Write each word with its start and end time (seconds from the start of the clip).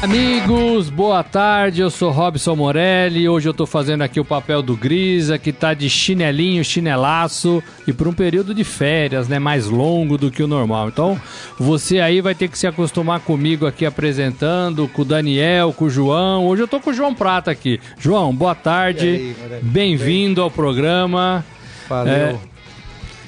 Amigos, 0.00 0.90
boa 0.90 1.24
tarde. 1.24 1.80
Eu 1.80 1.90
sou 1.90 2.12
Robson 2.12 2.54
Morelli. 2.54 3.28
Hoje 3.28 3.48
eu 3.48 3.52
tô 3.52 3.66
fazendo 3.66 4.02
aqui 4.02 4.20
o 4.20 4.24
papel 4.24 4.62
do 4.62 4.76
Grisa, 4.76 5.38
que 5.38 5.52
tá 5.52 5.74
de 5.74 5.90
chinelinho, 5.90 6.64
chinelaço 6.64 7.60
e 7.84 7.92
por 7.92 8.06
um 8.06 8.12
período 8.12 8.54
de 8.54 8.62
férias, 8.62 9.26
né, 9.26 9.40
mais 9.40 9.66
longo 9.66 10.16
do 10.16 10.30
que 10.30 10.40
o 10.40 10.46
normal. 10.46 10.88
Então, 10.88 11.20
você 11.58 11.98
aí 11.98 12.20
vai 12.20 12.32
ter 12.32 12.46
que 12.48 12.56
se 12.56 12.68
acostumar 12.68 13.18
comigo 13.20 13.66
aqui 13.66 13.84
apresentando, 13.84 14.86
com 14.86 15.02
o 15.02 15.04
Daniel, 15.04 15.72
com 15.72 15.86
o 15.86 15.90
João. 15.90 16.46
Hoje 16.46 16.62
eu 16.62 16.68
tô 16.68 16.78
com 16.78 16.90
o 16.90 16.94
João 16.94 17.12
Prata 17.12 17.50
aqui. 17.50 17.80
João, 17.98 18.32
boa 18.32 18.54
tarde. 18.54 19.34
Bem-vindo 19.62 20.40
ao 20.40 20.50
programa. 20.50 21.44
Valeu. 21.88 22.14
É, 22.14 22.36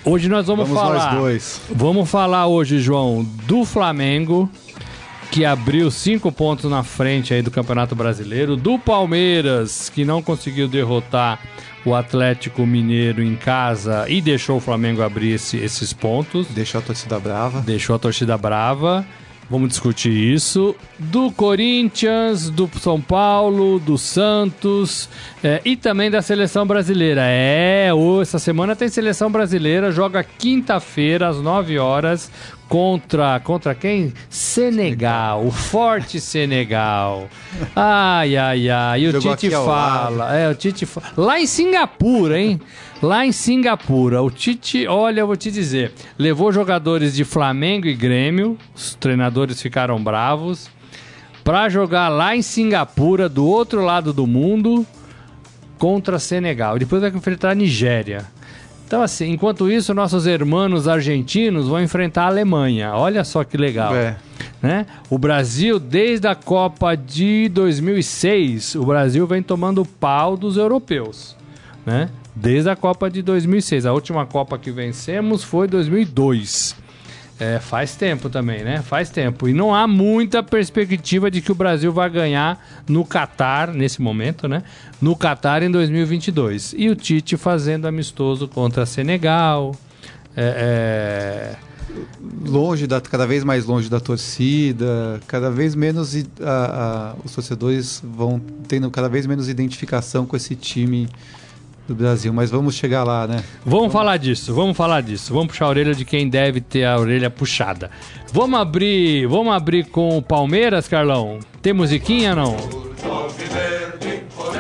hoje 0.05 0.29
nós 0.29 0.47
vamos, 0.47 0.69
vamos 0.69 0.81
falar. 0.81 1.15
Nós 1.15 1.21
dois. 1.21 1.61
Vamos 1.69 2.09
falar 2.09 2.47
hoje, 2.47 2.79
João, 2.79 3.27
do 3.45 3.65
Flamengo 3.65 4.49
que 5.31 5.45
abriu 5.45 5.91
cinco 5.91 6.33
pontos 6.33 6.69
na 6.69 6.83
frente 6.83 7.33
aí 7.33 7.41
do 7.41 7.51
Campeonato 7.51 7.95
Brasileiro, 7.95 8.57
do 8.57 8.79
Palmeiras, 8.79 9.89
que 9.89 10.05
não 10.05 10.21
conseguiu 10.21 10.67
derrotar 10.67 11.39
o 11.85 11.95
Atlético 11.95 12.67
Mineiro 12.67 13.23
em 13.23 13.37
casa 13.37 14.07
e 14.09 14.21
deixou 14.21 14.57
o 14.57 14.61
Flamengo 14.61 15.03
abrir 15.03 15.33
esse, 15.33 15.57
esses 15.57 15.93
pontos. 15.93 16.49
Deixou 16.49 16.81
a 16.81 16.83
torcida 16.83 17.19
brava. 17.19 17.61
Deixou 17.61 17.95
a 17.95 17.99
torcida 17.99 18.37
brava. 18.37 19.07
Vamos 19.49 19.71
discutir 19.71 20.13
isso. 20.13 20.77
Do 20.99 21.33
Corinthians, 21.33 22.51
do 22.51 22.71
São 22.79 23.01
Paulo, 23.01 23.81
do 23.81 23.99
Santos 23.99 25.09
é, 25.43 25.61
e 25.65 25.77
também 25.77 26.11
da 26.11 26.23
seleção 26.23 26.65
brasileira. 26.65 27.23
É, 27.25 27.89
essa 28.21 28.39
semana 28.39 28.77
tem 28.77 28.89
seleção 28.89 29.31
brasileira, 29.31 29.91
joga 29.91 30.23
quinta-feira 30.23 31.29
às 31.29 31.39
9 31.39 31.79
horas 31.79 32.31
contra 32.71 33.41
contra 33.41 33.75
quem? 33.75 34.13
Senegal, 34.31 35.45
o 35.45 35.51
forte 35.51 36.21
Senegal. 36.21 37.29
Ai 37.75 38.37
ai 38.37 38.71
ai, 38.71 39.03
e 39.03 39.09
o 39.09 39.13
Jogou 39.13 39.37
Tite 39.37 39.51
fala, 39.51 40.37
é, 40.37 40.49
o 40.49 40.55
Tite 40.55 40.87
fala, 40.87 41.07
lá 41.17 41.41
em 41.41 41.47
Singapura, 41.47 42.41
hein? 42.41 42.61
Lá 43.03 43.27
em 43.27 43.33
Singapura, 43.33 44.23
o 44.23 44.31
Tite, 44.31 44.87
olha, 44.87 45.21
eu 45.21 45.27
vou 45.27 45.37
te 45.37 45.51
dizer, 45.51 45.93
levou 46.17 46.53
jogadores 46.53 47.15
de 47.15 47.25
Flamengo 47.25 47.89
e 47.89 47.95
Grêmio, 47.95 48.57
os 48.75 48.95
treinadores 48.95 49.61
ficaram 49.61 50.01
bravos, 50.01 50.71
para 51.43 51.69
jogar 51.69 52.09
lá 52.09 52.37
em 52.37 52.43
Singapura, 52.43 53.29
do 53.29 53.45
outro 53.45 53.83
lado 53.83 54.13
do 54.13 54.27
mundo, 54.27 54.87
contra 55.77 56.19
Senegal. 56.21 56.79
Depois 56.79 57.01
vai 57.01 57.11
enfrentar 57.11 57.51
a 57.51 57.55
Nigéria. 57.55 58.27
Então, 58.91 59.03
assim, 59.03 59.31
enquanto 59.31 59.71
isso, 59.71 59.95
nossos 59.95 60.27
irmãos 60.27 60.89
argentinos 60.89 61.69
vão 61.69 61.81
enfrentar 61.81 62.25
a 62.25 62.27
Alemanha. 62.27 62.93
Olha 62.93 63.23
só 63.23 63.45
que 63.45 63.57
legal. 63.57 63.95
É. 63.95 64.17
Né? 64.61 64.85
O 65.09 65.17
Brasil, 65.17 65.79
desde 65.79 66.27
a 66.27 66.35
Copa 66.35 66.97
de 66.97 67.49
2006, 67.51 68.75
o 68.75 68.85
Brasil 68.85 69.25
vem 69.29 69.45
tomando 69.45 69.85
pau 69.85 70.37
dos 70.37 70.57
europeus. 70.57 71.37
Né? 71.87 72.11
Desde 72.35 72.69
a 72.69 72.75
Copa 72.75 73.09
de 73.09 73.23
2006. 73.23 73.87
A 73.87 73.93
última 73.93 74.27
Copa 74.27 74.59
que 74.59 74.73
vencemos 74.73 75.45
foi 75.45 75.69
2002. 75.69 76.75
É, 77.41 77.59
faz 77.59 77.97
tempo 77.97 78.29
também, 78.29 78.63
né? 78.63 78.83
Faz 78.83 79.09
tempo. 79.09 79.49
E 79.49 79.55
não 79.55 79.75
há 79.75 79.89
muita 79.89 80.43
perspectiva 80.43 81.31
de 81.31 81.41
que 81.41 81.51
o 81.51 81.55
Brasil 81.55 81.91
vai 81.91 82.11
ganhar 82.11 82.63
no 82.87 83.03
Catar, 83.03 83.73
nesse 83.73 84.03
momento, 84.03 84.47
né? 84.47 84.63
No 85.01 85.17
Catar 85.17 85.63
em 85.63 85.71
2022. 85.71 86.75
E 86.77 86.91
o 86.91 86.95
Tite 86.95 87.39
fazendo 87.39 87.89
amistoso 87.89 88.47
contra 88.47 88.85
Senegal. 88.85 89.75
É, 90.37 91.57
é... 91.57 91.71
Longe 92.47 92.87
da, 92.87 93.01
cada 93.01 93.27
vez 93.27 93.43
mais 93.43 93.65
longe 93.65 93.89
da 93.89 93.99
torcida, 93.99 95.19
cada 95.27 95.51
vez 95.51 95.75
menos 95.75 96.15
a, 96.41 97.15
a, 97.15 97.15
os 97.25 97.35
torcedores 97.35 98.03
vão 98.05 98.41
tendo 98.69 98.91
cada 98.91 99.09
vez 99.09 99.27
menos 99.27 99.49
identificação 99.49 100.25
com 100.27 100.37
esse 100.37 100.55
time 100.55 101.09
do 101.91 101.95
Brasil, 101.97 102.33
mas 102.33 102.51
vamos 102.51 102.77
chegar 102.77 103.03
lá, 103.03 103.27
né? 103.27 103.43
Vamos 103.67 103.93
falar 103.93 104.17
disso, 104.17 104.55
vamos 104.55 104.77
falar 104.77 105.01
disso. 105.01 105.35
Vamos 105.35 105.49
puxar 105.49 105.65
a 105.65 105.69
orelha 105.69 105.93
de 105.93 106.05
quem 106.05 106.29
deve 106.29 106.61
ter 106.61 106.85
a 106.85 106.97
orelha 106.97 107.29
puxada. 107.29 107.91
Vamos 108.33 108.61
abrir, 108.61 109.27
vamos 109.27 109.53
abrir 109.53 109.87
com 109.87 110.17
o 110.17 110.23
Palmeiras, 110.23 110.87
Carlão? 110.87 111.41
Tem 111.61 111.73
musiquinha 111.73 112.33
não? 112.33 112.57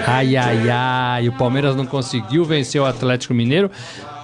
Ai, 0.07 0.37
ai, 0.37 0.69
ai, 0.69 1.29
o 1.29 1.33
Palmeiras 1.33 1.77
não 1.77 1.87
conseguiu 1.87 2.45
vencer 2.45 2.81
o 2.81 2.85
Atlético 2.85 3.33
Mineiro. 3.33 3.71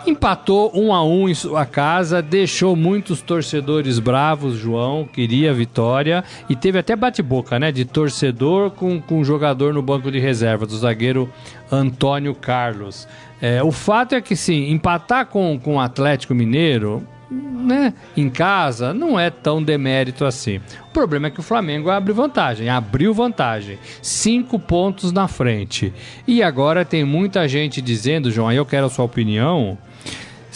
Empatou 0.06 0.70
um 0.72 0.94
a 0.94 1.04
um 1.04 1.28
em 1.28 1.34
sua 1.34 1.66
casa, 1.66 2.22
deixou 2.22 2.76
muitos 2.76 3.20
torcedores 3.20 3.98
bravos, 3.98 4.56
João, 4.56 5.04
queria 5.04 5.52
vitória 5.52 6.22
e 6.48 6.54
teve 6.54 6.78
até 6.78 6.94
bate-boca, 6.94 7.58
né? 7.58 7.72
De 7.72 7.84
torcedor 7.84 8.70
com, 8.70 9.00
com 9.00 9.24
jogador 9.24 9.74
no 9.74 9.82
banco 9.82 10.08
de 10.10 10.20
reserva, 10.20 10.64
do 10.64 10.78
zagueiro 10.78 11.28
Antônio 11.72 12.36
Carlos. 12.36 13.08
É, 13.42 13.60
o 13.64 13.72
fato 13.72 14.14
é 14.14 14.20
que, 14.20 14.36
sim, 14.36 14.70
empatar 14.70 15.26
com, 15.26 15.58
com 15.58 15.74
o 15.74 15.80
Atlético 15.80 16.34
Mineiro, 16.34 17.02
né, 17.28 17.92
em 18.16 18.30
casa, 18.30 18.94
não 18.94 19.18
é 19.18 19.30
tão 19.30 19.60
demérito 19.60 20.24
assim. 20.24 20.60
O 20.88 20.92
problema 20.92 21.26
é 21.26 21.30
que 21.30 21.40
o 21.40 21.42
Flamengo 21.42 21.90
abre 21.90 22.12
vantagem, 22.12 22.68
abriu 22.68 23.12
vantagem, 23.12 23.78
cinco 24.00 24.58
pontos 24.58 25.10
na 25.10 25.26
frente. 25.26 25.92
E 26.26 26.42
agora 26.42 26.84
tem 26.84 27.04
muita 27.04 27.48
gente 27.48 27.82
dizendo, 27.82 28.30
João, 28.30 28.48
aí 28.48 28.56
eu 28.56 28.64
quero 28.64 28.86
a 28.86 28.90
sua 28.90 29.04
opinião, 29.04 29.76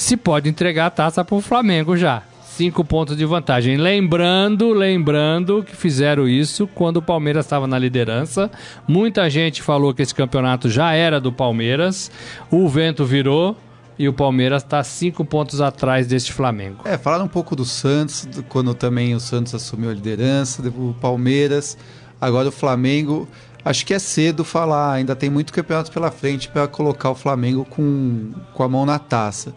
se 0.00 0.16
pode 0.16 0.48
entregar 0.48 0.86
a 0.86 0.90
taça 0.90 1.22
para 1.22 1.36
o 1.36 1.42
Flamengo 1.42 1.94
já. 1.94 2.22
Cinco 2.42 2.82
pontos 2.82 3.14
de 3.16 3.24
vantagem. 3.26 3.76
Lembrando, 3.76 4.72
lembrando 4.72 5.62
que 5.62 5.76
fizeram 5.76 6.26
isso 6.26 6.66
quando 6.66 6.96
o 6.96 7.02
Palmeiras 7.02 7.44
estava 7.44 7.66
na 7.66 7.78
liderança. 7.78 8.50
Muita 8.88 9.28
gente 9.28 9.62
falou 9.62 9.92
que 9.92 10.00
esse 10.00 10.14
campeonato 10.14 10.70
já 10.70 10.94
era 10.94 11.20
do 11.20 11.30
Palmeiras. 11.30 12.10
O 12.50 12.66
vento 12.66 13.04
virou 13.04 13.54
e 13.98 14.08
o 14.08 14.12
Palmeiras 14.12 14.62
está 14.62 14.82
cinco 14.82 15.22
pontos 15.22 15.60
atrás 15.60 16.06
deste 16.06 16.32
Flamengo. 16.32 16.78
É, 16.86 16.96
falaram 16.96 17.26
um 17.26 17.28
pouco 17.28 17.54
do 17.54 17.66
Santos, 17.66 18.26
quando 18.48 18.72
também 18.74 19.14
o 19.14 19.20
Santos 19.20 19.54
assumiu 19.54 19.90
a 19.90 19.92
liderança, 19.92 20.66
o 20.66 20.94
Palmeiras, 20.98 21.76
agora 22.18 22.48
o 22.48 22.52
Flamengo. 22.52 23.28
Acho 23.62 23.84
que 23.84 23.92
é 23.92 23.98
cedo 23.98 24.44
falar, 24.44 24.94
ainda 24.94 25.14
tem 25.14 25.28
muito 25.28 25.52
campeonato 25.52 25.92
pela 25.92 26.10
frente 26.10 26.48
para 26.48 26.66
colocar 26.66 27.10
o 27.10 27.14
Flamengo 27.14 27.66
com, 27.66 28.32
com 28.54 28.62
a 28.62 28.68
mão 28.68 28.86
na 28.86 28.98
taça. 28.98 29.54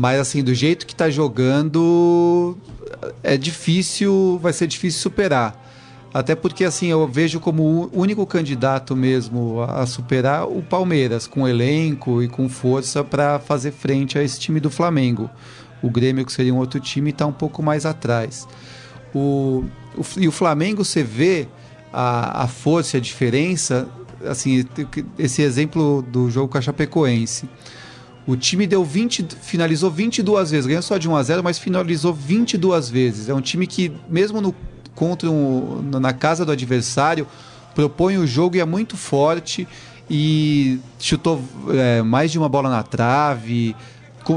Mas 0.00 0.18
assim, 0.18 0.42
do 0.42 0.54
jeito 0.54 0.86
que 0.86 0.94
está 0.94 1.10
jogando, 1.10 2.56
é 3.22 3.36
difícil, 3.36 4.40
vai 4.42 4.50
ser 4.50 4.66
difícil 4.66 4.98
superar. 4.98 5.62
Até 6.14 6.34
porque 6.34 6.64
assim, 6.64 6.86
eu 6.86 7.06
vejo 7.06 7.38
como 7.38 7.62
o 7.62 8.00
único 8.00 8.26
candidato 8.26 8.96
mesmo 8.96 9.60
a 9.60 9.84
superar 9.84 10.48
o 10.48 10.62
Palmeiras, 10.62 11.26
com 11.26 11.46
elenco 11.46 12.22
e 12.22 12.28
com 12.28 12.48
força 12.48 13.04
para 13.04 13.38
fazer 13.40 13.72
frente 13.72 14.18
a 14.18 14.22
esse 14.22 14.40
time 14.40 14.58
do 14.58 14.70
Flamengo. 14.70 15.28
O 15.82 15.90
Grêmio, 15.90 16.24
que 16.24 16.32
seria 16.32 16.54
um 16.54 16.56
outro 16.58 16.80
time, 16.80 17.10
está 17.10 17.26
um 17.26 17.32
pouco 17.32 17.62
mais 17.62 17.84
atrás. 17.84 18.48
O, 19.14 19.66
o, 19.94 20.02
e 20.16 20.26
o 20.26 20.32
Flamengo, 20.32 20.82
você 20.82 21.02
vê 21.02 21.46
a, 21.92 22.44
a 22.44 22.48
força 22.48 22.96
a 22.96 23.00
diferença, 23.00 23.86
assim, 24.26 24.64
esse 25.18 25.42
exemplo 25.42 26.00
do 26.00 26.30
jogo 26.30 26.48
com 26.48 26.56
a 26.56 26.62
Chapecoense. 26.62 27.46
O 28.26 28.36
time 28.36 28.66
deu 28.66 28.84
20, 28.84 29.26
finalizou 29.40 29.90
22 29.90 30.50
vezes, 30.50 30.66
ganhou 30.66 30.82
só 30.82 30.98
de 30.98 31.08
1 31.08 31.16
a 31.16 31.22
0, 31.22 31.42
mas 31.42 31.58
finalizou 31.58 32.12
22 32.12 32.90
vezes. 32.90 33.28
É 33.28 33.34
um 33.34 33.40
time 33.40 33.66
que, 33.66 33.92
mesmo 34.08 34.40
no, 34.40 34.54
contra 34.94 35.30
um, 35.30 35.82
na 35.82 36.12
casa 36.12 36.44
do 36.44 36.52
adversário, 36.52 37.26
propõe 37.74 38.18
o 38.18 38.26
jogo 38.26 38.56
e 38.56 38.60
é 38.60 38.64
muito 38.64 38.96
forte 38.96 39.66
e 40.08 40.78
chutou 40.98 41.40
é, 41.70 42.02
mais 42.02 42.30
de 42.30 42.38
uma 42.38 42.48
bola 42.48 42.68
na 42.68 42.82
trave, 42.82 43.74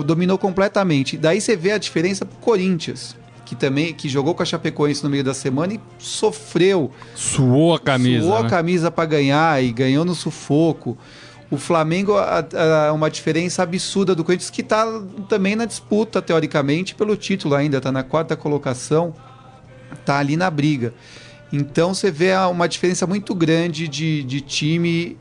dominou 0.05 0.37
completamente. 0.37 1.17
Daí 1.17 1.41
você 1.41 1.55
vê 1.55 1.71
a 1.71 1.77
diferença 1.77 2.25
pro 2.25 2.37
Corinthians, 2.37 3.15
que 3.43 3.55
também 3.55 3.93
que 3.93 4.07
jogou 4.07 4.33
com 4.33 4.43
a 4.43 4.45
Chapecoense 4.45 5.03
no 5.03 5.09
meio 5.09 5.23
da 5.23 5.33
semana 5.33 5.73
e 5.73 5.79
sofreu. 5.99 6.91
Suou 7.15 7.73
a 7.73 7.79
camisa. 7.79 8.25
Suou 8.25 8.39
né? 8.39 8.47
a 8.47 8.49
camisa 8.49 8.89
para 8.89 9.05
ganhar 9.05 9.63
e 9.63 9.71
ganhou 9.71 10.05
no 10.05 10.15
sufoco 10.15 10.97
o 11.53 11.57
Flamengo 11.57 12.17
a, 12.17 12.91
uma 12.93 13.11
diferença 13.11 13.61
absurda 13.61 14.15
do 14.15 14.23
Corinthians, 14.23 14.49
que 14.49 14.61
está 14.61 14.87
também 15.29 15.55
na 15.55 15.65
disputa, 15.65 16.19
teoricamente, 16.19 16.95
pelo 16.95 17.15
título 17.15 17.53
ainda, 17.53 17.77
está 17.77 17.91
na 17.91 18.01
quarta 18.01 18.35
colocação, 18.35 19.13
está 19.93 20.17
ali 20.17 20.35
na 20.35 20.49
briga. 20.49 20.95
Então 21.51 21.93
você 21.93 22.09
vê 22.09 22.35
uma 22.49 22.67
diferença 22.67 23.05
muito 23.05 23.35
grande 23.35 23.87
de, 23.87 24.23
de 24.23 24.41
time. 24.41 25.15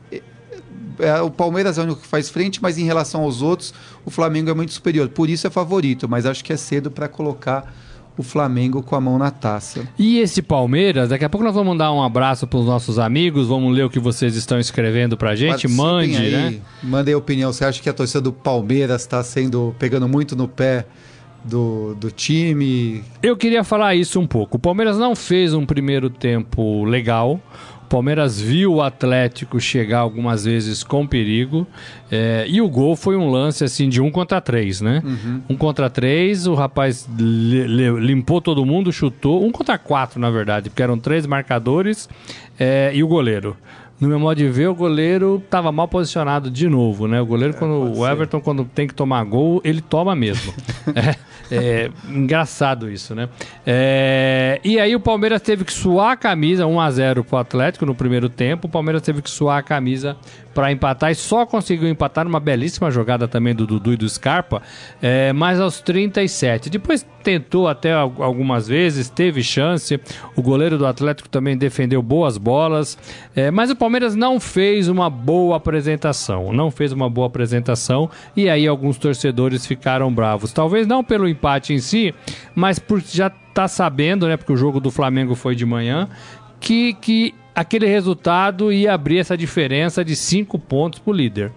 É, 0.97 1.21
o 1.21 1.29
Palmeiras 1.29 1.77
é 1.77 1.81
o 1.81 1.83
único 1.83 2.01
que 2.01 2.07
faz 2.07 2.29
frente, 2.29 2.59
mas 2.59 2.79
em 2.79 2.83
relação 2.83 3.21
aos 3.21 3.43
outros, 3.43 3.71
o 4.03 4.09
Flamengo 4.09 4.49
é 4.49 4.55
muito 4.55 4.73
superior. 4.73 5.09
Por 5.09 5.29
isso 5.29 5.45
é 5.45 5.51
favorito, 5.51 6.09
mas 6.09 6.25
acho 6.25 6.43
que 6.43 6.51
é 6.51 6.57
cedo 6.57 6.89
para 6.89 7.07
colocar 7.07 7.71
o 8.17 8.23
Flamengo 8.23 8.83
com 8.83 8.95
a 8.95 9.01
mão 9.01 9.17
na 9.17 9.31
taça. 9.31 9.87
E 9.97 10.19
esse 10.19 10.41
Palmeiras, 10.41 11.09
daqui 11.09 11.25
a 11.25 11.29
pouco 11.29 11.43
nós 11.43 11.55
vamos 11.55 11.77
dar 11.77 11.91
um 11.91 12.01
abraço 12.01 12.45
para 12.45 12.59
os 12.59 12.65
nossos 12.65 12.99
amigos, 12.99 13.47
vamos 13.47 13.75
ler 13.75 13.83
o 13.83 13.89
que 13.89 13.99
vocês 13.99 14.35
estão 14.35 14.59
escrevendo 14.59 15.17
para 15.17 15.31
a 15.31 15.35
gente, 15.35 15.49
Participem 15.49 15.77
mande, 15.77 16.17
aí, 16.17 16.31
né? 16.31 16.61
Mandem 16.83 17.15
opinião. 17.15 17.51
Você 17.51 17.65
acha 17.65 17.81
que 17.81 17.89
a 17.89 17.93
torcida 17.93 18.21
do 18.21 18.31
Palmeiras 18.31 19.01
está 19.01 19.23
sendo 19.23 19.75
pegando 19.79 20.07
muito 20.07 20.35
no 20.35 20.47
pé 20.47 20.85
do, 21.43 21.95
do 21.95 22.11
time? 22.11 23.03
Eu 23.21 23.35
queria 23.35 23.63
falar 23.63 23.95
isso 23.95 24.19
um 24.19 24.27
pouco. 24.27 24.57
O 24.57 24.59
Palmeiras 24.59 24.97
não 24.97 25.15
fez 25.15 25.53
um 25.53 25.65
primeiro 25.65 26.09
tempo 26.09 26.85
legal. 26.85 27.39
O 27.93 27.97
Palmeiras 27.97 28.41
viu 28.41 28.73
o 28.73 28.81
Atlético 28.81 29.59
chegar 29.61 29.99
algumas 29.99 30.45
vezes 30.45 30.83
com 30.83 31.05
perigo. 31.05 31.67
é, 32.11 32.43
e 32.49 32.59
o 32.59 32.67
gol 32.67 32.95
foi 32.95 33.15
um 33.15 33.29
lance 33.29 33.63
assim 33.63 33.87
de 33.87 34.01
um 34.01 34.09
contra 34.09 34.41
três, 34.41 34.81
né? 34.81 35.03
Um 35.47 35.55
contra 35.55 35.91
três, 35.91 36.47
o 36.47 36.55
rapaz 36.55 37.07
li- 37.19 37.67
li- 37.67 37.99
limpou 37.99 38.41
todo 38.41 38.65
mundo, 38.65 38.91
chutou. 38.91 39.45
Um 39.45 39.51
contra 39.51 39.77
quatro, 39.77 40.19
na 40.19 40.31
verdade, 40.31 40.71
porque 40.71 40.81
eram 40.81 40.97
três 40.97 41.27
marcadores 41.27 42.09
é, 42.59 42.89
e 42.95 43.03
o 43.03 43.07
goleiro. 43.07 43.55
No 44.01 44.07
meu 44.07 44.19
modo 44.19 44.37
de 44.39 44.49
ver, 44.49 44.67
o 44.69 44.73
goleiro 44.75 45.39
estava 45.45 45.71
mal 45.71 45.87
posicionado 45.87 46.49
de 46.49 46.67
novo, 46.67 47.07
né? 47.07 47.21
O 47.21 47.25
goleiro, 47.27 47.53
quando 47.53 47.79
pode 47.79 47.91
o 47.99 48.03
ser. 48.03 48.11
Everton, 48.11 48.41
quando 48.41 48.65
tem 48.65 48.87
que 48.87 48.95
tomar 48.95 49.23
gol, 49.23 49.61
ele 49.63 49.81
toma 49.81 50.15
mesmo. 50.15 50.51
é, 50.95 51.15
é 51.55 51.89
engraçado 52.09 52.89
isso, 52.89 53.13
né? 53.13 53.29
É, 53.65 54.59
e 54.63 54.79
aí 54.79 54.95
o 54.95 54.99
Palmeiras 54.99 55.41
teve 55.41 55.63
que 55.63 55.73
suar 55.73 56.11
a 56.11 56.17
camisa 56.17 56.65
1 56.65 56.79
a 56.79 56.91
0 56.91 57.23
pro 57.23 57.37
Atlético 57.37 57.85
no 57.85 57.95
primeiro 57.95 58.29
tempo. 58.29 58.67
O 58.67 58.69
Palmeiras 58.69 59.01
teve 59.01 59.21
que 59.21 59.29
suar 59.29 59.59
a 59.59 59.63
camisa 59.63 60.17
para 60.53 60.71
empatar 60.71 61.11
e 61.11 61.15
só 61.15 61.45
conseguiu 61.45 61.89
empatar 61.89 62.25
numa 62.25 62.39
belíssima 62.39 62.91
jogada 62.91 63.27
também 63.27 63.55
do 63.55 63.65
Dudu 63.65 63.93
e 63.93 63.97
do 63.97 64.07
Scarpa, 64.07 64.61
é, 65.01 65.33
mas 65.33 65.59
aos 65.59 65.79
37. 65.81 66.69
Depois 66.69 67.05
tentou 67.23 67.67
até 67.67 67.93
al- 67.93 68.13
algumas 68.19 68.67
vezes, 68.67 69.09
teve 69.09 69.41
chance. 69.41 69.99
O 70.35 70.41
goleiro 70.41 70.77
do 70.77 70.85
Atlético 70.85 71.27
também 71.29 71.57
defendeu 71.57 72.01
boas 72.01 72.37
bolas, 72.37 72.97
é, 73.35 73.49
mas 73.49 73.71
o 73.71 73.75
Palmeiras 73.75 74.15
não 74.15 74.39
fez 74.39 74.87
uma 74.89 75.09
boa 75.09 75.57
apresentação. 75.57 76.51
Não 76.53 76.69
fez 76.69 76.91
uma 76.91 77.09
boa 77.09 77.27
apresentação 77.27 78.09
e 78.35 78.49
aí 78.49 78.67
alguns 78.67 78.97
torcedores 78.97 79.65
ficaram 79.65 80.13
bravos. 80.13 80.51
Talvez 80.53 80.85
não 80.85 81.03
pelo 81.03 81.27
empate 81.27 81.73
em 81.73 81.79
si, 81.79 82.13
mas 82.53 82.77
por 82.77 82.99
já 83.01 83.29
tá 83.29 83.67
sabendo, 83.67 84.27
né? 84.27 84.35
Porque 84.37 84.51
o 84.53 84.57
jogo 84.57 84.79
do 84.79 84.91
Flamengo 84.91 85.35
foi 85.35 85.55
de 85.55 85.65
manhã, 85.65 86.07
que, 86.59 86.93
que 86.93 87.33
aquele 87.55 87.85
resultado 87.87 88.71
ia 88.71 88.93
abrir 88.93 89.19
essa 89.19 89.37
diferença 89.37 90.03
de 90.03 90.15
cinco 90.15 90.57
pontos 90.59 90.99
pro 90.99 91.13
líder. 91.13 91.51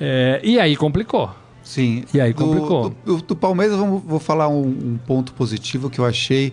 É, 0.00 0.40
e 0.42 0.58
aí 0.58 0.76
complicou. 0.76 1.30
Sim. 1.62 2.04
E 2.12 2.20
aí 2.20 2.32
Do- 2.32 2.44
complicou. 2.44 2.90
Do, 3.04 3.16
do- 3.16 3.22
do 3.22 3.36
Palmeiras, 3.36 3.76
vamos, 3.76 4.02
vou 4.04 4.18
falar 4.20 4.48
um, 4.48 4.66
um 4.66 4.98
ponto 5.06 5.32
positivo 5.32 5.88
que 5.88 5.98
eu 5.98 6.04
achei. 6.04 6.52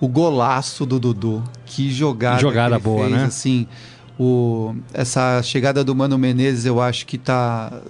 O 0.00 0.08
golaço 0.08 0.84
do 0.84 0.98
Dudu. 0.98 1.42
Que 1.66 1.90
jogada. 1.90 2.40
Jogada 2.40 2.76
que 2.76 2.82
boa, 2.82 3.00
fez, 3.06 3.12
né? 3.12 3.24
Assim, 3.24 3.66
o, 4.18 4.74
essa 4.92 5.40
chegada 5.42 5.82
do 5.84 5.94
Mano 5.94 6.18
Menezes 6.18 6.64
eu 6.66 6.80
acho 6.80 7.06
que 7.06 7.16
está 7.16 7.80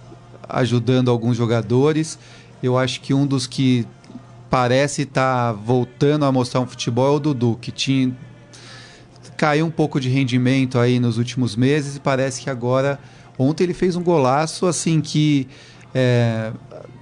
ajudando 0.49 1.11
alguns 1.11 1.37
jogadores. 1.37 2.19
Eu 2.63 2.79
acho 2.79 3.01
que 3.01 3.13
um 3.15 3.27
dos 3.27 3.47
que 3.47 3.87
parece 4.51 5.03
estar 5.03 5.53
voltando 5.53 6.25
a 6.27 6.31
mostrar 6.33 6.61
um 6.61 6.67
futebol 6.67 7.15
é 7.15 7.17
o 7.17 7.19
Dudu, 7.19 7.59
que 7.61 7.71
tinha 7.73 8.15
caiu 9.43 9.67
um 9.67 9.71
pouco 9.73 9.99
de 9.99 10.09
rendimento 10.09 10.79
aí 10.79 11.01
nos 11.01 11.19
últimos 11.19 11.57
meses 11.57 11.97
e 11.97 12.01
parece 12.01 12.41
que 12.41 12.49
agora 12.49 12.97
ontem 13.37 13.65
ele 13.65 13.75
fez 13.75 13.97
um 13.97 14.03
golaço 14.05 14.67
assim 14.67 15.01
que 15.01 15.49
é, 15.93 16.53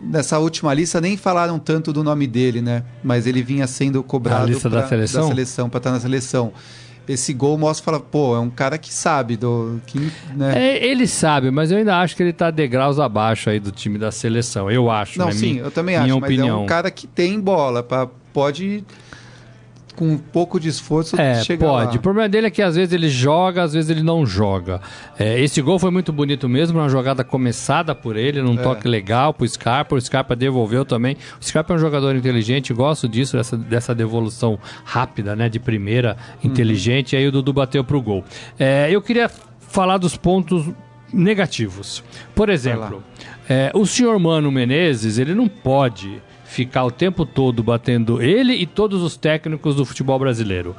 nessa 0.03 0.39
última 0.39 0.73
lista 0.73 1.03
nem 1.03 1.19
falaram 1.19 1.59
tanto 1.59 1.93
do 1.93 2.03
nome 2.03 2.27
dele, 2.27 2.63
né? 2.63 2.83
Mas 3.05 3.27
ele 3.27 3.43
vinha 3.43 3.67
sendo 3.67 4.03
cobrado 4.03 4.45
A 4.45 4.47
lista 4.47 4.71
da 4.71 4.79
pra- 4.79 4.89
seleção? 4.89 5.21
da 5.21 5.29
seleção 5.29 5.69
para 5.69 5.79
estar 5.79 5.91
na 5.93 6.01
seleção. 6.01 6.51
Esse 7.07 7.35
gol 7.35 7.59
mostra, 7.59 7.85
fala, 7.85 8.01
pô, 8.01 8.35
é 8.35 8.41
um 8.41 8.49
cara 8.49 8.79
que 8.79 8.91
sabe 8.93 9.37
do 9.37 9.79
que, 9.87 9.99
né? 10.35 10.53
É, 10.79 10.87
ele 10.87 11.07
sabe, 11.07 11.51
mas 11.51 11.71
eu 11.71 11.77
ainda 11.77 11.99
acho 11.99 12.17
que 12.17 12.23
ele 12.23 12.33
tá 12.33 12.51
degraus 12.51 12.99
abaixo 12.99 13.51
aí 13.51 13.61
do 13.61 13.71
time 13.71 13.99
da 13.99 14.11
seleção. 14.11 14.71
Eu 14.71 14.91
acho, 14.91 15.19
Não, 15.19 15.27
né? 15.27 15.33
sim, 15.33 15.51
Minha- 15.55 15.65
eu 15.65 15.71
também 15.71 15.97
minha 15.99 16.07
acho, 16.15 16.21
mas 16.21 16.31
é 16.31 16.35
opinião. 16.35 16.63
um 16.63 16.67
cara 16.67 16.91
que 16.91 17.07
tem 17.07 17.39
bola, 17.39 17.83
pra, 17.83 18.07
pode 18.33 18.83
com 20.01 20.07
um 20.13 20.17
pouco 20.17 20.59
de 20.59 20.67
esforço 20.71 21.21
É, 21.21 21.43
chegar 21.43 21.67
pode. 21.67 21.91
O 21.91 21.95
lá. 21.97 21.99
problema 21.99 22.27
dele 22.27 22.47
é 22.47 22.51
que 22.51 22.63
às 22.63 22.75
vezes 22.75 22.95
ele 22.95 23.11
joga, 23.11 23.63
às 23.63 23.75
vezes 23.75 23.91
ele 23.91 24.03
não 24.03 24.25
joga. 24.25 24.81
É, 25.19 25.39
esse 25.39 25.61
gol 25.61 25.79
foi 25.79 25.91
muito 25.91 26.11
bonito 26.11 26.49
mesmo, 26.49 26.79
uma 26.79 26.89
jogada 26.89 27.23
começada 27.23 27.95
por 27.95 28.17
ele, 28.17 28.41
num 28.41 28.55
É. 28.55 28.63
toque 28.63 28.89
legal 28.89 29.35
pro 29.35 29.47
Scarpa. 29.47 29.95
O 29.95 30.01
Scarpa 30.01 30.35
devolveu 30.35 30.87
também. 30.87 31.19
O 31.39 31.45
Scarpa 31.45 31.75
é 31.75 31.77
um 31.77 31.79
jogador 31.79 32.17
inteligente, 32.17 32.73
gosto 32.73 33.07
disso, 33.07 33.37
dessa, 33.37 33.59
dessa 33.59 33.95
devolução 33.95 34.59
rápida, 34.87 35.37
né? 35.37 35.51
De 35.51 35.61
primeira, 35.61 36.17
Uhum. 36.43 36.51
inteligente. 36.51 37.13
E 37.13 37.17
aí 37.19 37.29
o 37.29 37.33
Dudu 37.33 37.53
bateu 37.53 37.85
pro 37.85 38.01
gol. 38.01 38.25
É, 38.59 38.89
eu 38.91 39.03
queria 39.03 39.31
falar 39.61 39.99
dos 39.99 40.17
pontos 40.17 40.65
negativos. 41.13 42.03
Por 42.35 42.49
exemplo, 42.49 43.03
é, 43.49 43.71
o 43.75 43.85
senhor 43.85 44.19
Mano 44.19 44.51
Menezes, 44.51 45.19
ele 45.19 45.35
não 45.35 45.47
pode 45.49 46.23
ficar 46.51 46.85
o 46.85 46.91
tempo 46.91 47.25
todo 47.25 47.63
batendo 47.63 48.21
ele 48.21 48.53
e 48.55 48.67
todos 48.67 49.03
os 49.03 49.17
técnicos 49.17 49.77
do 49.77 49.85
futebol 49.85 50.19
brasileiro. 50.19 50.75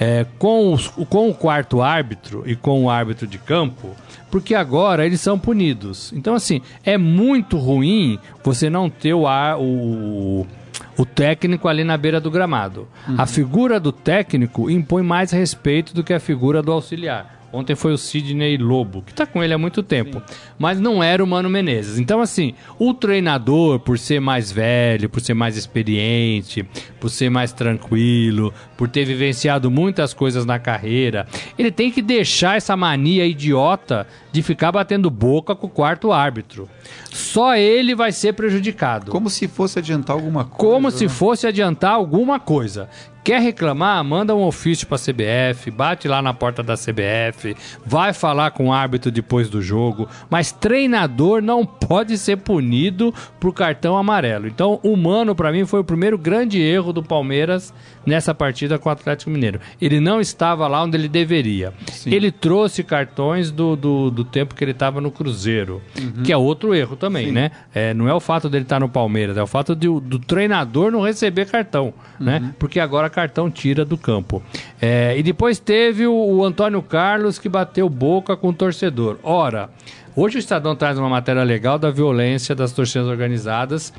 É, 0.00 0.26
com, 0.38 0.72
os- 0.72 0.88
com 0.88 1.28
o 1.30 1.34
quarto 1.34 1.80
árbitro 1.80 2.42
e 2.44 2.56
com 2.56 2.82
o 2.84 2.90
árbitro 2.90 3.26
de 3.26 3.38
campo, 3.38 3.90
porque 4.30 4.54
agora 4.54 5.06
eles 5.06 5.20
são 5.20 5.38
punidos. 5.38 6.12
Então, 6.14 6.34
assim, 6.34 6.60
é 6.82 6.96
muito 6.98 7.56
ruim 7.56 8.18
você 8.42 8.68
não 8.70 8.88
ter 8.90 9.12
o, 9.14 9.26
ar, 9.28 9.58
o, 9.60 10.46
o 10.96 11.04
técnico 11.04 11.68
ali 11.68 11.84
na 11.84 11.96
beira 11.96 12.20
do 12.20 12.30
gramado. 12.30 12.88
A 13.18 13.26
figura 13.26 13.78
do 13.78 13.92
técnico 13.92 14.68
impõe 14.70 15.02
mais 15.02 15.30
respeito 15.30 15.94
do 15.94 16.02
que 16.02 16.14
a 16.14 16.18
figura 16.20 16.62
do 16.62 16.72
auxiliar. 16.72 17.41
Ontem 17.52 17.76
foi 17.76 17.92
o 17.92 17.98
Sidney 17.98 18.56
Lobo, 18.56 19.02
que 19.02 19.12
tá 19.12 19.26
com 19.26 19.42
ele 19.42 19.52
há 19.52 19.58
muito 19.58 19.82
tempo. 19.82 20.22
Mas 20.58 20.80
não 20.80 21.02
era 21.02 21.22
o 21.22 21.26
Mano 21.26 21.50
Menezes. 21.50 21.98
Então, 21.98 22.20
assim, 22.20 22.54
o 22.78 22.94
treinador, 22.94 23.78
por 23.78 23.98
ser 23.98 24.20
mais 24.20 24.50
velho, 24.50 25.10
por 25.10 25.20
ser 25.20 25.34
mais 25.34 25.56
experiente, 25.56 26.66
por 26.98 27.10
ser 27.10 27.28
mais 27.28 27.52
tranquilo, 27.52 28.54
por 28.76 28.88
ter 28.88 29.04
vivenciado 29.04 29.70
muitas 29.70 30.14
coisas 30.14 30.46
na 30.46 30.58
carreira, 30.58 31.26
ele 31.58 31.70
tem 31.70 31.90
que 31.90 32.00
deixar 32.00 32.56
essa 32.56 32.76
mania 32.76 33.26
idiota 33.26 34.06
de 34.32 34.42
ficar 34.42 34.72
batendo 34.72 35.10
boca 35.10 35.54
com 35.54 35.66
o 35.66 35.70
quarto 35.70 36.10
árbitro. 36.10 36.68
Só 37.10 37.54
ele 37.54 37.94
vai 37.94 38.12
ser 38.12 38.32
prejudicado. 38.32 39.10
Como 39.10 39.28
se 39.28 39.46
fosse 39.46 39.78
adiantar 39.78 40.16
alguma 40.16 40.44
coisa. 40.44 40.74
Como 40.74 40.90
se 40.90 41.04
né? 41.04 41.10
fosse 41.10 41.46
adiantar 41.46 41.92
alguma 41.92 42.40
coisa. 42.40 42.88
Quer 43.24 43.40
reclamar? 43.40 44.02
Manda 44.02 44.34
um 44.34 44.42
ofício 44.42 44.84
para 44.86 44.96
a 44.96 44.98
CBF, 44.98 45.70
bate 45.70 46.08
lá 46.08 46.20
na 46.20 46.34
porta 46.34 46.60
da 46.60 46.74
CBF, 46.74 47.56
vai 47.86 48.12
falar 48.12 48.50
com 48.50 48.66
o 48.66 48.72
árbitro 48.72 49.12
depois 49.12 49.48
do 49.48 49.62
jogo, 49.62 50.08
mas 50.28 50.50
treinador 50.50 51.40
não 51.40 51.64
pode 51.64 52.18
ser 52.18 52.38
punido 52.38 53.14
por 53.38 53.54
cartão 53.54 53.96
amarelo. 53.96 54.48
Então, 54.48 54.80
o 54.82 54.96
Mano 54.96 55.36
para 55.36 55.52
mim 55.52 55.64
foi 55.64 55.78
o 55.78 55.84
primeiro 55.84 56.18
grande 56.18 56.60
erro 56.60 56.92
do 56.92 57.00
Palmeiras 57.00 57.72
nessa 58.04 58.34
partida 58.34 58.76
com 58.76 58.88
o 58.88 58.92
Atlético 58.92 59.30
Mineiro. 59.30 59.60
Ele 59.80 60.00
não 60.00 60.20
estava 60.20 60.66
lá 60.66 60.82
onde 60.82 60.96
ele 60.96 61.08
deveria. 61.08 61.72
Ele 62.04 62.32
trouxe 62.32 62.82
cartões 62.82 63.52
do, 63.52 63.76
do, 63.76 64.10
do 64.10 64.24
tempo 64.24 64.56
que 64.56 64.64
ele 64.64 64.72
estava 64.72 65.00
no 65.00 65.12
Cruzeiro, 65.12 65.80
que 66.24 66.32
é 66.32 66.36
outro 66.36 66.74
erro 66.74 66.96
também, 66.96 67.30
né? 67.30 67.52
É, 67.72 67.94
não 67.94 68.08
é 68.08 68.14
o 68.14 68.18
fato 68.18 68.48
dele 68.50 68.64
estar 68.64 68.80
no 68.80 68.88
Palmeiras, 68.88 69.36
é 69.36 69.42
o 69.42 69.46
fato 69.46 69.76
de 69.76 69.86
do 70.00 70.18
treinador 70.18 70.90
não 70.90 71.02
receber 71.02 71.46
cartão, 71.46 71.94
né? 72.18 72.52
Porque 72.58 72.80
agora 72.80 73.11
cartão 73.12 73.48
tira 73.48 73.84
do 73.84 73.96
campo. 73.96 74.42
É, 74.80 75.16
e 75.16 75.22
depois 75.22 75.60
teve 75.60 76.06
o, 76.06 76.12
o 76.12 76.44
Antônio 76.44 76.82
Carlos 76.82 77.38
que 77.38 77.48
bateu 77.48 77.88
boca 77.88 78.36
com 78.36 78.48
o 78.48 78.52
torcedor. 78.52 79.18
Ora, 79.22 79.70
hoje 80.16 80.38
o 80.38 80.40
Estadão 80.40 80.74
traz 80.74 80.98
uma 80.98 81.08
matéria 81.08 81.44
legal 81.44 81.78
da 81.78 81.90
violência 81.90 82.54
das 82.54 82.72
torcidas 82.72 83.06
organizadas 83.06 83.92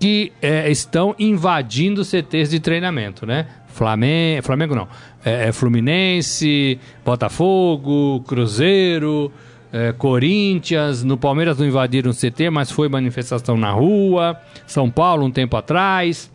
que 0.00 0.32
é, 0.42 0.70
estão 0.70 1.14
invadindo 1.18 2.04
CTs 2.04 2.50
de 2.50 2.58
treinamento, 2.58 3.24
né? 3.24 3.46
Flamengo, 3.68 4.42
Flamengo 4.42 4.74
não, 4.74 4.88
é, 5.24 5.48
é 5.48 5.52
Fluminense, 5.52 6.78
Botafogo, 7.04 8.22
Cruzeiro, 8.26 9.32
é, 9.72 9.92
Corinthians, 9.92 11.02
no 11.02 11.16
Palmeiras 11.16 11.58
não 11.58 11.66
invadiram 11.66 12.12
o 12.12 12.14
CT, 12.14 12.48
mas 12.50 12.70
foi 12.70 12.88
manifestação 12.88 13.56
na 13.56 13.72
rua, 13.72 14.38
São 14.68 14.88
Paulo 14.88 15.26
um 15.26 15.30
tempo 15.32 15.56
atrás. 15.56 16.32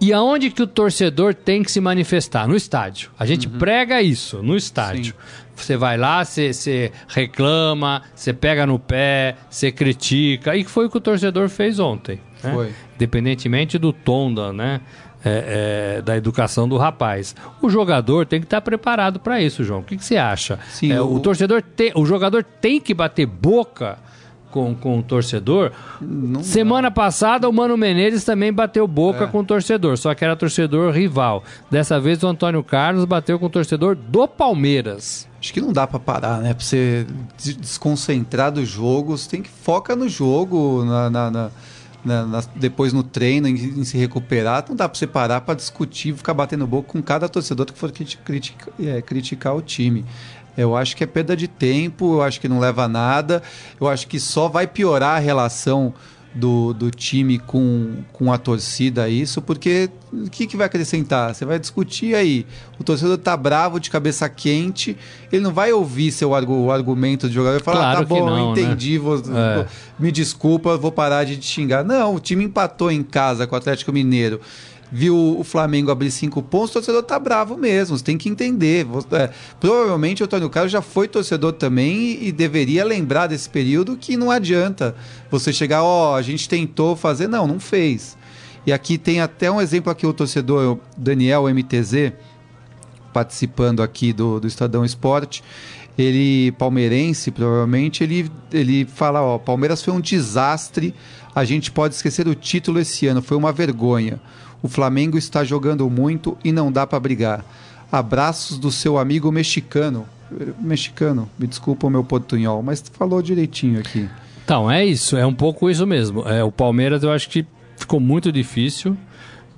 E 0.00 0.12
aonde 0.12 0.50
que 0.50 0.62
o 0.62 0.66
torcedor 0.66 1.34
tem 1.34 1.62
que 1.62 1.70
se 1.70 1.80
manifestar? 1.80 2.48
No 2.48 2.56
estádio. 2.56 3.10
A 3.18 3.26
gente 3.26 3.46
prega 3.48 4.00
isso, 4.00 4.42
no 4.42 4.56
estádio. 4.56 5.14
Você 5.54 5.76
vai 5.76 5.98
lá, 5.98 6.24
você, 6.24 6.52
você 6.54 6.90
reclama, 7.06 8.02
você 8.14 8.32
pega 8.32 8.66
no 8.66 8.78
pé, 8.78 9.36
você 9.50 9.70
critica. 9.70 10.56
E 10.56 10.64
foi 10.64 10.86
o 10.86 10.90
que 10.90 10.96
o 10.96 11.00
torcedor 11.00 11.48
fez 11.50 11.78
ontem. 11.78 12.18
né? 12.42 12.52
Foi. 12.54 12.72
Independentemente 12.96 13.78
do 13.78 13.92
tom 13.92 14.32
da, 14.32 14.52
né, 14.54 14.80
é, 15.22 15.96
é, 15.98 16.02
da 16.02 16.16
educação 16.16 16.66
do 16.66 16.78
rapaz. 16.78 17.34
O 17.60 17.68
jogador 17.68 18.24
tem 18.24 18.40
que 18.40 18.46
estar 18.46 18.62
preparado 18.62 19.20
para 19.20 19.42
isso, 19.42 19.62
João. 19.62 19.80
O 19.80 19.84
que, 19.84 19.98
que 19.98 20.04
você 20.04 20.16
acha? 20.16 20.58
Sim, 20.70 20.92
É, 20.92 21.00
o- 21.02 21.14
o 21.16 21.20
torcedor 21.20 21.62
o 21.94 22.06
jogador 22.06 22.42
tem 22.42 22.80
que 22.80 22.94
bater 22.94 23.26
boca 23.26 23.98
com, 24.50 24.74
com 24.74 24.98
o 24.98 25.02
torcedor. 25.02 25.72
Não 26.00 26.42
Semana 26.42 26.88
dá. 26.88 26.90
passada, 26.90 27.48
o 27.48 27.52
Mano 27.52 27.76
Menezes 27.76 28.24
também 28.24 28.52
bateu 28.52 28.86
boca 28.86 29.24
é. 29.24 29.26
com 29.26 29.40
o 29.40 29.44
torcedor, 29.44 29.96
só 29.96 30.14
que 30.14 30.24
era 30.24 30.36
torcedor 30.36 30.92
rival. 30.92 31.42
Dessa 31.70 32.00
vez, 32.00 32.22
o 32.22 32.28
Antônio 32.28 32.62
Carlos 32.62 33.04
bateu 33.04 33.38
com 33.38 33.46
o 33.46 33.50
torcedor 33.50 33.94
do 33.94 34.26
Palmeiras. 34.26 35.28
Acho 35.40 35.54
que 35.54 35.60
não 35.60 35.72
dá 35.72 35.86
para 35.86 35.98
parar, 35.98 36.38
né? 36.38 36.52
Pra 36.52 36.62
você 36.62 37.06
desconcentrar 37.38 38.52
dos 38.52 38.68
jogos, 38.68 39.26
tem 39.26 39.40
que 39.40 39.48
focar 39.48 39.96
no 39.96 40.06
jogo, 40.06 40.84
na, 40.84 41.08
na, 41.08 41.30
na, 42.04 42.26
na 42.26 42.42
depois 42.54 42.92
no 42.92 43.02
treino, 43.02 43.48
em, 43.48 43.54
em, 43.54 43.84
se 43.84 43.96
recuperar. 43.96 44.64
Não 44.68 44.76
dá 44.76 44.86
para 44.86 44.98
você 44.98 45.06
parar 45.06 45.40
para 45.40 45.54
discutir, 45.54 46.14
ficar 46.14 46.34
batendo 46.34 46.66
boca 46.66 46.92
com 46.92 47.02
cada 47.02 47.26
torcedor 47.26 47.64
que 47.64 47.72
for 47.72 47.90
critica, 47.90 48.70
é, 48.78 49.00
criticar 49.00 49.56
o 49.56 49.62
time. 49.62 50.04
Eu 50.60 50.76
acho 50.76 50.96
que 50.96 51.04
é 51.04 51.06
perda 51.06 51.36
de 51.36 51.48
tempo, 51.48 52.14
eu 52.14 52.22
acho 52.22 52.40
que 52.40 52.48
não 52.48 52.58
leva 52.58 52.84
a 52.84 52.88
nada, 52.88 53.42
eu 53.80 53.88
acho 53.88 54.06
que 54.06 54.20
só 54.20 54.48
vai 54.48 54.66
piorar 54.66 55.16
a 55.16 55.18
relação 55.18 55.94
do, 56.34 56.72
do 56.72 56.90
time 56.90 57.38
com, 57.38 58.04
com 58.12 58.32
a 58.32 58.38
torcida 58.38 59.08
isso, 59.08 59.42
porque 59.42 59.90
o 60.12 60.30
que, 60.30 60.46
que 60.46 60.56
vai 60.56 60.66
acrescentar? 60.66 61.34
Você 61.34 61.44
vai 61.44 61.58
discutir 61.58 62.14
aí. 62.14 62.46
O 62.78 62.84
torcedor 62.84 63.18
tá 63.18 63.36
bravo, 63.36 63.80
de 63.80 63.90
cabeça 63.90 64.28
quente, 64.28 64.96
ele 65.32 65.42
não 65.42 65.52
vai 65.52 65.72
ouvir 65.72 66.12
seu 66.12 66.30
o 66.30 66.70
argumento 66.70 67.26
do 67.26 67.32
jogador 67.32 67.60
e 67.60 67.62
falar, 67.62 67.80
claro 67.80 67.98
ah, 67.98 68.00
tá 68.02 68.06
bom, 68.06 68.26
não, 68.26 68.54
né? 68.54 68.62
entendi, 68.62 68.92
né? 68.92 68.98
vou, 68.98 69.18
é. 69.18 69.66
me 69.98 70.12
desculpa, 70.12 70.76
vou 70.76 70.92
parar 70.92 71.24
de 71.24 71.36
te 71.36 71.46
xingar. 71.46 71.84
Não, 71.84 72.14
o 72.14 72.20
time 72.20 72.44
empatou 72.44 72.90
em 72.90 73.02
casa 73.02 73.46
com 73.46 73.54
o 73.54 73.58
Atlético 73.58 73.92
Mineiro 73.92 74.40
viu 74.90 75.38
o 75.38 75.44
Flamengo 75.44 75.90
abrir 75.90 76.10
cinco 76.10 76.42
pontos, 76.42 76.70
o 76.70 76.72
torcedor 76.74 77.02
tá 77.02 77.18
bravo 77.18 77.56
mesmo. 77.56 77.96
Você 77.96 78.04
tem 78.04 78.18
que 78.18 78.28
entender. 78.28 78.86
É, 79.12 79.30
provavelmente 79.58 80.22
o 80.22 80.24
Antônio 80.24 80.50
Carlos 80.50 80.72
já 80.72 80.82
foi 80.82 81.06
torcedor 81.06 81.52
também 81.52 81.96
e, 81.96 82.28
e, 82.28 82.32
deveria 82.32 82.84
lembrar 82.84 83.26
desse 83.26 83.48
período 83.48 83.96
que 83.96 84.16
não 84.16 84.30
adianta 84.30 84.94
você 85.30 85.52
chegar, 85.52 85.82
ó, 85.82 86.12
oh, 86.12 86.14
a 86.14 86.22
gente 86.22 86.48
tentou 86.48 86.96
fazer, 86.96 87.28
não, 87.28 87.46
não 87.46 87.60
fez. 87.60 88.16
E 88.66 88.72
aqui 88.72 88.98
tem 88.98 89.20
até 89.20 89.50
um 89.50 89.60
exemplo 89.60 89.90
aqui 89.90 90.06
o 90.06 90.12
torcedor 90.12 90.78
Daniel 90.96 91.44
MTZ 91.44 92.12
participando 93.12 93.82
aqui 93.82 94.12
do, 94.12 94.38
do 94.38 94.46
Estadão 94.46 94.84
Esporte 94.84 95.42
ele 95.98 96.52
palmeirense 96.52 97.32
provavelmente 97.32 98.04
ele 98.04 98.30
ele 98.52 98.84
fala 98.84 99.20
ó 99.20 99.38
Palmeiras 99.38 99.82
foi 99.82 99.92
um 99.92 100.00
desastre 100.00 100.94
a 101.34 101.44
gente 101.44 101.72
pode 101.72 101.94
esquecer 101.94 102.28
o 102.28 102.34
título 102.34 102.78
esse 102.78 103.08
ano 103.08 103.20
foi 103.20 103.36
uma 103.36 103.52
vergonha 103.52 104.20
o 104.62 104.68
Flamengo 104.68 105.16
está 105.16 105.44
jogando 105.44 105.88
muito 105.88 106.36
e 106.44 106.52
não 106.52 106.70
dá 106.70 106.86
para 106.86 107.00
brigar. 107.00 107.44
Abraços 107.90 108.58
do 108.58 108.70
seu 108.70 108.98
amigo 108.98 109.30
mexicano. 109.32 110.06
Mexicano, 110.60 111.28
me 111.38 111.46
desculpa 111.46 111.86
o 111.86 111.90
meu 111.90 112.04
portunhol, 112.04 112.62
mas 112.62 112.82
falou 112.92 113.20
direitinho 113.20 113.80
aqui. 113.80 114.08
Então, 114.44 114.70
é 114.70 114.84
isso, 114.84 115.16
é 115.16 115.26
um 115.26 115.34
pouco 115.34 115.68
isso 115.68 115.86
mesmo. 115.86 116.28
É, 116.28 116.42
o 116.42 116.52
Palmeiras 116.52 117.02
eu 117.02 117.10
acho 117.10 117.28
que 117.28 117.44
ficou 117.76 117.98
muito 117.98 118.30
difícil 118.30 118.96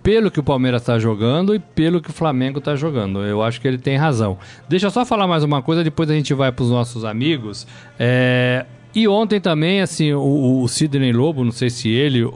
pelo 0.03 0.31
que 0.31 0.41
o 0.41 0.43
Palmeiras 0.43 0.83
está 0.83 0.99
jogando 0.99 1.55
e 1.55 1.59
pelo 1.59 2.01
que 2.01 2.11
o 2.11 2.13
Flamengo 2.13 2.59
está 2.59 2.75
jogando. 2.75 3.21
Eu 3.21 3.43
acho 3.43 3.61
que 3.61 3.69
ele 3.69 3.79
tem 3.79 3.97
razão. 3.97 4.37
Deixa 4.69 4.87
eu 4.87 4.91
só 4.91 5.05
falar 5.05 5.27
mais 5.27 5.45
uma 5.45 5.63
coisa, 5.63 5.85
depois 5.85 6.11
a 6.11 6.15
gente 6.15 6.35
vai 6.35 6.51
para 6.51 6.63
os 6.63 6.71
nossos 6.71 7.05
amigos. 7.05 7.67
É... 7.99 8.67
E 8.95 9.09
ontem 9.09 9.41
também, 9.41 9.81
assim, 9.81 10.13
o, 10.13 10.63
o 10.63 10.69
Sidney 10.69 11.13
Lobo, 11.13 11.45
não 11.45 11.53
sei 11.53 11.71
se 11.71 11.89
ele 11.89 12.31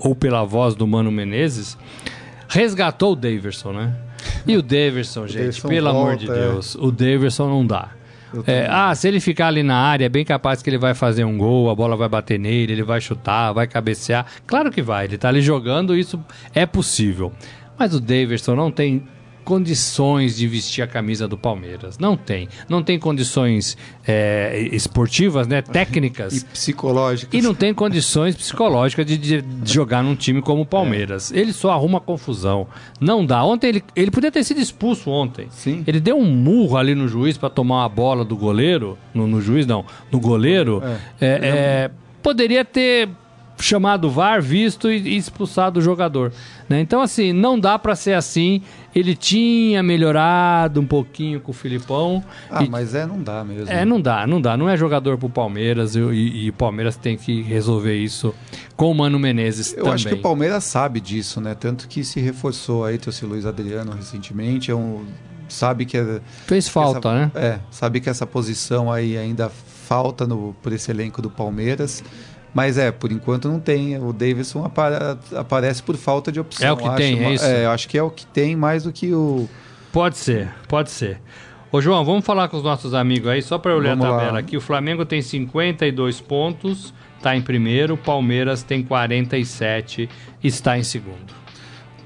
ou 0.00 0.14
pela 0.14 0.44
voz 0.44 0.74
do 0.74 0.86
Mano 0.86 1.12
Menezes, 1.12 1.76
resgatou 2.48 3.12
o 3.12 3.16
Daverson, 3.16 3.72
né? 3.72 3.94
E 4.46 4.56
o 4.56 4.62
Daverson, 4.62 5.26
gente, 5.26 5.38
Daverson 5.38 5.68
pelo 5.68 5.92
volta, 5.92 6.08
amor 6.08 6.16
de 6.16 6.30
é. 6.30 6.34
Deus, 6.34 6.76
é. 6.76 6.78
o 6.84 6.90
Daverson 6.90 7.48
não 7.48 7.66
dá. 7.66 7.90
É, 8.46 8.66
ah, 8.70 8.94
se 8.94 9.08
ele 9.08 9.18
ficar 9.18 9.48
ali 9.48 9.62
na 9.62 9.76
área, 9.76 10.04
é 10.04 10.08
bem 10.08 10.24
capaz 10.24 10.62
que 10.62 10.70
ele 10.70 10.78
vai 10.78 10.94
fazer 10.94 11.24
um 11.24 11.36
gol, 11.36 11.68
a 11.68 11.74
bola 11.74 11.96
vai 11.96 12.08
bater 12.08 12.38
nele, 12.38 12.72
ele 12.72 12.82
vai 12.82 13.00
chutar, 13.00 13.52
vai 13.52 13.66
cabecear. 13.66 14.24
Claro 14.46 14.70
que 14.70 14.80
vai, 14.80 15.06
ele 15.06 15.18
tá 15.18 15.28
ali 15.28 15.42
jogando, 15.42 15.96
isso 15.96 16.18
é 16.54 16.64
possível. 16.64 17.32
Mas 17.76 17.92
o 17.94 18.00
Daverson 18.00 18.54
não 18.54 18.70
tem 18.70 19.02
condições 19.44 20.36
de 20.36 20.46
vestir 20.46 20.82
a 20.82 20.86
camisa 20.86 21.26
do 21.26 21.36
Palmeiras. 21.36 21.98
Não 21.98 22.16
tem. 22.16 22.48
Não 22.68 22.82
tem 22.82 22.98
condições 22.98 23.76
é, 24.06 24.68
esportivas, 24.72 25.46
né? 25.46 25.62
Técnicas. 25.62 26.36
e 26.42 26.44
psicológicas. 26.44 27.38
E 27.38 27.42
não 27.42 27.54
tem 27.54 27.72
condições 27.74 28.36
psicológicas 28.36 29.06
de, 29.06 29.16
de, 29.16 29.44
jogar 29.64 30.02
num 30.02 30.14
time 30.14 30.40
como 30.40 30.62
o 30.62 30.66
Palmeiras. 30.66 31.32
É. 31.32 31.38
Ele 31.38 31.52
só 31.52 31.70
arruma 31.70 32.00
confusão. 32.00 32.66
Não 33.00 33.24
dá. 33.24 33.42
Ontem 33.44 33.68
ele, 33.68 33.84
ele 33.96 34.10
podia 34.10 34.30
ter 34.30 34.44
sido 34.44 34.60
expulso 34.60 35.10
ontem. 35.10 35.48
Sim. 35.50 35.82
Ele 35.86 36.00
deu 36.00 36.16
um 36.16 36.30
murro 36.30 36.76
ali 36.76 36.94
no 36.94 37.08
juiz 37.08 37.36
para 37.36 37.50
tomar 37.50 37.84
a 37.84 37.88
bola 37.88 38.24
do 38.24 38.36
goleiro. 38.36 38.96
No, 39.14 39.26
no 39.26 39.40
juiz, 39.40 39.66
não. 39.66 39.84
No 40.10 40.20
goleiro. 40.20 40.82
É. 41.20 41.26
é, 41.26 41.38
é 41.42 41.90
poderia 42.22 42.64
ter 42.64 43.08
chamado 43.60 44.10
VAR, 44.10 44.42
visto 44.42 44.90
e, 44.90 45.16
expulsado 45.16 45.80
o 45.80 45.82
jogador. 45.82 46.32
Né? 46.68 46.80
Então, 46.80 47.00
assim, 47.00 47.32
não 47.32 47.58
dá 47.58 47.78
para 47.78 47.94
ser 47.94 48.14
assim. 48.14 48.62
Ele 48.94 49.14
tinha 49.14 49.82
melhorado 49.82 50.80
um 50.80 50.86
pouquinho 50.86 51.40
com 51.40 51.50
o 51.50 51.54
Filipão. 51.54 52.24
Ah, 52.50 52.64
e... 52.64 52.68
mas 52.68 52.94
é, 52.94 53.06
não 53.06 53.22
dá 53.22 53.44
mesmo. 53.44 53.70
É, 53.70 53.84
não 53.84 54.00
dá, 54.00 54.26
não 54.26 54.40
dá. 54.40 54.56
Não 54.56 54.68
é 54.68 54.76
jogador 54.76 55.16
pro 55.18 55.28
Palmeiras 55.28 55.94
e, 55.94 56.00
e, 56.00 56.44
e 56.44 56.50
o 56.50 56.52
Palmeiras 56.52 56.96
tem 56.96 57.16
que 57.16 57.42
resolver 57.42 57.96
isso 57.96 58.34
com 58.76 58.90
o 58.90 58.94
Mano 58.94 59.18
Menezes 59.18 59.72
Eu 59.72 59.78
também. 59.78 59.94
acho 59.94 60.08
que 60.08 60.14
o 60.14 60.22
Palmeiras 60.22 60.64
sabe 60.64 61.00
disso, 61.00 61.40
né? 61.40 61.54
Tanto 61.54 61.86
que 61.86 62.02
se 62.02 62.20
reforçou 62.20 62.84
aí, 62.84 62.98
trouxe 62.98 63.24
o 63.24 63.28
Luiz 63.28 63.46
Adriano 63.46 63.92
recentemente, 63.92 64.70
é 64.70 64.74
um 64.74 65.04
sabe 65.48 65.84
que 65.84 65.96
é, 65.96 66.20
fez 66.46 66.68
falta, 66.68 67.08
essa, 67.08 67.12
né? 67.12 67.30
É, 67.34 67.58
sabe 67.70 68.00
que 68.00 68.08
essa 68.08 68.26
posição 68.26 68.90
aí 68.90 69.18
ainda 69.18 69.50
falta 69.50 70.26
no 70.26 70.54
por 70.62 70.72
esse 70.72 70.90
elenco 70.90 71.20
do 71.20 71.28
Palmeiras. 71.28 72.02
Mas 72.52 72.76
é, 72.78 72.90
por 72.90 73.12
enquanto 73.12 73.48
não 73.48 73.60
tem. 73.60 73.96
O 73.98 74.12
Davidson 74.12 74.64
apara 74.64 75.18
aparece 75.36 75.82
por 75.82 75.96
falta 75.96 76.32
de 76.32 76.40
opção. 76.40 76.68
É 76.68 76.72
o 76.72 76.76
que 76.76 76.96
tem, 76.96 77.24
é 77.24 77.34
isso? 77.34 77.44
É, 77.44 77.66
acho 77.66 77.88
que 77.88 77.96
é 77.96 78.02
o 78.02 78.10
que 78.10 78.26
tem 78.26 78.56
mais 78.56 78.84
do 78.84 78.92
que 78.92 79.12
o. 79.12 79.48
Pode 79.92 80.18
ser, 80.18 80.50
pode 80.68 80.90
ser. 80.90 81.20
Ô 81.72 81.80
João, 81.80 82.04
vamos 82.04 82.24
falar 82.24 82.48
com 82.48 82.56
os 82.56 82.64
nossos 82.64 82.94
amigos 82.94 83.28
aí, 83.28 83.42
só 83.42 83.56
para 83.56 83.70
eu 83.70 83.78
ler 83.78 83.90
vamos 83.90 84.06
a 84.06 84.10
tabela 84.10 84.32
lá. 84.32 84.38
aqui. 84.40 84.56
O 84.56 84.60
Flamengo 84.60 85.06
tem 85.06 85.22
52 85.22 86.20
pontos, 86.20 86.92
está 87.16 87.36
em 87.36 87.42
primeiro. 87.42 87.94
O 87.94 87.96
Palmeiras 87.96 88.64
tem 88.64 88.82
47, 88.82 90.08
está 90.42 90.76
em 90.76 90.82
segundo. 90.82 91.32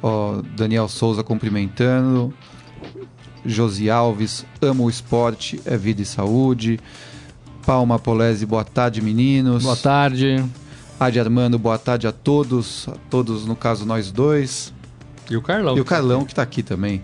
Ó, 0.02 0.42
Daniel 0.54 0.86
Souza 0.86 1.24
cumprimentando. 1.24 2.32
Josi 3.46 3.90
Alves, 3.90 4.46
amo 4.60 4.84
o 4.84 4.90
esporte, 4.90 5.60
é 5.64 5.76
vida 5.76 6.02
e 6.02 6.04
saúde. 6.04 6.78
Palma 7.64 7.98
Polese, 7.98 8.44
boa 8.44 8.64
tarde, 8.64 9.00
meninos. 9.00 9.62
Boa 9.62 9.76
tarde. 9.76 10.44
Adi 11.00 11.18
Armando, 11.18 11.58
boa 11.58 11.78
tarde 11.78 12.06
a 12.06 12.12
todos, 12.12 12.86
a 12.88 12.96
todos, 13.10 13.46
no 13.46 13.56
caso, 13.56 13.84
nós 13.86 14.12
dois. 14.12 14.72
E 15.30 15.36
o 15.36 15.42
Carlão. 15.42 15.76
E 15.76 15.80
o 15.80 15.84
Carlão, 15.84 16.24
que 16.24 16.32
está 16.32 16.42
aqui 16.42 16.62
também. 16.62 17.02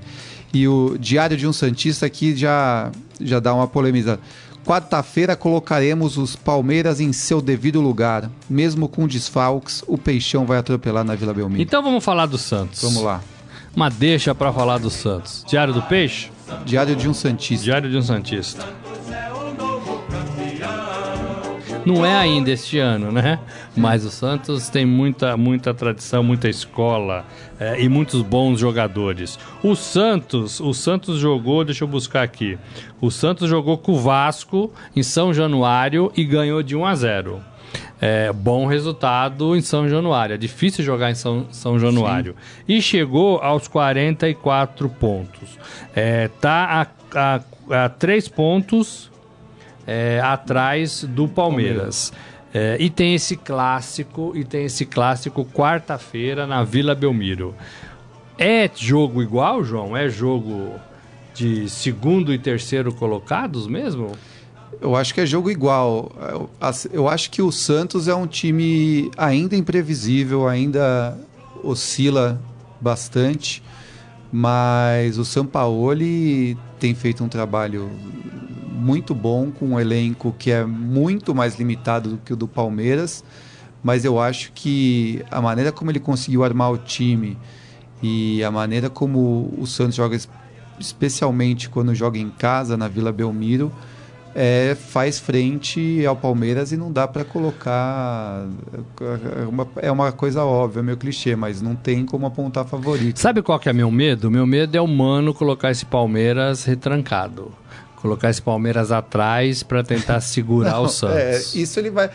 E 0.53 0.69
o 0.69 0.97
Diário 0.99 1.37
de 1.37 1.47
um 1.47 1.53
Santista 1.53 2.07
aqui 2.07 2.37
já, 2.37 2.91
já 3.21 3.41
dá 3.41 3.55
uma 3.55 3.67
polemiza. 3.67 4.21
Quarta-feira 4.65 5.35
colocaremos 5.35 6.19
os 6.19 6.37
Palmeiras 6.37 7.01
em 7.01 7.13
seu 7.13 7.41
devido 7.41 7.81
lugar. 7.81 8.31
Mesmo 8.49 8.89
com 8.89 9.07
desfalques, 9.07 9.83
o 9.87 9.97
Peixão 9.97 10.45
vai 10.45 10.59
atropelar 10.59 11.05
na 11.05 11.15
Vila 11.15 11.33
Belmiro. 11.33 11.63
Então 11.63 11.83
vamos 11.83 12.05
falar 12.05 12.27
do 12.27 12.37
Santos. 12.37 12.83
Vamos 12.83 13.03
lá. 13.03 13.23
Uma 13.75 13.89
deixa 13.89 14.35
para 14.35 14.53
falar 14.53 14.79
do 14.79 14.91
Santos. 14.91 15.45
Diário 15.49 15.73
do 15.73 15.83
Peixe? 15.83 16.31
Diário 16.67 16.95
de 16.95 17.09
um 17.09 17.15
Santista. 17.15 17.65
Diário 17.65 17.91
de 17.91 17.97
um 17.97 18.03
Santista. 18.03 18.67
Não 21.85 22.05
é 22.05 22.15
ainda 22.15 22.51
este 22.51 22.79
ano, 22.79 23.11
né? 23.11 23.39
Mas 23.77 24.05
o 24.05 24.11
Santos 24.11 24.69
tem 24.69 24.85
muita, 24.85 25.37
muita 25.37 25.73
tradição, 25.73 26.23
muita 26.23 26.49
escola 26.49 27.25
é, 27.59 27.81
e 27.83 27.89
muitos 27.89 28.23
bons 28.23 28.59
jogadores. 28.61 29.39
O 29.63 29.75
Santos, 29.75 30.61
o 30.61 30.73
Santos 30.75 31.19
jogou, 31.19 31.65
deixa 31.65 31.85
eu 31.85 31.89
buscar 31.89 32.23
aqui. 32.23 32.59
O 33.01 33.11
Santos 33.11 33.49
jogou 33.49 33.79
com 33.79 33.93
o 33.93 33.99
Vasco 33.99 34.73
em 34.95 35.03
São 35.03 35.33
Januário 35.33 36.13
e 36.17 36.25
ganhou 36.25 36.63
de 36.63 36.77
1 36.77 36.85
a 36.85 36.95
0. 36.95 37.41
É, 38.01 38.33
bom 38.33 38.67
resultado 38.67 39.55
em 39.55 39.61
São 39.61 39.89
Januário. 39.89 40.35
É 40.35 40.39
difícil 40.39 40.83
jogar 40.83 41.11
em 41.11 41.15
São, 41.15 41.47
São 41.51 41.79
Januário. 41.79 42.35
Sim. 42.35 42.65
E 42.77 42.83
chegou 42.83 43.39
aos 43.39 43.69
44 43.69 44.89
pontos. 44.89 45.59
É, 45.95 46.29
tá 46.41 46.89
a, 47.15 47.41
a, 47.71 47.85
a 47.85 47.89
3 47.91 48.29
pontos 48.29 49.10
é, 49.91 50.21
atrás 50.23 51.03
do 51.03 51.27
Palmeiras. 51.27 52.13
É, 52.55 52.77
e 52.79 52.89
tem 52.89 53.17
esse 53.17 53.37
clássico, 53.37 54.33
e 54.37 54.45
tem 54.45 54.67
esse 54.67 54.87
clássico 54.87 55.45
quarta-feira 55.45 56.47
na 56.47 56.63
Vila 56.63 56.95
Belmiro. 56.95 57.57
É 58.39 58.71
jogo 58.73 59.21
igual, 59.21 59.65
João? 59.65 59.97
É 59.97 60.09
jogo 60.09 60.75
de 61.35 61.69
segundo 61.69 62.33
e 62.33 62.39
terceiro 62.39 62.95
colocados 62.95 63.67
mesmo? 63.67 64.13
Eu 64.81 64.95
acho 64.95 65.13
que 65.13 65.21
é 65.23 65.27
jogo 65.27 65.51
igual. 65.51 66.13
Eu 66.93 67.09
acho 67.09 67.29
que 67.29 67.43
o 67.43 67.51
Santos 67.51 68.07
é 68.07 68.15
um 68.15 68.29
time 68.29 69.11
ainda 69.17 69.57
imprevisível, 69.57 70.47
ainda 70.47 71.19
oscila 71.65 72.41
bastante, 72.81 73.61
mas 74.33 75.19
o 75.19 75.25
Sampaoli 75.25 76.57
tem 76.79 76.95
feito 76.95 77.23
um 77.23 77.29
trabalho 77.29 77.91
muito 78.81 79.15
bom, 79.15 79.51
com 79.51 79.67
um 79.67 79.81
elenco 79.81 80.35
que 80.39 80.51
é 80.51 80.65
muito 80.65 81.35
mais 81.35 81.59
limitado 81.59 82.11
do 82.11 82.17
que 82.19 82.33
o 82.33 82.37
do 82.37 82.49
Palmeiras, 82.49 83.23
mas 83.83 84.05
eu 84.05 84.19
acho 84.19 84.53
que 84.53 85.23
a 85.31 85.41
maneira 85.41 85.71
como 85.71 85.91
ele 85.91 86.01
conseguiu 86.01 86.43
armar 86.43 86.73
o 86.73 86.79
time 86.79 87.39
e 88.03 88.43
a 88.43 88.51
maneira 88.51 88.89
como 88.89 89.55
o 89.59 89.67
Santos 89.67 89.95
joga, 89.95 90.19
especialmente 90.79 91.69
quando 91.69 91.95
joga 91.95 92.19
em 92.19 92.31
casa, 92.31 92.77
na 92.77 92.89
Vila 92.89 93.13
Belmiro, 93.13 93.71
é, 94.35 94.77
faz 94.77 95.19
frente 95.19 96.05
ao 96.07 96.17
Palmeiras 96.17 96.73
e 96.73 96.77
não 96.77 96.93
dá 96.93 97.07
para 97.07 97.25
colocar. 97.25 98.47
É 99.43 99.47
uma, 99.47 99.69
é 99.77 99.91
uma 99.91 100.13
coisa 100.13 100.45
óbvia, 100.45 100.83
meio 100.83 100.97
clichê, 100.97 101.35
mas 101.35 101.61
não 101.61 101.75
tem 101.75 102.07
como 102.07 102.27
apontar 102.27 102.65
favorito. 102.65 103.19
Sabe 103.19 103.43
qual 103.43 103.59
que 103.59 103.69
é 103.69 103.73
meu 103.73 103.91
medo? 103.91 104.31
Meu 104.31 104.47
medo 104.47 104.77
é 104.77 104.81
o 104.81 104.87
Mano 104.87 105.35
colocar 105.35 105.71
esse 105.71 105.85
Palmeiras 105.85 106.65
retrancado. 106.65 107.53
Colocar 108.01 108.31
esse 108.31 108.41
Palmeiras 108.41 108.91
atrás 108.91 109.63
para 109.63 109.83
tentar 109.83 110.21
segurar 110.23 110.73
não, 110.73 110.85
o 110.85 110.89
Santos. 110.89 111.17
É, 111.17 111.39
isso 111.59 111.79
ele 111.79 111.91
vai. 111.91 112.11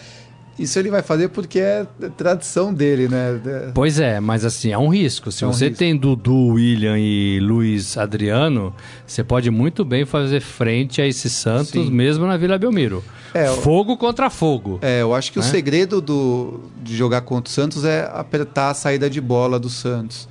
Isso 0.58 0.80
ele 0.80 0.90
vai 0.90 1.02
fazer 1.02 1.28
porque 1.30 1.60
é 1.60 1.86
tradição 2.16 2.74
dele, 2.74 3.10
né? 3.10 3.42
Pois 3.74 4.00
é, 4.00 4.22
mas 4.22 4.46
assim, 4.46 4.72
é 4.72 4.78
um 4.78 4.88
risco. 4.88 5.30
Se 5.30 5.44
é 5.44 5.48
um 5.48 5.52
você 5.52 5.66
risco. 5.66 5.80
tem 5.80 5.98
Dudu, 5.98 6.54
William 6.54 6.98
e 6.98 7.42
Luiz 7.42 7.98
Adriano, 7.98 8.74
você 9.06 9.22
pode 9.22 9.52
muito 9.52 9.84
bem 9.84 10.06
fazer 10.06 10.40
frente 10.40 11.02
a 11.02 11.08
esse 11.08 11.30
Santos, 11.30 11.72
Sim. 11.72 11.92
mesmo 11.92 12.26
na 12.26 12.38
Vila 12.38 12.58
Belmiro. 12.58 13.04
É, 13.34 13.48
fogo 13.48 13.98
contra 13.98 14.30
fogo. 14.30 14.80
É, 14.82 15.02
eu 15.02 15.14
acho 15.14 15.30
que 15.30 15.40
né? 15.40 15.46
o 15.46 15.48
segredo 15.48 16.00
do, 16.00 16.62
de 16.82 16.96
jogar 16.96 17.20
contra 17.20 17.50
o 17.50 17.54
Santos 17.54 17.84
é 17.84 18.10
apertar 18.14 18.70
a 18.70 18.74
saída 18.74 19.10
de 19.10 19.20
bola 19.20 19.60
do 19.60 19.70
Santos. 19.70 20.30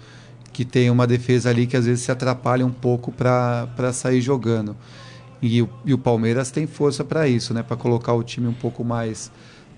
Que 0.55 0.65
tem 0.65 0.89
uma 0.89 1.07
defesa 1.07 1.51
ali 1.51 1.67
que 1.67 1.77
às 1.77 1.85
vezes 1.85 2.03
se 2.03 2.11
atrapalha 2.11 2.65
um 2.65 2.71
pouco 2.71 3.13
para 3.13 3.93
sair 3.93 4.23
jogando. 4.23 4.75
E, 5.45 5.67
e 5.85 5.93
o 5.93 5.99
Palmeiras 5.99 6.51
tem 6.51 6.67
força 6.67 7.05
para 7.05 7.29
isso, 7.29 7.53
né? 7.53 7.63
Para 7.63 7.77
colocar 7.77 8.15
o 8.15 8.23
time 8.23 8.47
um 8.47 8.55
pouco 8.55 8.83
mais 8.83 9.31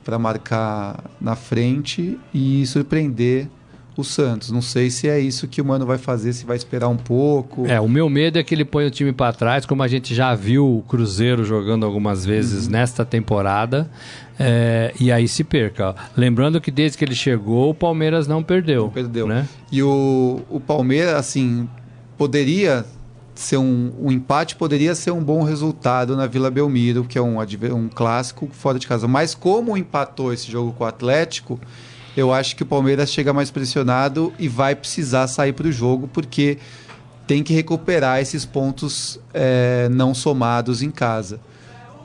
para 0.04 0.16
marcar 0.16 1.02
na 1.20 1.34
frente 1.34 2.16
e 2.32 2.64
surpreender 2.66 3.48
o 3.96 4.04
Santos. 4.04 4.52
Não 4.52 4.62
sei 4.62 4.90
se 4.90 5.08
é 5.08 5.18
isso 5.18 5.48
que 5.48 5.60
o 5.60 5.64
Mano 5.64 5.84
vai 5.84 5.98
fazer, 5.98 6.32
se 6.32 6.46
vai 6.46 6.56
esperar 6.56 6.86
um 6.86 6.96
pouco. 6.96 7.66
É, 7.66 7.80
o 7.80 7.88
meu 7.88 8.08
medo 8.08 8.38
é 8.38 8.44
que 8.44 8.54
ele 8.54 8.64
põe 8.64 8.86
o 8.86 8.90
time 8.90 9.12
para 9.12 9.32
trás, 9.32 9.66
como 9.66 9.82
a 9.82 9.88
gente 9.88 10.14
já 10.14 10.32
viu 10.36 10.78
o 10.78 10.82
Cruzeiro 10.82 11.44
jogando 11.44 11.84
algumas 11.84 12.24
vezes 12.24 12.66
uhum. 12.66 12.72
nesta 12.72 13.04
temporada, 13.04 13.90
é, 14.38 14.92
e 15.00 15.10
aí 15.10 15.26
se 15.26 15.42
perca. 15.42 15.96
Lembrando 16.16 16.60
que 16.60 16.70
desde 16.70 16.96
que 16.96 17.04
ele 17.04 17.16
chegou, 17.16 17.70
o 17.70 17.74
Palmeiras 17.74 18.28
não 18.28 18.42
perdeu. 18.42 18.82
Não 18.82 18.90
perdeu. 18.90 19.26
Né? 19.26 19.48
E 19.72 19.82
o, 19.82 20.42
o 20.48 20.60
Palmeiras, 20.60 21.14
assim, 21.14 21.68
poderia 22.16 22.84
ser 23.40 23.58
um, 23.58 23.92
um 24.00 24.10
empate 24.10 24.56
poderia 24.56 24.94
ser 24.94 25.10
um 25.10 25.22
bom 25.22 25.42
resultado 25.42 26.16
na 26.16 26.26
Vila 26.26 26.50
Belmiro, 26.50 27.04
que 27.04 27.18
é 27.18 27.22
um, 27.22 27.38
um 27.40 27.88
clássico 27.88 28.48
fora 28.52 28.78
de 28.78 28.86
casa. 28.86 29.06
Mas 29.06 29.34
como 29.34 29.76
empatou 29.76 30.32
esse 30.32 30.50
jogo 30.50 30.72
com 30.72 30.84
o 30.84 30.86
Atlético, 30.86 31.60
eu 32.16 32.32
acho 32.32 32.56
que 32.56 32.62
o 32.62 32.66
Palmeiras 32.66 33.10
chega 33.10 33.32
mais 33.32 33.50
pressionado 33.50 34.32
e 34.38 34.48
vai 34.48 34.74
precisar 34.74 35.26
sair 35.26 35.52
para 35.52 35.66
o 35.66 35.72
jogo, 35.72 36.08
porque 36.08 36.58
tem 37.26 37.42
que 37.42 37.52
recuperar 37.52 38.20
esses 38.20 38.44
pontos 38.44 39.20
é, 39.34 39.88
não 39.90 40.14
somados 40.14 40.82
em 40.82 40.90
casa. 40.90 41.40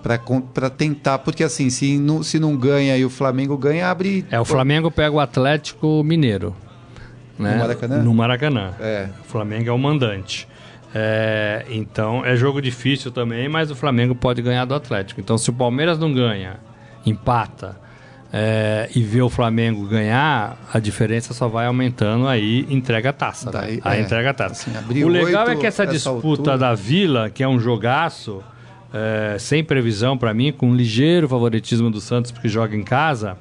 Para 0.02 0.70
tentar, 0.70 1.20
porque 1.20 1.44
assim, 1.44 1.70
se 1.70 2.00
não, 2.00 2.24
se 2.24 2.40
não 2.40 2.58
ganha 2.58 2.98
e 2.98 3.06
o 3.06 3.10
Flamengo 3.10 3.56
ganha, 3.56 3.88
abre. 3.88 4.26
É, 4.32 4.40
o 4.40 4.46
Flamengo 4.46 4.90
pega 4.90 5.16
o 5.16 5.20
Atlético 5.20 6.04
Mineiro. 6.04 6.56
Né? 7.38 7.54
No 7.54 7.60
Maracanã? 7.60 8.04
No 8.04 8.14
Maracanã. 8.14 8.74
É. 8.80 9.10
O 9.24 9.28
Flamengo 9.30 9.70
é 9.70 9.72
o 9.72 9.78
mandante. 9.78 10.48
É, 10.94 11.66
então 11.70 12.26
é 12.26 12.36
jogo 12.36 12.62
difícil 12.62 13.12
também, 13.12 13.48
mas 13.48 13.72
o 13.72 13.76
Flamengo 13.76 14.14
pode 14.14 14.42
ganhar 14.42 14.66
do 14.66 14.76
Atlético. 14.76 15.22
Então 15.22 15.38
se 15.38 15.50
o 15.50 15.54
Palmeiras 15.54 15.98
não 15.98 16.14
ganha, 16.14 16.60
empata 17.06 17.78
é, 18.34 18.90
e 18.96 19.02
vê 19.02 19.22
o 19.22 19.30
Flamengo 19.30 19.86
ganhar, 19.88 20.58
a 20.72 20.80
diferença 20.80 21.34
só 21.34 21.48
vai 21.48 21.66
aumentando 21.66 22.28
aí 22.28 22.66
entrega 22.70 23.10
a 23.10 23.14
taça. 23.14 23.52
Né? 23.52 23.60
Daí, 23.60 23.76
né? 23.76 23.82
Aí 23.84 24.00
é, 24.00 24.02
entrega 24.02 24.30
a 24.30 24.34
taça. 24.34 24.70
Assim, 24.70 25.04
o 25.04 25.08
legal 25.08 25.48
8, 25.48 25.52
é 25.52 25.56
que 25.62 25.68
essa, 25.68 25.84
essa 25.84 25.92
disputa 25.92 26.52
altura... 26.52 26.58
da 26.58 26.74
Vila, 26.74 27.30
que 27.30 27.44
é 27.44 27.48
um 27.48 27.60
jogaço, 27.60 28.44
é, 28.94 29.38
sem 29.40 29.64
previsão 29.64 30.18
para 30.18 30.34
mim, 30.34 30.52
com 30.52 30.70
um 30.70 30.76
ligeiro 30.76 31.28
favoritismo 31.28 31.90
do 31.90 32.02
Santos 32.02 32.32
porque 32.32 32.48
joga 32.48 32.76
em 32.76 32.84
casa. 32.84 33.38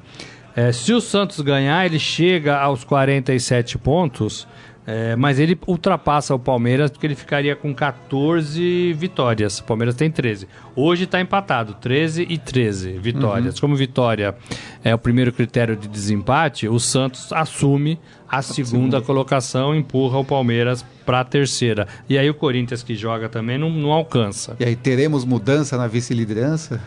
É, 0.55 0.73
se 0.73 0.93
o 0.93 1.01
Santos 1.01 1.41
ganhar, 1.41 1.87
ele 1.87 1.99
chega 1.99 2.59
aos 2.59 2.83
47 2.83 3.79
pontos 3.79 4.47
é, 4.93 5.15
mas 5.15 5.39
ele 5.39 5.57
ultrapassa 5.69 6.35
o 6.35 6.39
Palmeiras 6.39 6.91
porque 6.91 7.07
ele 7.07 7.15
ficaria 7.15 7.55
com 7.55 7.73
14 7.73 8.93
vitórias. 8.95 9.61
O 9.61 9.65
Palmeiras 9.65 9.95
tem 9.95 10.11
13. 10.11 10.49
Hoje 10.75 11.05
está 11.05 11.21
empatado, 11.21 11.75
13 11.75 12.27
e 12.29 12.37
13 12.37 12.99
vitórias. 12.99 13.55
Uhum. 13.55 13.61
Como 13.61 13.77
vitória 13.77 14.35
é 14.83 14.93
o 14.93 14.99
primeiro 14.99 15.33
critério 15.33 15.77
de 15.77 15.87
desempate, 15.87 16.67
o 16.67 16.81
Santos 16.81 17.33
assume 17.33 18.01
a 18.29 18.43
segunda, 18.43 19.01
colocação, 19.01 19.77
empurra 19.77 20.19
o 20.19 20.25
Palmeiras 20.25 20.85
para 21.07 21.21
a 21.21 21.25
terceira. 21.25 21.87
E 22.09 22.19
aí 22.19 22.29
o 22.29 22.35
Corinthians 22.35 22.83
que 22.83 22.97
joga 22.97 23.29
também 23.29 23.59
não, 23.59 23.71
não 23.71 23.93
alcança. 23.93 24.57
E 24.59 24.65
aí 24.65 24.75
teremos 24.75 25.25
mudança 25.25 25.77
na 25.77 25.87
vice-liderança? 25.87 26.81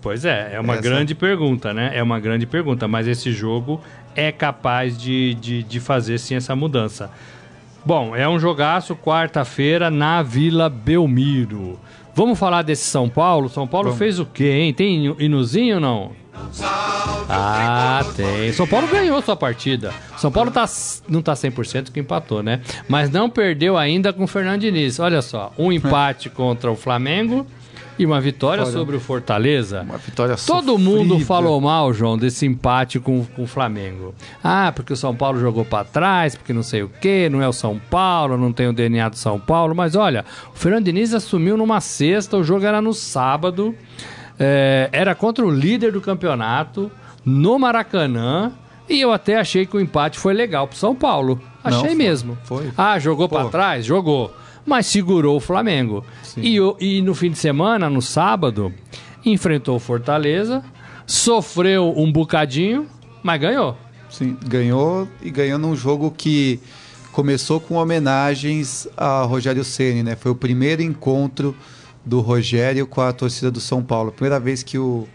Pois 0.00 0.24
é, 0.24 0.50
é 0.54 0.60
uma 0.60 0.74
Essa... 0.74 0.82
grande 0.82 1.14
pergunta, 1.14 1.74
né? 1.74 1.90
É 1.94 2.02
uma 2.02 2.20
grande 2.20 2.46
pergunta, 2.46 2.86
mas 2.86 3.06
esse 3.08 3.32
jogo 3.32 3.80
é 4.14 4.30
capaz 4.30 4.96
de, 4.96 5.34
de, 5.34 5.62
de 5.62 5.80
fazer 5.80 6.18
sim 6.18 6.34
essa 6.34 6.54
mudança. 6.54 7.10
Bom, 7.84 8.14
é 8.14 8.28
um 8.28 8.38
jogaço 8.38 8.94
quarta-feira 8.94 9.90
na 9.90 10.22
Vila 10.22 10.68
Belmiro. 10.68 11.78
Vamos 12.14 12.38
falar 12.38 12.62
desse 12.62 12.84
São 12.84 13.08
Paulo? 13.08 13.48
São 13.48 13.66
Paulo 13.66 13.86
Vamos. 13.86 13.98
fez 13.98 14.18
o 14.18 14.26
quê, 14.26 14.50
hein? 14.50 14.74
Tem 14.74 15.14
inuzinho 15.18 15.76
ou 15.76 15.80
não? 15.80 16.12
Ah, 17.28 18.04
tem. 18.16 18.52
São 18.52 18.66
Paulo 18.66 18.88
ganhou 18.88 19.20
sua 19.22 19.36
partida. 19.36 19.92
São 20.16 20.30
Paulo 20.30 20.50
tá, 20.50 20.64
não 21.08 21.22
tá 21.22 21.34
100% 21.34 21.92
que 21.92 22.00
empatou, 22.00 22.42
né? 22.42 22.60
Mas 22.88 23.10
não 23.10 23.28
perdeu 23.28 23.76
ainda 23.76 24.12
com 24.12 24.24
o 24.24 24.26
Fernando 24.26 24.62
Diniz. 24.62 24.98
Olha 24.98 25.22
só, 25.22 25.52
um 25.58 25.70
empate 25.70 26.30
contra 26.30 26.70
o 26.70 26.76
Flamengo 26.76 27.46
e 27.98 28.06
uma 28.06 28.20
vitória, 28.20 28.64
vitória, 28.64 28.78
sobre 28.78 28.96
o 28.96 29.00
Fortaleza. 29.00 29.82
Uma 29.82 29.98
vitória 29.98 30.36
Todo 30.36 30.72
sofrida. 30.72 30.78
mundo 30.78 31.20
falou 31.20 31.60
mal, 31.60 31.92
João, 31.92 32.16
desse 32.16 32.46
empate 32.46 33.00
com, 33.00 33.24
com 33.24 33.42
o 33.42 33.46
Flamengo. 33.46 34.14
Ah, 34.42 34.72
porque 34.74 34.92
o 34.92 34.96
São 34.96 35.16
Paulo 35.16 35.40
jogou 35.40 35.64
para 35.64 35.84
trás, 35.84 36.36
porque 36.36 36.52
não 36.52 36.62
sei 36.62 36.82
o 36.82 36.88
quê, 36.88 37.28
não 37.28 37.42
é 37.42 37.48
o 37.48 37.52
São 37.52 37.80
Paulo, 37.90 38.36
não 38.36 38.52
tem 38.52 38.68
o 38.68 38.72
DNA 38.72 39.08
do 39.08 39.16
São 39.16 39.40
Paulo. 39.40 39.74
Mas 39.74 39.96
olha, 39.96 40.24
o 40.54 40.56
Fernando 40.56 40.84
Diniz 40.84 41.12
assumiu 41.12 41.56
numa 41.56 41.80
sexta, 41.80 42.36
o 42.36 42.44
jogo 42.44 42.64
era 42.64 42.80
no 42.80 42.94
sábado, 42.94 43.74
é, 44.38 44.88
era 44.92 45.14
contra 45.14 45.44
o 45.44 45.50
líder 45.50 45.90
do 45.90 46.00
campeonato, 46.00 46.90
no 47.24 47.58
Maracanã. 47.58 48.52
E 48.88 49.00
eu 49.00 49.12
até 49.12 49.36
achei 49.36 49.66
que 49.66 49.76
o 49.76 49.80
empate 49.80 50.18
foi 50.18 50.32
legal 50.32 50.66
pro 50.66 50.78
São 50.78 50.94
Paulo. 50.94 51.40
Achei 51.62 51.90
não, 51.90 51.96
mesmo. 51.96 52.38
Foi. 52.44 52.70
Ah, 52.76 52.98
jogou 52.98 53.28
para 53.28 53.48
trás? 53.48 53.84
Jogou 53.84 54.32
mas 54.68 54.86
segurou 54.86 55.36
o 55.36 55.40
Flamengo. 55.40 56.04
E, 56.36 56.58
e 56.78 57.02
no 57.02 57.14
fim 57.14 57.30
de 57.30 57.38
semana, 57.38 57.88
no 57.88 58.02
sábado, 58.02 58.72
enfrentou 59.24 59.76
o 59.76 59.80
Fortaleza, 59.80 60.62
sofreu 61.06 61.92
um 61.96 62.12
bocadinho, 62.12 62.86
mas 63.22 63.40
ganhou. 63.40 63.76
Sim, 64.10 64.36
ganhou 64.46 65.08
e 65.22 65.30
ganhou 65.30 65.58
num 65.58 65.74
jogo 65.74 66.10
que 66.10 66.60
começou 67.12 67.60
com 67.60 67.74
homenagens 67.74 68.86
a 68.96 69.22
Rogério 69.22 69.64
Ceni, 69.64 70.02
né? 70.02 70.14
Foi 70.14 70.30
o 70.30 70.34
primeiro 70.34 70.82
encontro 70.82 71.56
do 72.04 72.20
Rogério 72.20 72.86
com 72.86 73.00
a 73.00 73.12
torcida 73.12 73.50
do 73.50 73.60
São 73.60 73.82
Paulo. 73.82 74.12
Primeira 74.12 74.38
vez 74.38 74.62
que 74.62 74.78
o, 74.78 75.06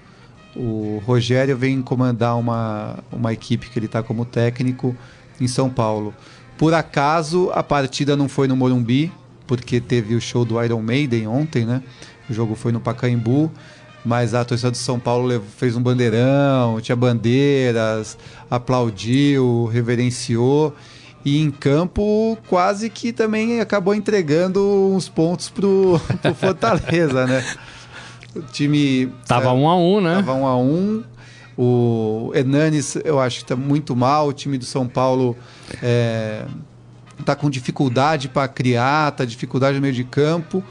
o 0.56 1.02
Rogério 1.06 1.56
vem 1.58 1.82
comandar 1.82 2.38
uma, 2.38 3.00
uma 3.12 3.34
equipe 3.34 3.70
que 3.70 3.80
ele 3.80 3.86
está 3.86 4.04
como 4.04 4.26
técnico 4.26 4.96
em 5.40 5.48
São 5.48 5.70
Paulo. 5.70 6.14
Por 6.58 6.74
acaso, 6.74 7.50
a 7.54 7.64
partida 7.64 8.16
não 8.16 8.30
foi 8.30 8.48
no 8.48 8.56
Morumbi, 8.56 9.12
porque 9.48 9.80
teve 9.80 10.16
o 10.16 10.22
show 10.22 10.46
do 10.46 10.62
Iron 10.64 10.82
Maiden 10.82 11.28
ontem, 11.28 11.66
né? 11.66 11.82
O 12.30 12.34
jogo 12.34 12.56
foi 12.56 12.72
no 12.72 12.80
Pacaembu, 12.80 13.52
mas 14.06 14.34
a 14.34 14.44
torcida 14.44 14.72
do 14.72 14.78
São 14.78 15.00
Paulo 15.00 15.44
fez 15.58 15.76
um 15.76 15.82
bandeirão, 15.82 16.80
tinha 16.82 16.96
bandeiras, 16.96 18.18
aplaudiu, 18.50 19.66
reverenciou. 19.66 20.76
E 21.26 21.40
em 21.40 21.50
campo 21.50 22.38
quase 22.50 22.90
que 22.90 23.14
também 23.14 23.62
acabou 23.62 23.96
entregando 23.96 24.60
uns 24.94 25.08
pontos 25.08 25.50
pro, 25.50 26.00
pro 26.22 26.36
Fortaleza, 26.36 27.26
né? 27.26 27.46
O 28.36 28.42
time. 28.42 29.12
Tava 29.26 29.54
1 29.54 29.62
um 29.62 29.70
a 29.70 29.78
1 29.78 29.80
um, 29.80 30.02
né? 30.02 30.16
Tava 30.16 30.34
1 30.34 30.42
um 30.42 30.48
a 30.48 30.58
1 30.58 30.62
um. 30.62 31.04
O 31.56 32.32
Hernanes, 32.34 32.98
eu 33.06 33.20
acho 33.20 33.40
que 33.40 33.46
tá 33.46 33.56
muito 33.56 33.96
mal. 33.96 34.28
O 34.28 34.34
time 34.34 34.58
do 34.58 34.66
São 34.66 34.88
Paulo 34.88 35.38
é, 35.82 36.46
tá 37.24 37.36
com 37.36 37.50
dificuldade 37.50 38.30
para 38.30 38.48
criar, 38.48 39.12
tá 39.12 39.26
dificuldade 39.26 39.76
no 39.76 39.82
meio 39.82 39.94
de 39.94 40.04
campo. 40.04 40.64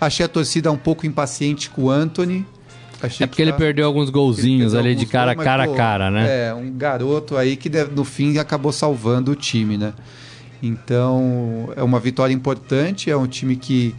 Achei 0.00 0.26
a 0.26 0.28
torcida 0.28 0.70
um 0.70 0.76
pouco 0.76 1.06
impaciente 1.06 1.70
com 1.70 1.84
o 1.84 1.90
Anthony. 1.90 2.44
Achei 3.02 3.24
é 3.24 3.26
porque 3.26 3.40
ele 3.40 3.52
tá... 3.52 3.58
perdeu 3.58 3.86
alguns 3.86 4.10
golzinhos 4.10 4.74
ali 4.74 4.94
de 4.94 5.06
cara, 5.06 5.32
gols, 5.34 5.44
cara 5.44 5.64
a 5.64 5.74
cara, 5.74 6.10
né? 6.10 6.48
É, 6.48 6.54
um 6.54 6.70
garoto 6.72 7.36
aí 7.36 7.56
que 7.56 7.70
no 7.94 8.04
fim 8.04 8.36
acabou 8.38 8.72
salvando 8.72 9.30
o 9.30 9.34
time, 9.34 9.78
né? 9.78 9.94
Então, 10.62 11.70
é 11.76 11.82
uma 11.82 11.98
vitória 11.98 12.34
importante, 12.34 13.10
é 13.10 13.16
um 13.16 13.26
time 13.26 13.56
que 13.56 13.94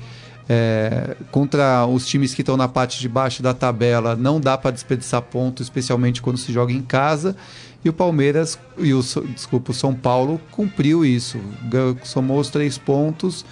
É, 0.54 1.16
contra 1.32 1.86
os 1.86 2.06
times 2.06 2.34
que 2.34 2.42
estão 2.42 2.58
na 2.58 2.68
parte 2.68 3.00
de 3.00 3.08
baixo 3.08 3.42
da 3.42 3.54
tabela, 3.54 4.18
não 4.18 4.38
dá 4.38 4.58
para 4.58 4.72
desperdiçar 4.72 5.22
ponto, 5.22 5.62
especialmente 5.62 6.22
quando 6.22 6.38
se 6.38 6.52
joga 6.52 6.74
em 6.74 6.82
casa. 6.82 7.38
E 7.84 7.90
o 7.90 7.94
Palmeiras, 7.94 8.60
e 8.78 8.94
o, 8.94 9.02
desculpa, 9.34 9.72
o 9.72 9.74
São 9.74 9.94
Paulo 9.94 10.40
cumpriu 10.52 11.04
isso, 11.04 11.40
somou 12.04 12.40
os 12.40 12.50
três 12.50 12.78
pontos 12.78 13.44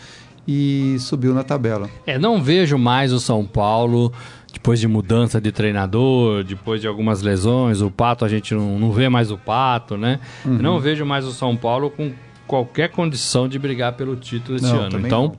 e 0.47 0.97
subiu 0.99 1.33
na 1.33 1.43
tabela. 1.43 1.89
É, 2.05 2.17
não 2.17 2.41
vejo 2.41 2.77
mais 2.77 3.11
o 3.11 3.19
São 3.19 3.45
Paulo 3.45 4.13
depois 4.51 4.79
de 4.79 4.87
mudança 4.87 5.39
de 5.39 5.51
treinador, 5.51 6.43
depois 6.43 6.81
de 6.81 6.87
algumas 6.87 7.21
lesões, 7.21 7.81
o 7.81 7.91
Pato 7.91 8.25
a 8.25 8.29
gente 8.29 8.53
não, 8.53 8.79
não 8.79 8.91
vê 8.91 9.07
mais 9.09 9.31
o 9.31 9.37
Pato, 9.37 9.95
né? 9.95 10.19
Uhum. 10.43 10.57
Não 10.57 10.79
vejo 10.79 11.05
mais 11.05 11.25
o 11.25 11.31
São 11.31 11.55
Paulo 11.55 11.89
com 11.89 12.11
qualquer 12.47 12.89
condição 12.89 13.47
de 13.47 13.59
brigar 13.59 13.93
pelo 13.93 14.15
título 14.15 14.57
esse 14.57 14.65
não, 14.65 14.79
ano. 14.79 14.99
Então, 14.99 15.23
não. 15.23 15.35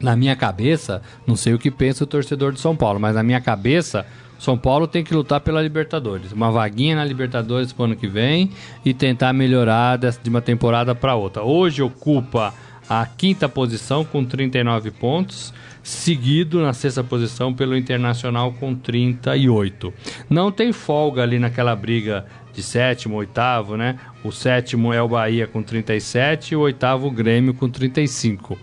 na 0.00 0.16
minha 0.16 0.34
cabeça, 0.34 1.02
não 1.26 1.36
sei 1.36 1.52
o 1.52 1.58
que 1.58 1.70
pensa 1.70 2.04
o 2.04 2.06
torcedor 2.06 2.52
de 2.52 2.60
São 2.60 2.74
Paulo, 2.74 2.98
mas 2.98 3.14
na 3.14 3.22
minha 3.22 3.40
cabeça, 3.40 4.06
São 4.40 4.56
Paulo 4.56 4.88
tem 4.88 5.04
que 5.04 5.12
lutar 5.12 5.38
pela 5.40 5.60
Libertadores. 5.60 6.32
Uma 6.32 6.50
vaguinha 6.50 6.96
na 6.96 7.04
Libertadores 7.04 7.74
pro 7.74 7.84
ano 7.84 7.94
que 7.94 8.08
vem 8.08 8.50
e 8.82 8.94
tentar 8.94 9.34
melhorar 9.34 9.98
de 9.98 10.30
uma 10.30 10.40
temporada 10.40 10.94
para 10.94 11.14
outra. 11.14 11.42
Hoje 11.42 11.82
ocupa 11.82 12.54
a 12.88 13.04
quinta 13.04 13.50
posição 13.50 14.02
com 14.02 14.24
39 14.24 14.92
pontos, 14.92 15.52
seguido 15.82 16.62
na 16.62 16.72
sexta 16.72 17.04
posição 17.04 17.52
pelo 17.52 17.76
Internacional 17.76 18.52
com 18.54 18.74
38. 18.74 19.92
Não 20.30 20.50
tem 20.50 20.72
folga 20.72 21.22
ali 21.22 21.38
naquela 21.38 21.76
briga 21.76 22.24
de 22.54 22.62
sétimo, 22.62 23.16
oitavo, 23.16 23.76
né? 23.76 23.98
O 24.24 24.32
sétimo 24.32 24.90
é 24.90 25.02
o 25.02 25.08
Bahia 25.08 25.46
com 25.46 25.62
37 25.62 26.52
e 26.52 26.56
o 26.56 26.60
oitavo 26.60 27.08
o 27.08 27.10
Grêmio 27.10 27.52
com 27.52 27.68
35. 27.68 28.58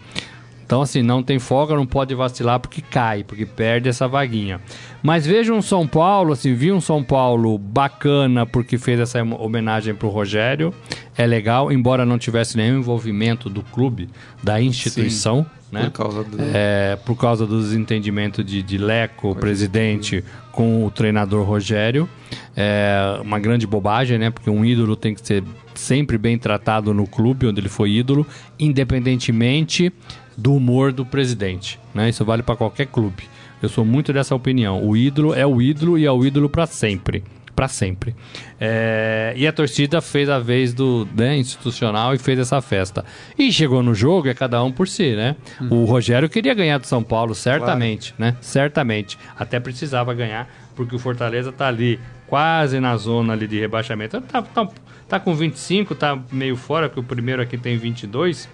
Então, 0.67 0.81
assim, 0.81 1.01
não 1.01 1.23
tem 1.23 1.39
folga, 1.39 1.77
não 1.77 1.85
pode 1.85 2.13
vacilar 2.13 2.59
porque 2.59 2.81
cai, 2.81 3.23
porque 3.23 3.45
perde 3.45 3.87
essa 3.87 4.05
vaguinha. 4.05 4.59
Mas 5.01 5.25
veja 5.25 5.53
um 5.53 5.61
São 5.61 5.87
Paulo, 5.87 6.33
assim, 6.33 6.53
vi 6.53 6.73
um 6.73 6.81
São 6.81 7.01
Paulo 7.01 7.57
bacana 7.57 8.45
porque 8.45 8.77
fez 8.77 8.99
essa 8.99 9.23
homenagem 9.23 9.95
pro 9.95 10.09
Rogério. 10.09 10.73
É 11.17 11.25
legal, 11.25 11.71
embora 11.71 12.05
não 12.05 12.17
tivesse 12.17 12.57
nenhum 12.57 12.79
envolvimento 12.79 13.49
do 13.49 13.63
clube, 13.63 14.09
da 14.43 14.61
instituição. 14.61 15.43
Sim, 15.43 15.57
né? 15.71 15.83
Por 15.83 15.91
causa, 15.91 16.23
do... 16.25 16.37
é, 16.53 16.97
por 16.97 17.15
causa 17.15 17.47
do 17.47 17.61
desentendimento 17.61 18.43
de, 18.43 18.61
de 18.61 18.77
Leco, 18.77 19.33
presidente, 19.35 20.21
com 20.51 20.85
o 20.85 20.91
treinador 20.91 21.45
Rogério. 21.45 22.09
É 22.57 23.17
uma 23.21 23.39
grande 23.39 23.65
bobagem, 23.65 24.17
né? 24.17 24.29
Porque 24.29 24.49
um 24.49 24.65
ídolo 24.65 24.97
tem 24.97 25.13
que 25.15 25.25
ser 25.25 25.45
sempre 25.73 26.17
bem 26.17 26.37
tratado 26.37 26.93
no 26.93 27.07
clube 27.07 27.47
onde 27.47 27.61
ele 27.61 27.69
foi 27.69 27.91
ídolo, 27.91 28.27
independentemente 28.59 29.93
do 30.37 30.53
humor 30.53 30.93
do 30.93 31.05
presidente. 31.05 31.79
Né? 31.93 32.09
Isso 32.09 32.23
vale 32.23 32.43
para 32.43 32.55
qualquer 32.55 32.85
clube. 32.85 33.23
Eu 33.61 33.67
sou 33.67 33.83
muito 33.83 34.13
dessa 34.13 34.35
opinião. 34.35 34.83
O 34.83 34.95
ídolo 34.95 35.33
é 35.33 35.45
o 35.45 35.61
ídolo 35.61 35.97
e 35.97 36.05
é 36.05 36.11
o 36.11 36.23
ídolo 36.23 36.47
para 36.47 36.67
sempre. 36.67 37.23
Para 37.55 37.67
sempre. 37.67 38.15
É... 38.59 39.33
e 39.35 39.47
a 39.47 39.51
torcida 39.51 39.99
fez 39.99 40.29
a 40.29 40.37
vez 40.37 40.75
do 40.75 41.07
né, 41.15 41.35
institucional 41.37 42.13
e 42.13 42.19
fez 42.19 42.37
essa 42.37 42.61
festa. 42.61 43.03
E 43.35 43.51
chegou 43.51 43.81
no 43.81 43.95
jogo, 43.95 44.29
é 44.29 44.33
cada 44.35 44.63
um 44.63 44.71
por 44.71 44.87
si, 44.87 45.15
né? 45.15 45.35
Hum. 45.59 45.69
O 45.71 45.85
Rogério 45.85 46.29
queria 46.29 46.53
ganhar 46.53 46.77
do 46.77 46.85
São 46.85 47.01
Paulo, 47.01 47.33
certamente, 47.33 48.13
claro. 48.13 48.33
né? 48.33 48.37
Certamente. 48.41 49.17
Até 49.35 49.59
precisava 49.59 50.13
ganhar, 50.13 50.47
porque 50.75 50.95
o 50.95 50.99
Fortaleza 50.99 51.51
tá 51.51 51.67
ali, 51.67 51.99
quase 52.27 52.79
na 52.79 52.95
zona 52.95 53.33
ali 53.33 53.47
de 53.47 53.59
rebaixamento. 53.59 54.21
Tá, 54.21 54.43
tá, 54.43 54.69
tá 55.09 55.19
com 55.19 55.33
25, 55.33 55.95
tá 55.95 56.15
meio 56.31 56.55
fora, 56.55 56.87
porque 56.87 56.99
o 56.99 57.03
primeiro 57.03 57.41
aqui 57.41 57.57
tem 57.57 57.75
22 57.75 58.47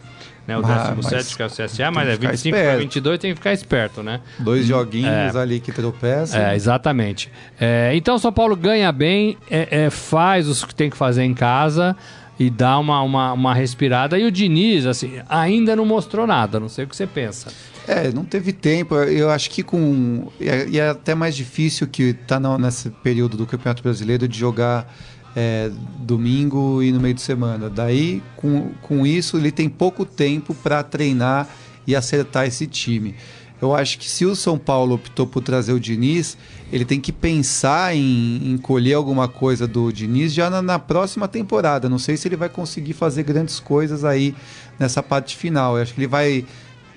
né? 0.48 0.58
O 0.58 0.62
17 0.62 1.36
que 1.36 1.42
é 1.42 1.46
o 1.46 1.50
CSA, 1.50 1.92
mas 1.92 2.08
é 2.08 2.18
25 2.18 2.58
para 2.58 2.78
22 2.78 3.20
tem 3.20 3.32
que 3.32 3.36
ficar 3.36 3.54
esperto, 3.54 4.04
né? 4.04 4.20
Dois 4.40 4.66
joguinhos 4.66 5.36
é, 5.36 5.40
ali 5.40 5.60
que 5.60 5.72
tropeçam. 5.72 6.40
É, 6.40 6.56
exatamente. 6.56 7.32
É, 7.60 7.92
então, 7.96 8.18
São 8.18 8.32
Paulo 8.32 8.56
ganha 8.56 8.92
bem, 8.92 9.38
é, 9.50 9.86
é, 9.86 9.90
faz 9.90 10.48
os 10.48 10.66
que 10.66 10.76
tem 10.76 10.90
que 10.90 10.98
fazer 10.98 11.24
em 11.24 11.34
casa 11.34 11.96
e 12.40 12.50
dá 12.50 12.78
uma, 12.78 13.02
uma, 13.02 13.34
uma 13.34 13.54
respirada. 13.54 14.18
E 14.18 14.26
o 14.26 14.32
Diniz, 14.32 14.86
assim, 14.86 15.22
ainda 15.30 15.76
não 15.76 15.86
mostrou 15.86 16.28
nada, 16.28 16.60
não 16.60 16.70
sei 16.70 16.86
o 16.86 16.88
que 16.88 16.96
você 16.96 17.08
pensa. 17.08 17.52
É, 17.88 18.12
não 18.12 18.24
teve 18.24 18.54
tempo. 18.54 18.96
Eu 18.96 19.30
acho 19.30 19.50
que 19.50 19.62
com. 19.62 20.30
E 20.40 20.80
é, 20.80 20.90
até 20.90 21.14
mais 21.14 21.36
difícil 21.36 21.88
que 21.88 22.14
tá 22.14 22.40
nesse 22.58 22.90
período 22.90 23.36
do 23.36 23.46
Campeonato 23.46 23.84
Brasileiro 23.84 24.28
de 24.28 24.38
jogar 24.38 24.88
é, 25.36 25.72
domingo 26.00 26.82
e 26.82 26.92
no 26.92 27.00
meio 27.00 27.14
de 27.14 27.22
semana. 27.22 27.70
Daí, 27.70 28.22
com, 28.36 28.72
com 28.82 29.06
isso, 29.06 29.38
ele 29.38 29.52
tem 29.52 29.70
pouco 29.70 30.06
tempo 30.06 30.54
para 30.54 30.84
treinar 30.84 31.48
e 31.86 31.96
acertar 31.96 32.46
esse 32.46 32.68
time. 32.68 33.16
Eu 33.62 33.74
acho 33.74 33.98
que 33.98 34.10
se 34.10 34.26
o 34.26 34.36
São 34.36 34.58
Paulo 34.58 34.96
optou 34.96 35.26
por 35.26 35.42
trazer 35.42 35.72
o 35.72 35.80
Diniz, 35.80 36.38
ele 36.72 36.84
tem 36.84 37.00
que 37.00 37.14
pensar 37.14 37.96
em, 37.96 38.52
em 38.52 38.58
colher 38.58 38.94
alguma 38.94 39.28
coisa 39.30 39.66
do 39.66 39.90
Diniz 39.92 40.34
já 40.34 40.50
na, 40.50 40.62
na, 40.62 40.78
próxima 40.78 41.30
temporada. 41.30 41.88
Não 41.88 41.98
sei 41.98 42.18
se 42.18 42.28
ele 42.28 42.36
vai 42.36 42.50
conseguir 42.50 42.92
fazer 42.92 43.24
grandes 43.24 43.62
coisas 43.62 44.04
aí 44.04 44.36
nessa 44.78 45.02
parte 45.02 45.38
final. 45.38 45.78
Eu 45.78 45.84
acho 45.84 45.94
que 45.94 46.02
ele 46.02 46.08
vai 46.08 46.46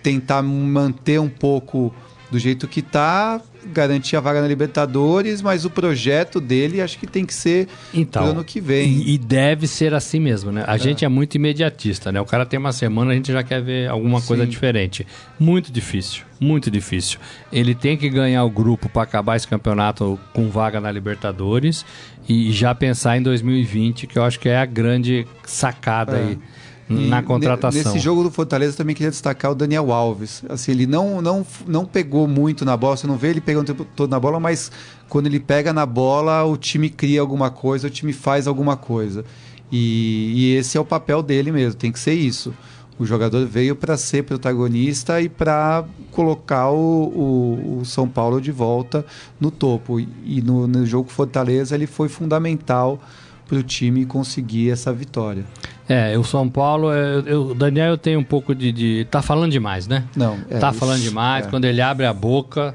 tentar 0.03 0.43
manter 0.43 1.21
um 1.21 1.29
pouco 1.29 1.95
do 2.33 2.39
jeito 2.39 2.67
que 2.67 2.81
está 2.81 3.41
garantir 3.73 4.17
a 4.17 4.21
vaga 4.21 4.41
na 4.41 4.49
Libertadores, 4.49 5.43
mas 5.43 5.65
o 5.65 5.71
projeto 5.71 6.41
dele 6.41 6.81
acho 6.81 6.99
que 6.99 7.07
tem 7.07 7.25
que 7.25 7.35
ser 7.35 7.69
então, 7.93 8.23
pro 8.23 8.33
ano 8.33 8.45
que 8.45 8.61
vem. 8.61 8.89
E, 8.89 9.15
e 9.15 9.19
deve 9.19 9.67
ser 9.67 9.95
assim 9.95 10.21
mesmo, 10.21 10.53
né? 10.53 10.65
A 10.67 10.77
é. 10.77 10.79
gente 10.79 11.05
é 11.05 11.09
muito 11.09 11.35
imediatista, 11.35 12.11
né? 12.11 12.21
O 12.21 12.25
cara 12.25 12.47
tem 12.47 12.59
uma 12.59 12.73
semana, 12.73 13.13
a 13.13 13.15
gente 13.15 13.33
já 13.33 13.43
quer 13.43 13.63
ver 13.63 13.89
alguma 13.89 14.21
Sim. 14.21 14.27
coisa 14.27 14.47
diferente. 14.47 15.07
Muito 15.39 15.73
difícil, 15.73 16.25
muito 16.41 16.71
difícil. 16.71 17.19
Ele 17.53 17.75
tem 17.75 17.97
que 17.97 18.09
ganhar 18.09 18.45
o 18.45 18.51
grupo 18.51 18.89
para 18.89 19.03
acabar 19.03 19.37
esse 19.37 19.47
campeonato 19.47 20.19
com 20.33 20.49
vaga 20.49 20.81
na 20.81 20.91
Libertadores 20.91 21.85
e 22.29 22.51
já 22.53 22.75
pensar 22.75 23.17
em 23.17 23.23
2020, 23.23 24.07
que 24.07 24.19
eu 24.19 24.25
acho 24.25 24.41
que 24.41 24.49
é 24.49 24.59
a 24.59 24.67
grande 24.67 25.27
sacada 25.45 26.17
é. 26.17 26.21
aí 26.21 26.39
na 26.89 27.23
contratação. 27.23 27.93
Nesse 27.93 27.99
jogo 27.99 28.23
do 28.23 28.31
Fortaleza 28.31 28.77
também 28.77 28.95
queria 28.95 29.11
destacar 29.11 29.51
o 29.51 29.55
Daniel 29.55 29.93
Alves. 29.93 30.45
Assim, 30.49 30.73
ele 30.73 30.87
não, 30.87 31.21
não, 31.21 31.47
não 31.67 31.85
pegou 31.85 32.29
muito 32.29 32.65
na 32.65 32.77
bola, 32.77 32.97
você 32.97 33.07
não 33.07 33.17
vê 33.17 33.29
ele 33.29 33.41
pegando 33.41 33.65
o 33.65 33.75
tempo 33.75 33.87
todo 33.97 34.11
na 34.11 34.21
bola, 34.21 34.39
mas 34.39 34.71
quando 35.09 35.27
ele 35.27 35.41
pega 35.41 35.73
na 35.73 35.85
bola, 35.85 36.45
o 36.45 36.57
time 36.57 36.89
cria 36.89 37.21
alguma 37.21 37.51
coisa, 37.51 37.89
o 37.89 37.91
time 37.91 38.13
faz 38.13 38.47
alguma 38.47 38.77
coisa. 38.77 39.25
E, 39.71 40.33
e 40.37 40.55
esse 40.57 40.79
é 40.79 40.81
o 40.81 40.85
papel 40.85 41.23
dele 41.23 41.51
mesmo, 41.51 41.75
tem 41.75 41.91
que 41.91 41.99
ser 41.99 42.15
isso. 42.15 42.55
O 42.99 43.05
jogador 43.05 43.45
veio 43.47 43.77
para 43.77 43.97
ser 43.97 44.23
protagonista 44.25 45.21
e 45.21 45.29
para 45.29 45.85
colocar 46.13 46.71
o, 46.71 46.79
o, 46.79 47.79
o, 47.81 47.85
São 47.85 48.09
Paulo 48.09 48.41
de 48.41 48.51
volta 48.51 49.05
no 49.39 49.51
topo. 49.51 50.01
E 50.01 50.41
no, 50.41 50.67
no 50.67 50.87
jogo 50.87 51.11
Fortaleza 51.11 51.75
ele 51.75 51.87
foi 51.87 52.09
fundamental 52.09 52.99
para 53.47 53.59
o 53.59 53.63
time 53.63 54.07
conseguir 54.07 54.71
essa 54.71 54.93
vitória. 54.95 55.45
É, 55.89 56.19
o 56.19 56.25
São 56.25 56.49
Paulo, 56.49 56.89
o 56.89 57.55
Daniel 57.55 57.91
eu 57.91 57.99
tenho 57.99 58.19
um 58.19 58.25
pouco 58.25 58.55
de, 58.55 58.73
de, 58.73 59.07
Tá 59.11 59.23
falando 59.23 59.53
demais, 59.53 59.87
né? 59.87 60.05
Não. 60.17 60.39
É, 60.51 60.59
tá 60.59 60.73
falando 60.73 61.01
demais. 61.01 61.47
É. 61.47 61.51
Quando 61.51 61.65
ele 61.65 61.81
abre 61.81 62.07
a 62.07 62.13
boca, 62.13 62.75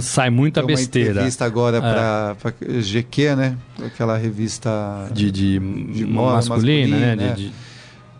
sai 0.00 0.28
muita 0.28 0.60
Tem 0.60 0.76
besteira. 0.76 1.08
Uma 1.08 1.12
entrevista 1.12 1.44
agora 1.44 1.78
é. 1.78 1.80
para 1.80 2.36
GQ, 2.80 3.36
né? 3.36 3.56
Aquela 3.84 4.16
revista 4.16 4.70
de, 5.12 5.30
de, 5.30 5.58
de 5.58 6.06
moda, 6.06 6.36
masculina, 6.36 6.96
masculina, 6.96 7.16
né? 7.16 7.32
De, 7.32 7.52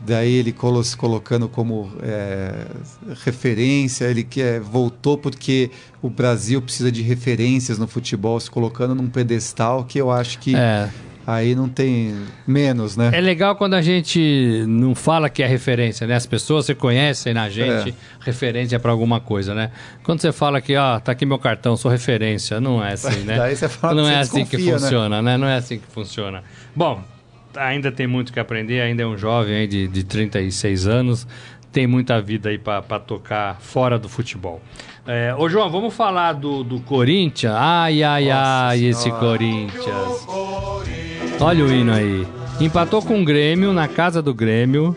Daí 0.03 0.33
ele 0.33 0.55
se 0.83 0.97
colocando 0.97 1.47
como 1.47 1.93
é, 2.03 2.67
referência, 3.23 4.07
ele 4.07 4.25
que 4.25 4.41
é, 4.41 4.59
voltou 4.59 5.19
porque 5.19 5.71
o 6.01 6.09
Brasil 6.09 6.63
precisa 6.63 6.91
de 6.91 7.03
referências 7.03 7.79
no 7.79 7.87
futebol, 7.87 8.41
se 8.41 8.51
colocando 8.51 8.95
num 8.95 9.11
pedestal 9.11 9.85
que 9.85 10.01
eu 10.01 10.11
acho 10.11 10.39
que 10.39 10.57
é. 10.57 10.89
Aí 11.27 11.55
não 11.55 11.69
tem 11.69 12.15
menos, 12.47 12.97
né? 12.97 13.11
É 13.13 13.21
legal 13.21 13.55
quando 13.55 13.75
a 13.75 13.83
gente 13.83 14.65
não 14.67 14.95
fala 14.95 15.29
que 15.29 15.43
é 15.43 15.47
referência, 15.47 16.07
né? 16.07 16.15
As 16.15 16.27
pessoas 16.27 16.67
se 16.67 16.75
conhecem 16.75 17.35
na 17.35 17.49
gente, 17.49 17.91
é. 17.91 17.95
referência 18.21 18.81
para 18.81 18.91
alguma 18.91 19.21
coisa, 19.21 19.55
né? 19.55 19.71
Quando 20.03 20.21
você 20.21 20.33
fala 20.33 20.61
que, 20.61 20.75
ó, 20.77 20.99
tá 20.99 21.13
aqui 21.13 21.27
meu 21.27 21.39
cartão, 21.39 21.77
sou 21.77 21.91
referência, 21.91 22.61
não 22.61 22.85
é 22.85 22.95
assim, 22.95 23.21
né? 23.21 23.37
Daí 23.39 23.55
você 23.55 23.69
fala 23.69 23.95
não 23.95 24.09
é 24.09 24.19
assim 24.19 24.45
que 24.45 24.57
né? 24.57 24.73
funciona, 24.73 25.23
né? 25.23 25.37
Não 25.37 25.47
é 25.47 25.57
assim 25.57 25.79
que 25.79 25.87
funciona. 25.87 26.43
Bom, 26.75 27.03
ainda 27.55 27.93
tem 27.93 28.07
muito 28.07 28.33
que 28.33 28.41
aprender, 28.41 28.81
ainda 28.81 29.03
é 29.03 29.07
um 29.07 29.17
jovem 29.17 29.57
aí 29.57 29.67
de, 29.67 29.89
de 29.89 30.05
36 30.05 30.87
anos, 30.87 31.27
tem 31.71 31.87
muita 31.87 32.21
vida 32.21 32.49
aí 32.49 32.59
para 32.59 32.83
tocar 32.99 33.61
fora 33.61 33.99
do 33.99 34.09
futebol. 34.09 34.61
É, 35.07 35.35
ô 35.37 35.49
João, 35.49 35.71
vamos 35.71 35.95
falar 35.95 36.35
do, 36.35 36.63
do 36.63 36.81
Corinthians? 36.81 37.55
Ai, 37.57 38.03
ai, 38.03 38.27
Nossa 38.27 38.37
ai, 38.39 38.79
senhora. 38.79 38.91
esse 38.91 39.11
Corinthians. 39.11 40.27
Olha 41.41 41.65
o 41.65 41.73
hino 41.73 41.93
aí. 41.93 42.27
Empatou 42.61 43.01
com 43.01 43.23
o 43.23 43.25
Grêmio, 43.25 43.73
na 43.73 43.89
casa 43.89 44.21
do 44.21 44.35
Grêmio. 44.35 44.95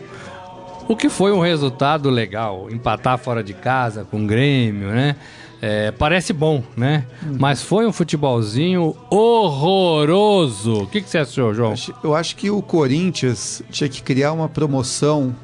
O 0.86 0.94
que 0.94 1.08
foi 1.08 1.32
um 1.32 1.40
resultado 1.40 2.10
legal. 2.10 2.68
Empatar 2.70 3.16
fora 3.16 3.42
de 3.42 3.54
casa 3.54 4.04
com 4.04 4.22
o 4.22 4.26
Grêmio, 4.26 4.88
né? 4.88 5.16
É, 5.62 5.90
parece 5.90 6.34
bom, 6.34 6.62
né? 6.76 7.06
Hum. 7.24 7.36
Mas 7.40 7.62
foi 7.62 7.86
um 7.86 7.92
futebolzinho 7.92 8.94
horroroso. 9.08 10.82
O 10.82 10.86
que, 10.86 11.00
que 11.00 11.08
você 11.08 11.16
achou, 11.16 11.54
João? 11.54 11.72
Eu 12.02 12.14
acho 12.14 12.36
que 12.36 12.50
o 12.50 12.60
Corinthians 12.60 13.62
tinha 13.70 13.88
que 13.88 14.02
criar 14.02 14.32
uma 14.32 14.46
promoção 14.46 15.34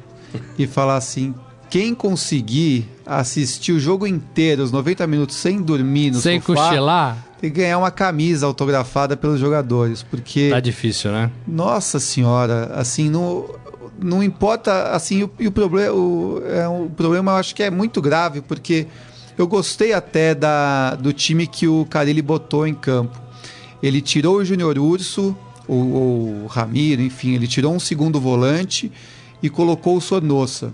e 0.59 0.67
falar 0.67 0.97
assim: 0.97 1.33
quem 1.71 1.95
conseguir 1.95 2.87
assistir 3.03 3.71
o 3.71 3.79
jogo 3.79 4.05
inteiro, 4.05 4.61
os 4.61 4.71
90 4.71 5.07
minutos, 5.07 5.37
sem 5.37 5.59
dormir 5.59 6.11
no 6.11 6.19
Sem 6.19 6.39
sofá, 6.39 6.67
cochilar, 6.67 7.17
que 7.41 7.49
ganhar 7.49 7.77
uma 7.77 7.91
camisa 7.91 8.45
autografada 8.45 9.17
pelos 9.17 9.39
jogadores, 9.39 10.03
porque 10.03 10.49
tá 10.49 10.59
difícil, 10.59 11.11
né? 11.11 11.31
nossa 11.47 11.99
senhora, 11.99 12.71
assim, 12.75 13.09
não, 13.09 13.49
não 13.99 14.23
importa, 14.23 14.91
assim, 14.91 15.23
o, 15.23 15.31
e 15.39 15.47
o 15.47 15.51
problema, 15.51 15.93
o, 15.93 16.41
é, 16.45 16.67
o 16.67 16.89
problema 16.89 17.31
eu 17.31 17.35
acho 17.37 17.55
que 17.55 17.63
é 17.63 17.69
muito 17.69 18.01
grave, 18.01 18.41
porque 18.41 18.87
eu 19.37 19.47
gostei 19.47 19.93
até 19.93 20.35
da, 20.35 20.95
do 20.95 21.11
time 21.11 21.47
que 21.47 21.67
o 21.67 21.85
Carilli 21.85 22.21
botou 22.21 22.67
em 22.67 22.73
campo. 22.73 23.19
Ele 23.81 24.01
tirou 24.01 24.37
o 24.37 24.45
Júnior 24.45 24.77
Urso, 24.77 25.35
ou, 25.67 25.93
ou 25.93 26.43
o 26.43 26.47
Ramiro, 26.47 27.01
enfim, 27.01 27.33
ele 27.33 27.47
tirou 27.47 27.73
um 27.73 27.79
segundo 27.79 28.19
volante 28.19 28.91
e 29.41 29.49
colocou 29.49 29.97
o 29.97 30.01
Sornossa 30.01 30.73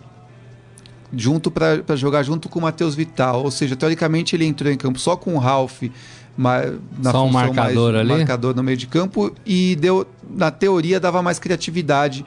junto 1.14 1.50
para 1.50 1.96
jogar 1.96 2.24
junto 2.24 2.50
com 2.50 2.60
o 2.60 2.62
Matheus 2.62 2.96
Vital. 2.96 3.44
Ou 3.44 3.52
seja, 3.52 3.76
teoricamente 3.76 4.36
ele 4.36 4.46
entrou 4.46 4.72
em 4.72 4.78
campo 4.78 5.00
só 5.00 5.16
com 5.16 5.36
o 5.36 5.38
Ralph 5.38 5.84
ma- 6.38 6.62
na 7.02 7.12
Só 7.12 7.26
um 7.26 7.30
marcador 7.32 7.94
mais, 7.94 8.06
ali? 8.10 8.18
marcador 8.20 8.56
no 8.56 8.64
meio 8.64 8.78
de 8.78 8.88
campo 8.88 9.34
e 9.46 9.76
deu 9.76 10.06
na 10.30 10.52
teoria 10.52 11.00
dava 11.00 11.22
mais 11.22 11.40
criatividade 11.40 12.26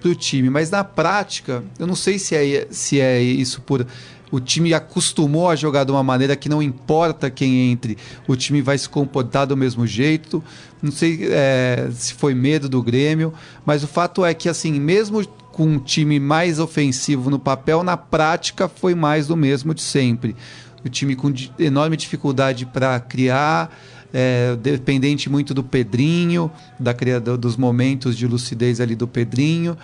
para 0.00 0.10
o 0.10 0.14
time, 0.14 0.48
mas 0.48 0.70
na 0.70 0.82
prática 0.82 1.62
eu 1.78 1.86
não 1.86 1.94
sei 1.94 2.18
se 2.18 2.34
é 2.34 2.66
se 2.70 2.98
é 3.00 3.20
isso 3.20 3.60
por 3.60 3.86
o 4.32 4.38
time 4.38 4.72
acostumou 4.72 5.48
a 5.50 5.56
jogar 5.56 5.82
de 5.84 5.90
uma 5.90 6.02
maneira 6.04 6.36
que 6.36 6.48
não 6.48 6.62
importa 6.62 7.28
quem 7.28 7.72
entre, 7.72 7.98
o 8.28 8.36
time 8.36 8.62
vai 8.62 8.78
se 8.78 8.88
comportar 8.88 9.44
do 9.44 9.56
mesmo 9.56 9.84
jeito. 9.84 10.40
Não 10.80 10.92
sei 10.92 11.26
é, 11.30 11.88
se 11.92 12.14
foi 12.14 12.32
medo 12.32 12.68
do 12.68 12.80
Grêmio, 12.80 13.34
mas 13.66 13.82
o 13.82 13.88
fato 13.88 14.24
é 14.24 14.32
que 14.32 14.48
assim, 14.48 14.78
mesmo 14.78 15.26
com 15.50 15.64
um 15.66 15.78
time 15.80 16.20
mais 16.20 16.60
ofensivo 16.60 17.28
no 17.28 17.40
papel, 17.40 17.82
na 17.82 17.96
prática 17.96 18.68
foi 18.68 18.94
mais 18.94 19.26
do 19.26 19.36
mesmo 19.36 19.74
de 19.74 19.82
sempre. 19.82 20.36
O 20.84 20.88
time 20.88 21.14
com 21.14 21.32
enorme 21.58 21.96
dificuldade 21.96 22.64
para 22.66 22.98
criar, 23.00 23.74
é, 24.12 24.56
dependente 24.56 25.28
muito 25.28 25.52
do 25.54 25.62
Pedrinho, 25.62 26.50
da 26.78 26.94
dos 27.36 27.56
momentos 27.56 28.16
de 28.16 28.26
lucidez 28.26 28.80
ali 28.80 28.94
do 28.96 29.06
Pedrinho 29.06 29.76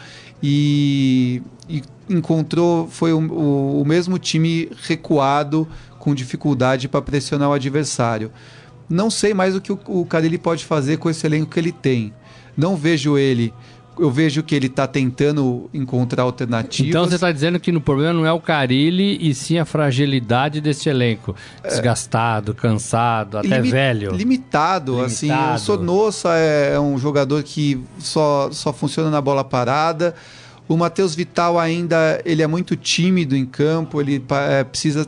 e, 0.42 1.42
e 1.68 1.82
encontrou 2.08 2.88
foi 2.88 3.12
o, 3.12 3.18
o- 3.18 3.82
o 3.82 3.84
mesmo 3.84 4.18
time 4.18 4.68
recuado 4.82 5.66
com 5.98 6.14
dificuldade 6.14 6.88
para 6.88 7.02
pressionar 7.02 7.50
o 7.50 7.52
adversário. 7.52 8.30
Não 8.88 9.10
sei 9.10 9.34
mais 9.34 9.54
o 9.56 9.60
que 9.60 9.72
o, 9.72 9.78
o 9.86 10.06
Carilli 10.06 10.38
pode 10.38 10.64
fazer 10.64 10.96
com 10.98 11.10
esse 11.10 11.26
elenco 11.26 11.50
que 11.50 11.58
ele 11.58 11.72
tem. 11.72 12.12
Não 12.56 12.76
vejo 12.76 13.18
ele. 13.18 13.52
Eu 13.98 14.10
vejo 14.10 14.42
que 14.42 14.54
ele 14.54 14.66
está 14.66 14.86
tentando 14.86 15.70
encontrar 15.72 16.24
alternativas. 16.24 16.88
Então 16.90 17.04
você 17.06 17.14
está 17.14 17.32
dizendo 17.32 17.58
que 17.58 17.72
no 17.72 17.80
problema 17.80 18.12
não 18.12 18.26
é 18.26 18.32
o 18.32 18.40
Carilli 18.40 19.16
e 19.20 19.34
sim 19.34 19.58
a 19.58 19.64
fragilidade 19.64 20.60
desse 20.60 20.88
elenco. 20.88 21.34
Desgastado, 21.62 22.54
cansado, 22.54 23.38
até 23.38 23.56
Limi- 23.56 23.70
velho. 23.70 24.12
Limitado, 24.12 25.00
assim. 25.00 25.28
Limitado. 25.28 25.54
O 25.54 25.58
Sonossa 25.58 26.28
é, 26.34 26.74
é 26.74 26.80
um 26.80 26.98
jogador 26.98 27.42
que 27.42 27.80
só, 27.98 28.50
só 28.52 28.72
funciona 28.72 29.10
na 29.10 29.20
bola 29.20 29.42
parada. 29.42 30.14
O 30.68 30.76
Matheus 30.76 31.14
Vital 31.14 31.58
ainda 31.58 32.20
ele 32.24 32.42
é 32.42 32.46
muito 32.46 32.76
tímido 32.76 33.36
em 33.36 33.46
campo, 33.46 34.00
ele 34.00 34.22
é, 34.50 34.64
precisa. 34.64 35.06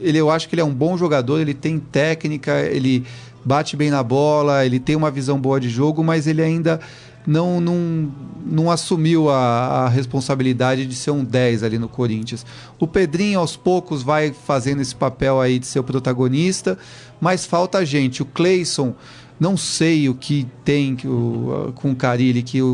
Ele, 0.00 0.16
eu 0.18 0.30
acho 0.30 0.48
que 0.48 0.54
ele 0.54 0.62
é 0.62 0.64
um 0.64 0.72
bom 0.74 0.96
jogador, 0.96 1.40
ele 1.40 1.54
tem 1.54 1.78
técnica, 1.78 2.60
ele 2.60 3.04
bate 3.44 3.76
bem 3.76 3.90
na 3.90 4.02
bola, 4.02 4.64
ele 4.64 4.78
tem 4.78 4.96
uma 4.96 5.10
visão 5.10 5.40
boa 5.40 5.60
de 5.60 5.68
jogo, 5.68 6.02
mas 6.02 6.26
ele 6.26 6.40
ainda 6.40 6.80
não, 7.26 7.60
não, 7.60 8.12
não 8.44 8.70
assumiu 8.70 9.30
a, 9.30 9.84
a 9.84 9.88
responsabilidade 9.88 10.86
de 10.86 10.94
ser 10.94 11.10
um 11.12 11.24
10 11.24 11.62
ali 11.62 11.78
no 11.78 11.88
Corinthians. 11.88 12.44
O 12.78 12.86
Pedrinho, 12.86 13.38
aos 13.38 13.56
poucos, 13.56 14.02
vai 14.02 14.32
fazendo 14.32 14.82
esse 14.82 14.94
papel 14.94 15.40
aí 15.40 15.58
de 15.58 15.66
ser 15.66 15.78
o 15.78 15.84
protagonista, 15.84 16.76
mas 17.20 17.46
falta 17.46 17.84
gente. 17.86 18.22
O 18.22 18.26
Cleison, 18.26 18.94
não 19.38 19.56
sei 19.56 20.08
o 20.08 20.14
que 20.14 20.46
tem 20.64 20.96
que 20.96 21.06
o- 21.06 21.72
com 21.76 21.92
o 21.92 21.96
Carilli, 21.96 22.42
que 22.42 22.60
o, 22.60 22.66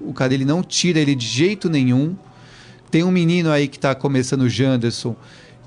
o, 0.00 0.08
o 0.10 0.12
Carilli 0.12 0.44
não 0.44 0.62
tira 0.62 1.00
ele 1.00 1.14
de 1.14 1.26
jeito 1.26 1.68
nenhum. 1.68 2.14
Tem 2.90 3.02
um 3.02 3.10
menino 3.10 3.50
aí 3.50 3.66
que 3.66 3.76
está 3.76 3.94
começando, 3.96 4.42
o 4.42 4.48
Janderson, 4.48 5.16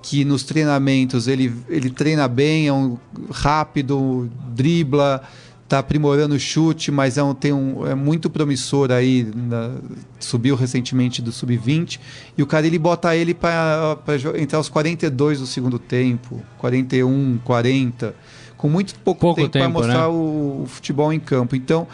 que 0.02 0.24
nos 0.24 0.44
treinamentos 0.44 1.28
ele, 1.28 1.54
ele 1.68 1.90
treina 1.90 2.26
bem, 2.30 2.68
é 2.68 2.74
um 2.74 2.98
rápido, 3.30 4.30
dribla, 4.56 5.22
está 5.70 5.78
aprimorando 5.78 6.34
o 6.34 6.40
chute, 6.40 6.92
mas 6.92 7.16
é, 7.16 7.22
um, 7.24 7.36
tem 7.36 7.54
um, 7.54 7.86
é 7.86 7.94
muito 7.94 8.28
promissor 8.28 8.92
aí, 8.92 9.32
na- 9.36 9.76
subiu 10.20 10.56
recentemente 10.56 11.22
do 11.22 11.32
sub-20, 11.32 12.00
e 12.36 12.42
o 12.42 12.48
cara 12.48 12.66
ele 12.66 12.80
bota 12.80 13.16
ele 13.16 13.36
para 13.36 13.96
entrar 14.36 14.58
aos 14.58 14.68
42 14.68 15.40
do 15.40 15.46
segundo 15.46 15.78
tempo, 15.78 16.42
41, 16.58 17.40
40, 17.44 18.16
com 18.58 18.68
muito 18.68 18.96
pouco, 18.96 19.22
Pouco 19.22 19.42
tempo 19.42 19.52
para 19.52 19.62
tempo, 19.62 19.74
mostrar 19.74 20.00
né? 20.02 20.08
o, 20.08 20.62
o 20.64 20.66
futebol 20.68 21.14
em 21.14 21.20
campo. 21.20 21.56
Então, 21.56 21.88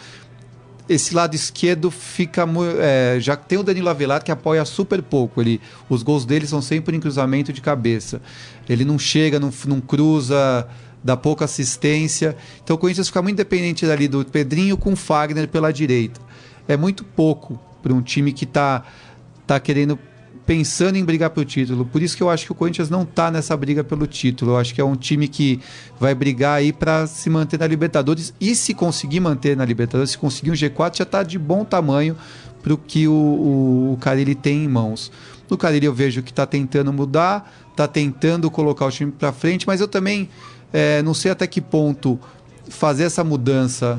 esse 0.88 1.14
lado 1.14 1.34
esquerdo 1.34 1.90
fica 1.90 2.46
é, 2.80 3.18
já 3.20 3.36
tem 3.36 3.58
o 3.58 3.62
Danilo 3.62 3.88
Avelar 3.88 4.22
que 4.22 4.30
apoia 4.30 4.64
super 4.64 5.02
pouco 5.02 5.40
ele 5.40 5.60
os 5.88 6.00
gols 6.04 6.24
dele 6.24 6.46
são 6.46 6.62
sempre 6.62 6.96
em 6.96 7.00
cruzamento 7.00 7.52
de 7.52 7.60
cabeça 7.60 8.22
ele 8.68 8.84
não 8.84 8.96
chega 8.96 9.40
não, 9.40 9.52
não 9.66 9.80
cruza 9.80 10.64
dá 11.06 11.16
pouca 11.16 11.44
assistência 11.44 12.36
então 12.62 12.76
o 12.76 12.78
Corinthians 12.78 13.08
fica 13.08 13.22
muito 13.22 13.36
dependente 13.36 13.86
ali 13.86 14.08
do 14.08 14.24
Pedrinho 14.24 14.76
com 14.76 14.92
o 14.92 14.96
Fagner 14.96 15.48
pela 15.48 15.72
direita 15.72 16.20
é 16.68 16.76
muito 16.76 17.04
pouco 17.04 17.58
para 17.82 17.94
um 17.94 18.02
time 18.02 18.32
que 18.32 18.44
está 18.44 18.84
tá 19.46 19.60
querendo 19.60 19.98
pensando 20.46 20.96
em 20.96 21.04
brigar 21.04 21.30
pelo 21.30 21.44
título. 21.44 21.84
Por 21.84 22.00
isso 22.00 22.16
que 22.16 22.22
eu 22.22 22.30
acho 22.30 22.46
que 22.46 22.52
o 22.52 22.54
Corinthians 22.54 22.88
não 22.88 23.02
está 23.02 23.30
nessa 23.30 23.56
briga 23.56 23.82
pelo 23.82 24.06
título. 24.06 24.52
Eu 24.52 24.56
acho 24.56 24.72
que 24.72 24.80
é 24.80 24.84
um 24.84 24.94
time 24.94 25.26
que 25.26 25.60
vai 25.98 26.14
brigar 26.14 26.58
aí 26.58 26.72
para 26.72 27.06
se 27.08 27.28
manter 27.28 27.58
na 27.58 27.66
Libertadores 27.66 28.32
e 28.40 28.54
se 28.54 28.72
conseguir 28.72 29.18
manter 29.18 29.56
na 29.56 29.64
Libertadores, 29.64 30.12
se 30.12 30.18
conseguir 30.18 30.52
um 30.52 30.54
G4 30.54 30.98
já 30.98 31.02
está 31.02 31.22
de 31.24 31.36
bom 31.36 31.64
tamanho 31.64 32.16
para 32.62 32.72
o 32.72 32.78
que 32.78 33.08
o, 33.08 33.12
o, 33.92 33.98
Carilli 34.00 34.36
tem 34.36 34.64
em 34.64 34.68
mãos. 34.68 35.10
No 35.50 35.58
Carilli 35.58 35.86
eu 35.86 35.94
vejo 35.94 36.22
que 36.22 36.30
está 36.30 36.46
tentando 36.46 36.92
mudar, 36.92 37.52
está 37.70 37.88
tentando 37.88 38.50
colocar 38.50 38.86
o 38.86 38.90
time 38.90 39.12
para 39.12 39.32
frente, 39.32 39.66
mas 39.66 39.80
eu 39.80 39.88
também 39.88 40.28
eh, 40.78 41.00
não 41.00 41.14
sei 41.14 41.30
até 41.30 41.46
que 41.46 41.58
ponto 41.58 42.20
fazer 42.68 43.04
essa 43.04 43.24
mudança 43.24 43.98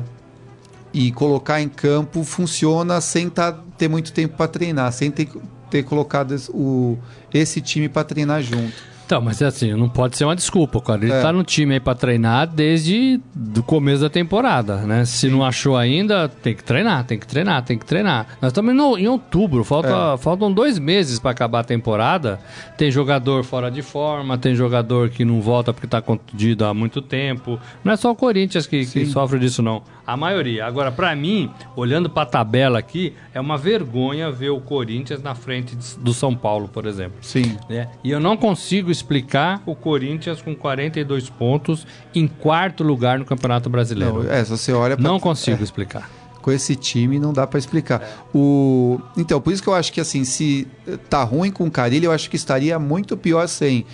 e 0.94 1.10
colocar 1.10 1.60
em 1.60 1.68
campo 1.68 2.22
funciona 2.22 3.00
sem 3.00 3.28
tá, 3.28 3.50
ter 3.76 3.88
muito 3.88 4.12
tempo 4.12 4.36
para 4.36 4.46
treinar, 4.46 4.92
sem 4.92 5.10
ter, 5.10 5.28
ter 5.68 5.82
colocado 5.82 6.36
o, 6.50 6.96
esse 7.34 7.60
time 7.60 7.88
para 7.88 8.04
treinar 8.04 8.40
junto. 8.42 8.76
Então, 9.08 9.22
mas 9.22 9.40
é 9.40 9.46
assim, 9.46 9.72
não 9.72 9.88
pode 9.88 10.18
ser 10.18 10.24
uma 10.26 10.36
desculpa, 10.36 10.82
cara. 10.82 11.02
Ele 11.02 11.10
É. 11.14 11.22
tá 11.22 11.32
no 11.32 11.42
time 11.42 11.72
aí 11.72 11.80
pra 11.80 11.94
treinar 11.94 12.46
desde 12.46 13.18
o 13.56 13.62
começo 13.62 14.02
da 14.02 14.10
temporada, 14.10 14.82
né? 14.82 15.06
Se 15.06 15.30
não 15.30 15.42
achou 15.42 15.78
ainda, 15.78 16.28
tem 16.28 16.54
que 16.54 16.62
treinar, 16.62 17.04
tem 17.04 17.18
que 17.18 17.26
treinar, 17.26 17.62
tem 17.64 17.78
que 17.78 17.86
treinar. 17.86 18.26
Nós 18.42 18.50
estamos 18.50 18.74
no- 18.74 18.98
em 18.98 19.08
outubro, 19.08 19.64
falta, 19.64 19.88
É. 20.14 20.18
faltam 20.18 20.52
dois 20.52 20.78
meses 20.78 21.18
pra 21.18 21.30
acabar 21.30 21.60
a 21.60 21.64
temporada. 21.64 22.38
Tem 22.76 22.90
jogador 22.90 23.42
fora 23.44 23.70
de 23.70 23.80
forma, 23.80 24.36
tem 24.36 24.54
jogador 24.54 25.08
que 25.08 25.24
não 25.24 25.40
volta 25.40 25.72
porque 25.72 25.86
tá 25.86 26.02
contundido 26.02 26.66
há 26.66 26.74
muito 26.74 27.00
tempo. 27.00 27.58
Não 27.82 27.94
é 27.94 27.96
só 27.96 28.10
o 28.10 28.14
Corinthians 28.14 28.66
que, 28.66 28.80
que 28.80 29.06
Sim. 29.06 29.06
sofre 29.06 29.38
disso, 29.38 29.62
não. 29.62 29.82
A 30.08 30.16
maioria. 30.16 30.64
Agora, 30.64 30.90
pra 30.90 31.14
mim, 31.14 31.50
olhando 31.76 32.08
pra 32.08 32.24
tabela 32.24 32.78
aqui, 32.78 33.12
é 33.34 33.38
uma 33.38 33.58
vergonha 33.58 34.30
ver 34.30 34.48
o 34.48 34.58
Corinthians 34.58 35.22
na 35.22 35.34
frente 35.34 35.76
do 35.98 36.14
São 36.14 36.34
Paulo, 36.34 36.66
por 36.66 36.86
exemplo 36.86 37.18
Sim. 37.20 37.58
né? 37.68 37.90
E 38.02 38.10
eu 38.10 38.18
não 38.18 38.34
consigo 38.34 38.90
explicar 38.90 39.62
o 39.66 39.74
Corinthians 39.74 40.40
com 40.40 40.56
42 40.56 41.28
pontos 41.28 41.86
em 42.14 42.26
quarto 42.26 42.82
lugar 42.82 43.18
no 43.18 43.26
Campeonato 43.26 43.68
Brasileiro. 43.68 44.22
Não, 44.22 44.32
é, 44.32 44.42
se 44.42 44.50
você 44.50 44.72
olha 44.72 44.96
pra, 44.96 45.02
Não 45.02 45.20
consigo 45.20 45.60
é, 45.60 45.62
explicar. 45.62 46.08
com 46.40 46.50
esse 46.50 46.74
time 46.74 47.18
não 47.18 47.34
dá 47.34 47.46
para 47.46 47.58
explicar. 47.58 48.24
O 48.34 48.98
então, 49.14 49.38
por 49.42 49.52
isso 49.52 49.62
que 49.62 49.68
eu 49.68 49.74
acho 49.74 49.92
que 49.92 50.00
assim, 50.00 50.24
se 50.24 50.66
tá 51.10 51.22
ruim 51.22 51.50
com 51.50 51.66
o 51.66 51.70
Carilli, 51.70 52.06
eu 52.06 52.12
acho 52.12 52.30
que 52.30 52.36
estaria 52.36 52.78
muito 52.78 53.14
pior 53.14 53.46
sem. 53.46 53.84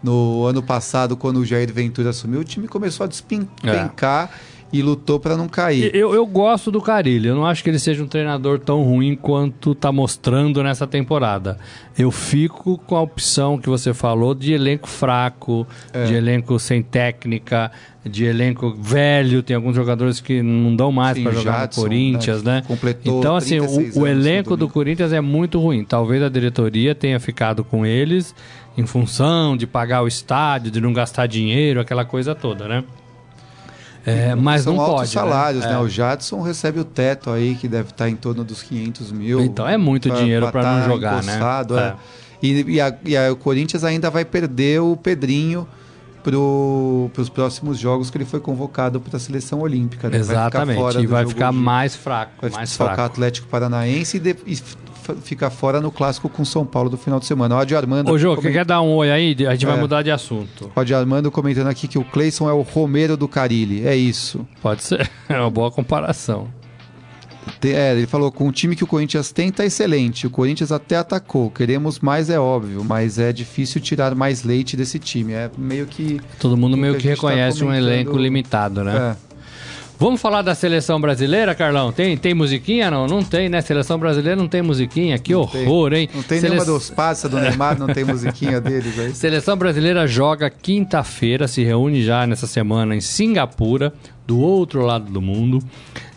No 0.00 0.44
ano 0.44 0.62
passado, 0.62 1.16
quando 1.16 1.38
o 1.38 1.46
Jair 1.46 1.72
Ventura 1.72 2.10
assumiu, 2.10 2.40
o 2.40 2.44
time 2.44 2.68
começou 2.68 3.04
a 3.04 3.06
despencar 3.08 4.30
e 4.74 4.82
lutou 4.82 5.20
para 5.20 5.36
não 5.36 5.46
cair. 5.46 5.94
Eu, 5.94 6.12
eu 6.12 6.26
gosto 6.26 6.68
do 6.68 6.82
Carilli, 6.82 7.28
eu 7.28 7.36
não 7.36 7.46
acho 7.46 7.62
que 7.62 7.70
ele 7.70 7.78
seja 7.78 8.02
um 8.02 8.08
treinador 8.08 8.58
tão 8.58 8.82
ruim 8.82 9.14
quanto 9.14 9.72
tá 9.72 9.92
mostrando 9.92 10.60
nessa 10.64 10.84
temporada. 10.84 11.56
Eu 11.96 12.10
fico 12.10 12.76
com 12.78 12.96
a 12.96 13.00
opção 13.00 13.56
que 13.56 13.68
você 13.68 13.94
falou 13.94 14.34
de 14.34 14.52
elenco 14.52 14.88
fraco, 14.88 15.64
É. 15.92 16.06
de 16.06 16.14
elenco 16.14 16.58
sem 16.58 16.82
técnica, 16.82 17.70
de 18.04 18.24
elenco 18.24 18.74
velho. 18.74 19.44
Tem 19.44 19.54
alguns 19.54 19.76
jogadores 19.76 20.18
que 20.18 20.42
não 20.42 20.74
dão 20.74 20.90
mais 20.90 21.16
para 21.20 21.30
jogar 21.30 21.60
Jadson, 21.60 21.80
no 21.82 21.86
Corinthians, 21.86 22.42
né, 22.42 22.54
né? 22.56 22.62
completou 22.66 23.20
Então, 23.20 23.36
assim, 23.36 23.58
36 23.60 23.96
o, 23.96 24.00
o 24.00 24.06
elenco 24.08 24.56
do. 24.56 24.68
Corinthians 24.68 25.12
é 25.12 25.20
muito 25.20 25.60
ruim. 25.60 25.84
Talvez 25.84 26.20
a 26.20 26.28
diretoria 26.28 26.96
tenha 26.96 27.20
ficado 27.20 27.62
com 27.62 27.86
eles 27.86 28.34
em 28.76 28.84
função 28.84 29.56
de 29.56 29.68
pagar 29.68 30.02
o 30.02 30.08
estádio, 30.08 30.68
de 30.72 30.80
não 30.80 30.92
gastar 30.92 31.28
dinheiro, 31.28 31.78
aquela 31.78 32.04
coisa 32.04 32.34
toda, 32.34 32.66
né? 32.66 32.82
É, 34.06 34.34
mas 34.34 34.62
São 34.62 34.74
não 34.74 34.82
altos 34.82 34.96
pode. 34.96 35.10
salários, 35.10 35.64
né? 35.64 35.70
né? 35.70 35.76
É. 35.76 35.78
O 35.78 35.88
Jadson 35.88 36.42
recebe 36.42 36.78
o 36.78 36.84
teto 36.84 37.30
aí, 37.30 37.54
que 37.54 37.66
deve 37.66 37.90
estar 37.90 38.08
em 38.08 38.16
torno 38.16 38.44
dos 38.44 38.62
500 38.62 39.12
mil. 39.12 39.40
Então 39.40 39.66
é 39.66 39.76
muito 39.76 40.10
dinheiro 40.10 40.50
pra 40.50 40.62
não 40.62 40.80
tá 40.80 40.86
jogar, 40.86 41.22
né? 41.22 41.38
é. 41.38 41.78
É. 41.78 41.94
E, 42.42 42.74
e, 42.74 42.80
a, 42.80 42.94
e 43.04 43.16
a, 43.16 43.32
o 43.32 43.36
Corinthians 43.36 43.84
ainda 43.84 44.10
vai 44.10 44.24
perder 44.24 44.80
o 44.80 44.96
Pedrinho 44.96 45.66
para 46.22 47.20
os 47.22 47.28
próximos 47.28 47.78
jogos 47.78 48.10
que 48.10 48.16
ele 48.16 48.24
foi 48.24 48.40
convocado 48.40 49.00
para 49.00 49.16
a 49.16 49.20
seleção 49.20 49.60
olímpica. 49.60 50.08
Né? 50.08 50.16
Exatamente, 50.18 50.80
vai 50.80 51.02
e 51.02 51.06
vai 51.06 51.26
ficar 51.26 51.52
mais 51.52 51.94
fraco. 51.94 52.32
Vai 52.40 52.50
mais 52.50 52.74
fraco. 52.74 53.00
Atlético 53.00 53.46
Paranaense 53.48 54.16
e, 54.16 54.20
de, 54.20 54.36
e 54.46 54.58
ficar 55.22 55.50
fora 55.50 55.80
no 55.80 55.90
clássico 55.90 56.28
com 56.28 56.44
São 56.44 56.64
Paulo 56.64 56.90
do 56.90 56.96
final 56.96 57.20
de 57.20 57.26
semana. 57.26 57.54
O 57.54 57.76
Armando. 57.76 58.10
Ô, 58.10 58.18
Jô, 58.18 58.36
quer 58.36 58.64
dar 58.64 58.80
um 58.80 58.94
oi 58.94 59.10
aí? 59.10 59.36
A 59.46 59.52
gente 59.52 59.64
é. 59.64 59.68
vai 59.68 59.78
mudar 59.78 60.02
de 60.02 60.10
assunto. 60.10 60.70
O 60.74 60.94
Armando 60.94 61.30
comentando 61.30 61.68
aqui 61.68 61.88
que 61.88 61.98
o 61.98 62.04
Cleison 62.04 62.48
é 62.48 62.52
o 62.52 62.62
Romero 62.62 63.16
do 63.16 63.28
Carilli. 63.28 63.86
É 63.86 63.96
isso. 63.96 64.46
Pode 64.62 64.82
ser. 64.82 65.10
É 65.26 65.40
uma 65.40 65.50
boa 65.50 65.70
comparação. 65.70 66.48
É, 67.62 67.92
ele 67.96 68.06
falou, 68.06 68.30
com 68.30 68.48
o 68.48 68.52
time 68.52 68.76
que 68.76 68.84
o 68.84 68.86
Corinthians 68.86 69.32
tem, 69.32 69.50
tá 69.50 69.64
excelente. 69.64 70.26
O 70.26 70.30
Corinthians 70.30 70.70
até 70.70 70.96
atacou. 70.96 71.50
Queremos 71.50 71.98
mais, 72.00 72.28
é 72.28 72.38
óbvio, 72.38 72.84
mas 72.84 73.18
é 73.18 73.32
difícil 73.32 73.80
tirar 73.80 74.14
mais 74.14 74.44
leite 74.44 74.76
desse 74.76 74.98
time. 74.98 75.32
É 75.32 75.50
meio 75.56 75.86
que. 75.86 76.20
Todo 76.38 76.56
mundo 76.56 76.76
meio 76.76 76.94
que, 76.94 77.00
que 77.00 77.08
tá 77.08 77.14
reconhece 77.14 77.60
tá 77.60 77.64
um 77.66 77.72
elenco 77.72 78.16
limitado, 78.16 78.84
né? 78.84 79.16
É. 79.30 79.33
Vamos 80.04 80.20
falar 80.20 80.42
da 80.42 80.54
seleção 80.54 81.00
brasileira, 81.00 81.54
Carlão? 81.54 81.90
Tem, 81.90 82.14
tem 82.14 82.34
musiquinha? 82.34 82.90
Não, 82.90 83.06
não 83.06 83.24
tem, 83.24 83.48
né? 83.48 83.62
Seleção 83.62 83.98
brasileira 83.98 84.36
não 84.36 84.46
tem 84.46 84.60
musiquinha. 84.60 85.18
Que 85.18 85.32
não 85.32 85.40
horror, 85.40 85.92
tem. 85.92 86.00
hein? 86.00 86.10
Não 86.14 86.22
tem 86.22 86.40
Sele... 86.40 86.56
nenhuma 86.56 86.70
dos 86.70 86.90
passos 86.90 87.30
do 87.30 87.40
Neymar, 87.40 87.78
não 87.78 87.86
tem 87.86 88.04
musiquinha 88.04 88.60
deles 88.60 88.98
aí. 88.98 89.14
Seleção 89.16 89.56
brasileira 89.56 90.06
joga 90.06 90.50
quinta-feira, 90.50 91.48
se 91.48 91.64
reúne 91.64 92.02
já 92.02 92.26
nessa 92.26 92.46
semana 92.46 92.94
em 92.94 93.00
Singapura, 93.00 93.94
do 94.26 94.38
outro 94.38 94.82
lado 94.82 95.10
do 95.10 95.22
mundo. 95.22 95.58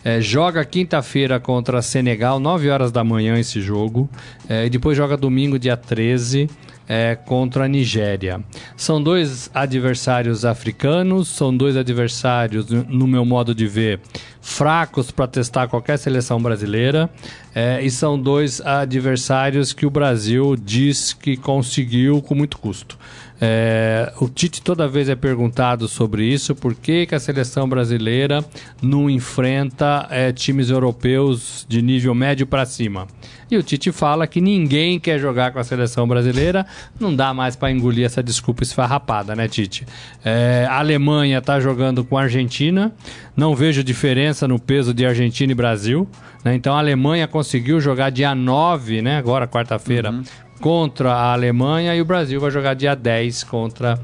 É, 0.04 0.20
joga 0.20 0.62
quinta-feira 0.66 1.40
contra 1.40 1.80
Senegal, 1.80 2.38
9 2.38 2.68
horas 2.68 2.92
da 2.92 3.02
manhã 3.02 3.38
esse 3.38 3.58
jogo. 3.62 4.06
É, 4.50 4.66
e 4.66 4.68
depois 4.68 4.98
joga 4.98 5.16
domingo, 5.16 5.58
dia 5.58 5.78
13 5.78 6.46
é, 6.88 7.14
contra 7.14 7.64
a 7.64 7.68
Nigéria. 7.68 8.40
São 8.76 9.02
dois 9.02 9.50
adversários 9.52 10.44
africanos, 10.44 11.28
são 11.28 11.54
dois 11.54 11.76
adversários, 11.76 12.70
no 12.70 13.06
meu 13.06 13.24
modo 13.24 13.54
de 13.54 13.66
ver, 13.66 14.00
fracos 14.40 15.10
para 15.10 15.26
testar 15.26 15.68
qualquer 15.68 15.98
seleção 15.98 16.40
brasileira. 16.40 17.10
É, 17.54 17.82
e 17.82 17.90
são 17.90 18.18
dois 18.18 18.60
adversários 18.60 19.72
que 19.72 19.84
o 19.84 19.90
Brasil 19.90 20.56
diz 20.56 21.12
que 21.12 21.36
conseguiu 21.36 22.22
com 22.22 22.34
muito 22.34 22.56
custo. 22.56 22.96
É, 23.40 24.12
o 24.20 24.28
Tite 24.28 24.60
toda 24.60 24.88
vez 24.88 25.08
é 25.08 25.14
perguntado 25.14 25.86
sobre 25.86 26.24
isso, 26.24 26.54
por 26.54 26.74
que, 26.74 27.06
que 27.06 27.14
a 27.14 27.20
seleção 27.20 27.68
brasileira 27.68 28.44
não 28.82 29.08
enfrenta 29.08 30.06
é, 30.10 30.32
times 30.32 30.70
europeus 30.70 31.64
de 31.68 31.80
nível 31.80 32.14
médio 32.14 32.46
para 32.46 32.66
cima. 32.66 33.06
E 33.50 33.56
o 33.56 33.62
Tite 33.62 33.90
fala 33.92 34.26
que 34.26 34.40
ninguém 34.40 35.00
quer 35.00 35.18
jogar 35.18 35.52
com 35.52 35.58
a 35.58 35.64
seleção 35.64 36.06
brasileira, 36.06 36.66
não 37.00 37.14
dá 37.14 37.32
mais 37.32 37.56
para 37.56 37.70
engolir 37.70 38.04
essa 38.04 38.22
desculpa 38.22 38.62
esfarrapada, 38.62 39.34
né, 39.34 39.48
Tite? 39.48 39.86
É, 40.24 40.66
a 40.68 40.78
Alemanha 40.78 41.38
está 41.38 41.58
jogando 41.58 42.04
com 42.04 42.18
a 42.18 42.22
Argentina, 42.22 42.92
não 43.36 43.54
vejo 43.54 43.82
diferença 43.82 44.46
no 44.46 44.58
peso 44.58 44.92
de 44.92 45.06
Argentina 45.06 45.52
e 45.52 45.54
Brasil. 45.54 46.06
Né? 46.44 46.54
Então 46.54 46.74
a 46.74 46.78
Alemanha 46.78 47.26
conseguiu 47.26 47.80
jogar 47.80 48.10
dia 48.10 48.34
9, 48.34 49.02
né, 49.02 49.16
agora 49.16 49.46
quarta-feira, 49.46 50.10
uhum. 50.10 50.22
Contra 50.60 51.12
a 51.12 51.32
Alemanha 51.32 51.94
e 51.94 52.00
o 52.00 52.04
Brasil 52.04 52.40
vai 52.40 52.50
jogar 52.50 52.74
dia 52.74 52.94
10 52.94 53.44
contra 53.44 53.98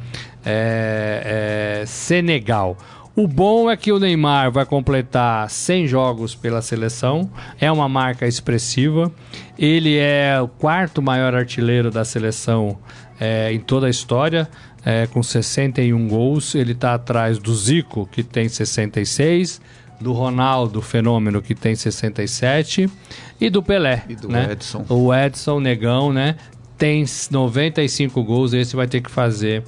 é, 0.45 1.81
é, 1.83 1.87
Senegal. 1.87 2.77
O 3.17 3.29
bom 3.29 3.71
é 3.71 3.77
que 3.77 3.93
o 3.93 4.01
Neymar 4.01 4.51
vai 4.51 4.67
completar 4.67 5.49
100 5.49 5.87
jogos 5.87 6.35
pela 6.35 6.61
seleção, 6.61 7.31
é 7.61 7.71
uma 7.71 7.89
marca 7.89 8.27
expressiva. 8.27 9.13
Ele 9.57 9.97
é 9.97 10.41
o 10.41 10.49
quarto 10.49 11.01
maior 11.01 11.33
artilheiro 11.33 11.93
da 11.93 12.05
seleção 12.05 12.77
é, 13.21 13.53
em 13.53 13.61
toda 13.61 13.87
a 13.87 13.91
história, 13.91 14.49
é, 14.85 15.07
com 15.07 15.23
61 15.23 16.09
gols. 16.09 16.57
Ele 16.57 16.73
está 16.73 16.95
atrás 16.95 17.39
do 17.39 17.55
Zico, 17.55 18.05
que 18.11 18.25
tem 18.25 18.49
66, 18.49 19.61
do 20.05 20.13
Ronaldo 20.13 20.83
Fenômeno, 20.83 21.41
que 21.41 21.55
tem 21.55 21.75
67, 21.75 22.89
e 23.41 23.49
do 23.49 23.63
Pelé. 23.63 24.05
E 24.07 24.15
do 24.15 24.29
né? 24.29 24.53
Edson. 24.53 24.85
O 24.89 25.13
Edson 25.13 25.59
Negão, 25.59 26.13
né? 26.13 26.37
Tem 26.77 27.05
95 27.31 28.23
gols, 28.23 28.53
esse 28.53 28.77
vai 28.77 28.87
ter 28.87 29.01
que 29.01 29.11
fazer 29.11 29.65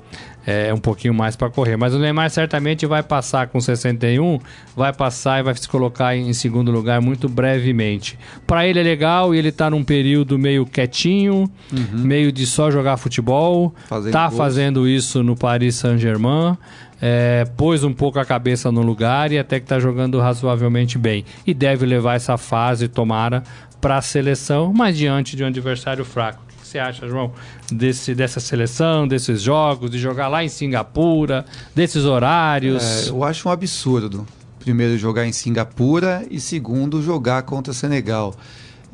é, 0.47 0.73
um 0.73 0.79
pouquinho 0.79 1.13
mais 1.13 1.35
para 1.35 1.51
correr. 1.51 1.77
Mas 1.77 1.93
o 1.93 1.99
Neymar 1.99 2.31
certamente 2.31 2.87
vai 2.87 3.03
passar 3.03 3.49
com 3.49 3.61
61, 3.61 4.39
vai 4.77 4.93
passar 4.93 5.41
e 5.41 5.43
vai 5.43 5.55
se 5.57 5.69
colocar 5.69 6.17
em 6.17 6.33
segundo 6.33 6.71
lugar 6.71 7.01
muito 7.01 7.29
brevemente. 7.29 8.17
Para 8.47 8.67
ele 8.67 8.79
é 8.79 8.83
legal 8.83 9.35
e 9.35 9.39
ele 9.39 9.51
tá 9.51 9.69
num 9.69 9.83
período 9.83 10.39
meio 10.39 10.65
quietinho, 10.65 11.51
uhum. 11.73 11.99
meio 11.99 12.31
de 12.31 12.47
só 12.47 12.71
jogar 12.71 12.97
futebol. 12.97 13.75
Fazendo 13.89 14.13
tá 14.13 14.29
gols. 14.29 14.37
fazendo 14.37 14.89
isso 14.89 15.23
no 15.25 15.35
Paris 15.35 15.75
Saint-Germain. 15.75 16.57
É, 17.03 17.45
pôs 17.59 17.85
um 17.85 17.93
pouco 17.93 18.19
a 18.19 18.25
cabeça 18.25 18.73
no 18.73 18.81
lugar 18.81 19.31
e 19.31 19.39
até 19.39 19.59
que 19.59 19.67
está 19.67 19.79
jogando 19.79 20.19
razoavelmente 20.19 20.97
bem. 20.97 21.25
E 21.47 21.53
deve 21.53 21.85
levar 21.85 22.15
essa 22.15 22.39
fase, 22.39 22.89
tomara, 22.89 23.43
para 23.81 23.99
a 23.99 24.03
seleção, 24.03 24.73
mas 24.73 24.97
diante 24.97 25.37
de 25.37 25.45
um 25.45 25.47
adversário 25.47 26.05
fraco 26.05 26.46
que 26.67 26.73
você 26.73 26.79
acha, 26.79 27.09
João, 27.09 27.33
desse, 27.71 28.15
dessa 28.15 28.41
seleção, 28.41 29.07
desses 29.07 29.41
jogos, 29.41 29.91
de 29.91 29.99
jogar 29.99 30.29
lá 30.29 30.45
em 30.45 30.49
Singapura, 30.49 31.47
desses 31.75 32.05
horários? 32.05 33.07
É, 33.07 33.11
eu 33.11 33.23
acho 33.23 33.49
um 33.49 33.53
absurdo. 33.53 34.27
Primeiro, 34.59 34.99
jogar 34.99 35.27
em 35.27 35.33
Singapura 35.33 36.27
e 36.29 36.41
segundo, 36.41 37.01
jogar 37.01 37.43
contra 37.43 37.73
Senegal. 37.73 38.35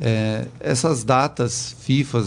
É, 0.00 0.46
essas 0.60 1.02
datas 1.02 1.74
FIFA, 1.80 2.18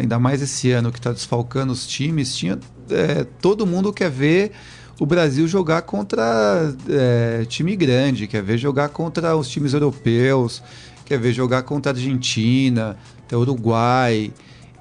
ainda 0.00 0.18
mais 0.18 0.40
esse 0.40 0.70
ano 0.72 0.90
que 0.90 0.98
está 0.98 1.12
desfalcando 1.12 1.72
os 1.72 1.86
times, 1.86 2.34
tinha, 2.34 2.58
é, 2.90 3.24
todo 3.40 3.66
mundo 3.66 3.92
quer 3.92 4.10
ver 4.10 4.52
o 4.98 5.04
Brasil 5.04 5.46
jogar 5.46 5.82
contra 5.82 6.74
é, 6.88 7.44
time 7.46 7.76
grande, 7.76 8.26
quer 8.26 8.42
ver 8.42 8.56
jogar 8.56 8.88
contra 8.88 9.36
os 9.36 9.48
times 9.48 9.74
europeus, 9.74 10.62
quer 11.04 11.18
ver 11.18 11.32
jogar 11.34 11.62
contra 11.64 11.92
a 11.92 11.94
Argentina, 11.94 12.96
até 13.26 13.36
Uruguai. 13.36 14.32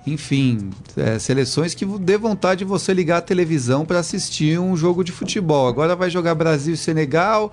Enfim, 0.08 0.70
é, 0.96 1.18
seleções 1.18 1.74
que 1.74 1.84
dê 1.86 2.18
vontade 2.18 2.60
de 2.60 2.66
você 2.66 2.94
ligar 2.94 3.18
a 3.18 3.22
televisão 3.22 3.86
para 3.86 4.00
assistir 4.00 4.60
um 4.60 4.78
jogo 4.78 5.04
de 5.04 5.12
futebol. 5.12 5.68
Agora 5.68 5.96
vai 5.96 6.12
jogar 6.12 6.36
Brasil 6.36 6.76
e 6.76 6.78
Senegal, 6.78 7.52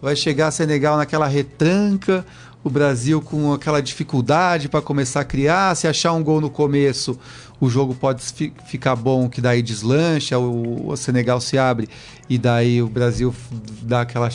vai 0.00 0.14
chegar 0.14 0.52
Senegal 0.52 0.96
naquela 0.96 1.26
retranca, 1.26 2.24
o 2.62 2.70
Brasil 2.70 3.20
com 3.20 3.52
aquela 3.52 3.80
dificuldade 3.80 4.68
para 4.68 4.80
começar 4.80 5.20
a 5.20 5.24
criar. 5.24 5.74
Se 5.74 5.88
achar 5.88 6.12
um 6.12 6.22
gol 6.22 6.40
no 6.40 6.50
começo, 6.50 7.18
o 7.60 7.68
jogo 7.68 7.94
pode 7.94 8.22
fi 8.22 8.52
ficar 8.66 8.94
bom, 8.94 9.28
que 9.28 9.40
daí 9.40 9.60
deslancha, 9.60 10.38
o, 10.38 10.90
o 10.90 10.96
Senegal 10.96 11.40
se 11.40 11.58
abre 11.58 11.88
e 12.28 12.38
daí 12.38 12.80
o 12.80 12.88
Brasil 12.88 13.34
dá 13.82 14.02
aquela 14.02 14.30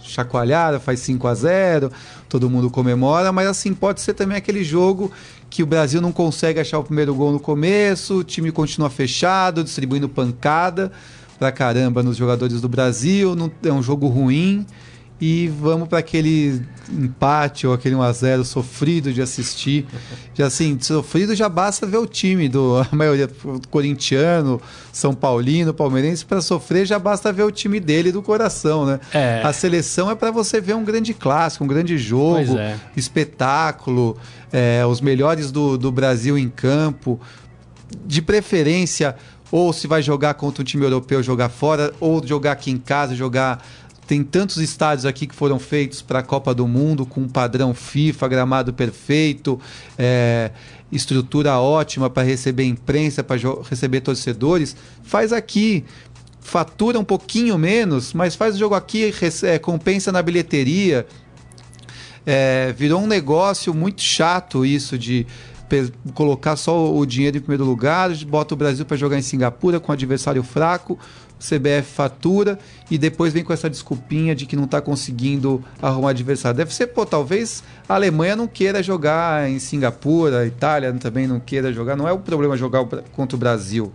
chacoalhada, 0.00 0.78
faz 0.78 1.00
5 1.00 1.26
a 1.26 1.34
0 1.34 1.92
todo 2.28 2.48
mundo 2.48 2.70
comemora, 2.70 3.32
mas 3.32 3.48
assim, 3.48 3.74
pode 3.74 4.00
ser 4.00 4.14
também 4.14 4.36
aquele 4.36 4.62
jogo 4.62 5.10
que 5.50 5.62
o 5.62 5.66
Brasil 5.66 6.00
não 6.00 6.12
consegue 6.12 6.60
achar 6.60 6.78
o 6.78 6.84
primeiro 6.84 7.12
gol 7.14 7.32
no 7.32 7.40
começo, 7.40 8.18
o 8.18 8.24
time 8.24 8.52
continua 8.52 8.88
fechado, 8.88 9.64
distribuindo 9.64 10.08
pancada 10.08 10.92
pra 11.38 11.50
caramba 11.50 12.02
nos 12.02 12.16
jogadores 12.16 12.60
do 12.60 12.68
Brasil, 12.68 13.34
não, 13.34 13.50
é 13.64 13.72
um 13.72 13.82
jogo 13.82 14.06
ruim 14.06 14.64
e 15.20 15.48
vamos 15.48 15.86
para 15.86 15.98
aquele 15.98 16.62
empate 16.90 17.66
ou 17.66 17.74
aquele 17.74 17.94
1x0 17.94 18.42
sofrido 18.42 19.12
de 19.12 19.20
assistir. 19.20 19.86
Já 20.34 20.46
assim, 20.46 20.78
sofrido 20.80 21.34
já 21.34 21.48
basta 21.48 21.86
ver 21.86 21.98
o 21.98 22.06
time 22.06 22.48
do 22.48 22.78
a 22.90 22.96
maioria 22.96 23.28
corintiano, 23.68 24.60
São 24.90 25.14
Paulino, 25.14 25.74
palmeirense 25.74 26.24
para 26.24 26.40
sofrer 26.40 26.86
já 26.86 26.98
basta 26.98 27.30
ver 27.32 27.42
o 27.42 27.50
time 27.50 27.78
dele 27.78 28.10
do 28.10 28.22
coração, 28.22 28.86
né? 28.86 28.98
É. 29.12 29.42
A 29.44 29.52
seleção 29.52 30.10
é 30.10 30.14
para 30.14 30.30
você 30.30 30.58
ver 30.58 30.74
um 30.74 30.84
grande 30.84 31.12
clássico, 31.12 31.64
um 31.64 31.68
grande 31.68 31.98
jogo, 31.98 32.56
é. 32.58 32.76
espetáculo, 32.96 34.16
é, 34.52 34.84
os 34.86 35.00
melhores 35.00 35.50
do, 35.50 35.76
do 35.76 35.90
Brasil 35.92 36.38
em 36.38 36.48
campo, 36.48 37.20
de 38.06 38.22
preferência 38.22 39.16
ou 39.50 39.72
se 39.72 39.86
vai 39.86 40.00
jogar 40.00 40.34
contra 40.34 40.62
um 40.62 40.64
time 40.64 40.84
europeu, 40.84 41.22
jogar 41.22 41.48
fora, 41.48 41.92
ou 41.98 42.24
jogar 42.24 42.52
aqui 42.52 42.70
em 42.70 42.78
casa, 42.78 43.14
jogar 43.16 43.64
tem 44.10 44.24
tantos 44.24 44.56
estádios 44.56 45.06
aqui 45.06 45.24
que 45.24 45.34
foram 45.36 45.60
feitos 45.60 46.02
para 46.02 46.18
a 46.18 46.22
Copa 46.24 46.52
do 46.52 46.66
Mundo 46.66 47.06
com 47.06 47.28
padrão 47.28 47.72
FIFA, 47.72 48.26
gramado 48.26 48.72
perfeito, 48.72 49.60
é, 49.96 50.50
estrutura 50.90 51.60
ótima 51.60 52.10
para 52.10 52.24
receber 52.24 52.64
imprensa, 52.64 53.22
para 53.22 53.36
receber 53.68 54.00
torcedores. 54.00 54.74
Faz 55.04 55.32
aqui, 55.32 55.84
fatura 56.40 56.98
um 56.98 57.04
pouquinho 57.04 57.56
menos, 57.56 58.12
mas 58.12 58.34
faz 58.34 58.56
o 58.56 58.58
jogo 58.58 58.74
aqui, 58.74 59.14
é, 59.44 59.60
compensa 59.60 60.10
na 60.10 60.20
bilheteria. 60.20 61.06
É, 62.32 62.72
virou 62.78 63.02
um 63.02 63.08
negócio 63.08 63.74
muito 63.74 64.02
chato 64.02 64.64
isso 64.64 64.96
de 64.96 65.26
colocar 66.14 66.54
só 66.54 66.94
o 66.94 67.04
dinheiro 67.04 67.38
em 67.38 67.40
primeiro 67.40 67.64
lugar, 67.64 68.14
bota 68.24 68.54
o 68.54 68.56
Brasil 68.56 68.84
para 68.84 68.96
jogar 68.96 69.18
em 69.18 69.22
Singapura 69.22 69.80
com 69.80 69.90
adversário 69.90 70.40
fraco, 70.44 70.96
CBF 71.40 71.90
fatura 71.92 72.56
e 72.88 72.96
depois 72.96 73.32
vem 73.32 73.42
com 73.42 73.52
essa 73.52 73.68
desculpinha 73.68 74.32
de 74.32 74.46
que 74.46 74.54
não 74.54 74.62
está 74.62 74.80
conseguindo 74.80 75.60
arrumar 75.82 76.10
adversário. 76.10 76.56
Deve 76.56 76.72
ser, 76.72 76.86
pô, 76.88 77.04
talvez 77.04 77.64
a 77.88 77.96
Alemanha 77.96 78.36
não 78.36 78.46
queira 78.46 78.80
jogar 78.80 79.50
em 79.50 79.58
Singapura, 79.58 80.42
a 80.42 80.46
Itália 80.46 80.92
também 80.92 81.26
não 81.26 81.40
queira 81.40 81.72
jogar. 81.72 81.96
Não 81.96 82.06
é 82.06 82.12
o 82.12 82.20
problema 82.20 82.56
jogar 82.56 82.84
contra 83.12 83.34
o 83.34 83.38
Brasil. 83.40 83.92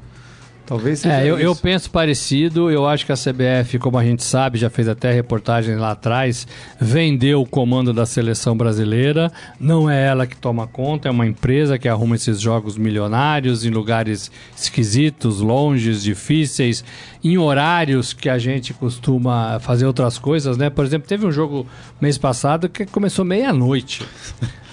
Talvez 0.66 1.00
seja 1.00 1.22
é, 1.22 1.30
eu, 1.30 1.36
isso. 1.36 1.46
eu 1.46 1.56
penso 1.56 1.92
parecido. 1.92 2.72
Eu 2.72 2.88
acho 2.88 3.06
que 3.06 3.12
a 3.12 3.16
CBF, 3.16 3.78
como 3.78 3.98
a 3.98 4.04
gente 4.04 4.24
sabe, 4.24 4.58
já 4.58 4.70
fez 4.70 4.88
até 4.88 5.12
reportagem 5.12 5.76
lá 5.76 5.92
atrás, 5.92 6.48
vendeu 6.80 7.42
o 7.42 7.46
comando 7.46 7.94
da 7.94 8.06
seleção 8.06 8.58
brasileira. 8.58 9.32
Não 9.60 9.90
é 9.90 10.06
ela 10.08 10.26
que 10.26 10.36
toma 10.36 10.66
conta, 10.66 11.08
é 11.08 11.12
uma 11.12 11.26
empresa 11.26 11.78
que 11.78 11.88
arruma 11.88 12.16
esses 12.16 12.42
jogos 12.42 12.78
milionários 12.78 13.64
em 13.64 13.70
lugares 13.70 14.32
esquisitos, 14.58 15.40
longes, 15.40 16.02
difíceis, 16.02 16.84
em 17.24 17.38
horários 17.38 18.14
que 18.14 18.30
a 18.30 18.38
gente 18.38 18.74
costuma 18.74 19.60
fazer 19.60 19.86
outras 19.86 20.18
coisas, 20.18 20.58
né? 20.58 20.70
Por 20.70 20.84
exemplo, 20.84 21.08
teve 21.08 21.26
um 21.26 21.32
jogo 21.32 21.68
mês 22.02 22.18
passado 22.18 22.68
que 22.68 22.86
começou 22.86 23.24
meia-noite. 23.24 24.04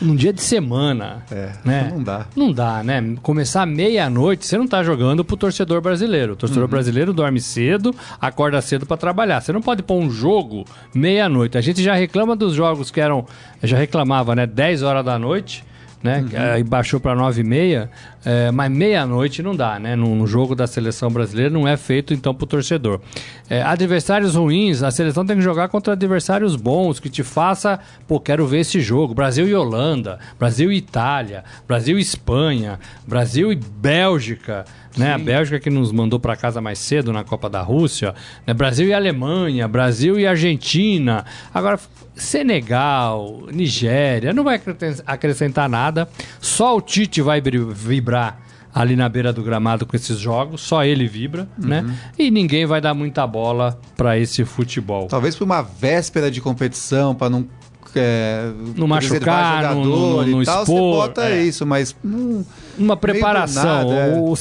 Num 0.03 0.15
dia 0.15 0.33
de 0.33 0.43
semana. 0.43 1.23
É, 1.31 1.53
né? 1.65 1.91
não 1.93 2.03
dá. 2.03 2.27
Não 2.37 2.53
dá, 2.53 2.83
né? 2.83 3.17
Começar 3.23 3.67
meia-noite, 3.67 4.47
você 4.47 4.59
não 4.59 4.67
tá 4.67 4.83
jogando 4.83 5.25
pro 5.25 5.37
torcedor 5.37 5.81
brasileiro. 5.81 6.33
O 6.33 6.37
torcedor 6.37 6.69
brasileiro 6.69 7.13
dorme 7.13 7.41
cedo, 7.41 7.95
acorda 8.21 8.61
cedo 8.61 8.87
para 8.87 8.97
trabalhar. 8.97 9.41
Você 9.41 9.53
não 9.53 9.63
pode 9.63 9.83
pôr 9.83 9.97
um 9.97 10.11
jogo 10.11 10.65
meia-noite. 10.95 11.57
A 11.57 11.61
gente 11.61 11.83
já 11.83 11.95
reclama 11.95 12.37
dos 12.37 12.55
jogos 12.55 12.91
que 12.91 13.01
eram. 13.01 13.27
Já 13.63 13.77
reclamava, 13.77 14.35
né? 14.35 14.47
10 14.47 14.83
horas 14.83 15.05
da 15.05 15.19
noite. 15.19 15.65
Né? 16.03 16.25
Aí 16.55 16.65
baixou 16.65 16.99
para 16.99 17.15
9 17.15 17.41
e 17.41 17.45
meia, 17.45 17.91
é, 18.25 18.51
mas 18.51 18.71
meia-noite 18.73 19.41
não 19.41 19.55
dá, 19.55 19.79
né? 19.79 19.95
No, 19.95 20.17
no 20.17 20.27
jogo 20.27 20.55
da 20.55 20.67
seleção 20.67 21.11
brasileira 21.11 21.49
não 21.49 21.67
é 21.67 21.77
feito 21.77 22.13
então 22.13 22.35
pro 22.35 22.45
torcedor. 22.45 23.01
É, 23.49 23.63
adversários 23.63 24.35
ruins, 24.35 24.83
a 24.83 24.91
seleção 24.91 25.25
tem 25.25 25.37
que 25.37 25.43
jogar 25.43 25.69
contra 25.69 25.93
adversários 25.93 26.57
bons, 26.57 26.99
que 26.99 27.09
te 27.09 27.23
faça, 27.23 27.79
pô, 28.09 28.19
quero 28.19 28.47
ver 28.47 28.61
esse 28.61 28.81
jogo. 28.81 29.15
Brasil 29.15 29.47
e 29.47 29.55
Holanda, 29.55 30.19
Brasil 30.39 30.73
e 30.73 30.77
Itália, 30.77 31.45
Brasil 31.69 31.97
e 31.99 32.03
Espanha, 32.03 32.81
Brasil 33.07 33.53
e 33.53 33.57
Bélgica, 33.57 34.65
né? 34.97 35.13
A 35.15 35.19
Bélgica 35.19 35.59
que 35.61 35.71
nos 35.71 35.91
mandou 35.93 36.19
para 36.21 36.37
casa 36.37 36.61
mais 36.61 36.79
cedo 36.79 37.13
na 37.13 37.25
Copa 37.25 37.49
da 37.49 37.61
Rússia, 37.63 38.15
né? 38.47 38.53
Brasil 38.55 38.87
e 38.89 38.93
Alemanha, 38.95 39.67
Brasil 39.69 40.19
e 40.19 40.27
Argentina. 40.27 41.25
Agora 41.53 41.79
Senegal, 42.15 43.43
Nigéria, 43.53 44.33
não 44.33 44.43
vai 44.45 44.57
acrescent- 44.57 45.03
acrescentar 45.07 45.69
nada. 45.69 46.09
Só 46.41 46.77
o 46.77 46.81
Tite 46.81 47.23
vai 47.23 47.41
vibrar 47.41 48.41
ali 48.75 48.97
na 48.97 49.09
beira 49.09 49.33
do 49.33 49.43
gramado 49.43 49.85
com 49.87 49.95
esses 49.95 50.19
jogos, 50.19 50.61
só 50.63 50.85
ele 50.85 51.07
vibra, 51.07 51.47
né? 51.59 51.85
E 52.19 52.31
ninguém 52.31 52.67
vai 52.67 52.81
dar 52.81 52.95
muita 52.95 53.27
bola 53.27 53.79
para 53.97 54.19
esse 54.19 54.45
futebol. 54.45 55.07
Talvez 55.09 55.37
por 55.37 55.45
uma 55.45 55.63
véspera 55.63 56.31
de 56.31 56.41
competição, 56.41 57.15
para 57.15 57.31
não. 57.31 57.47
É, 57.95 58.51
Não 58.75 58.87
machucar, 58.89 59.75
não- 59.75 59.85
jogador 59.85 60.23
não- 60.25 60.27
não 60.27 60.43
expor, 60.43 60.65
você 60.65 60.73
bota 60.73 61.25
é. 61.29 61.43
isso, 61.43 61.67
mas 61.67 61.95
hum, 62.03 62.43
uma 62.79 62.97
preparação. 62.97 63.89
nada, 63.89 63.95
é. 63.95 64.15
o, 64.17 64.35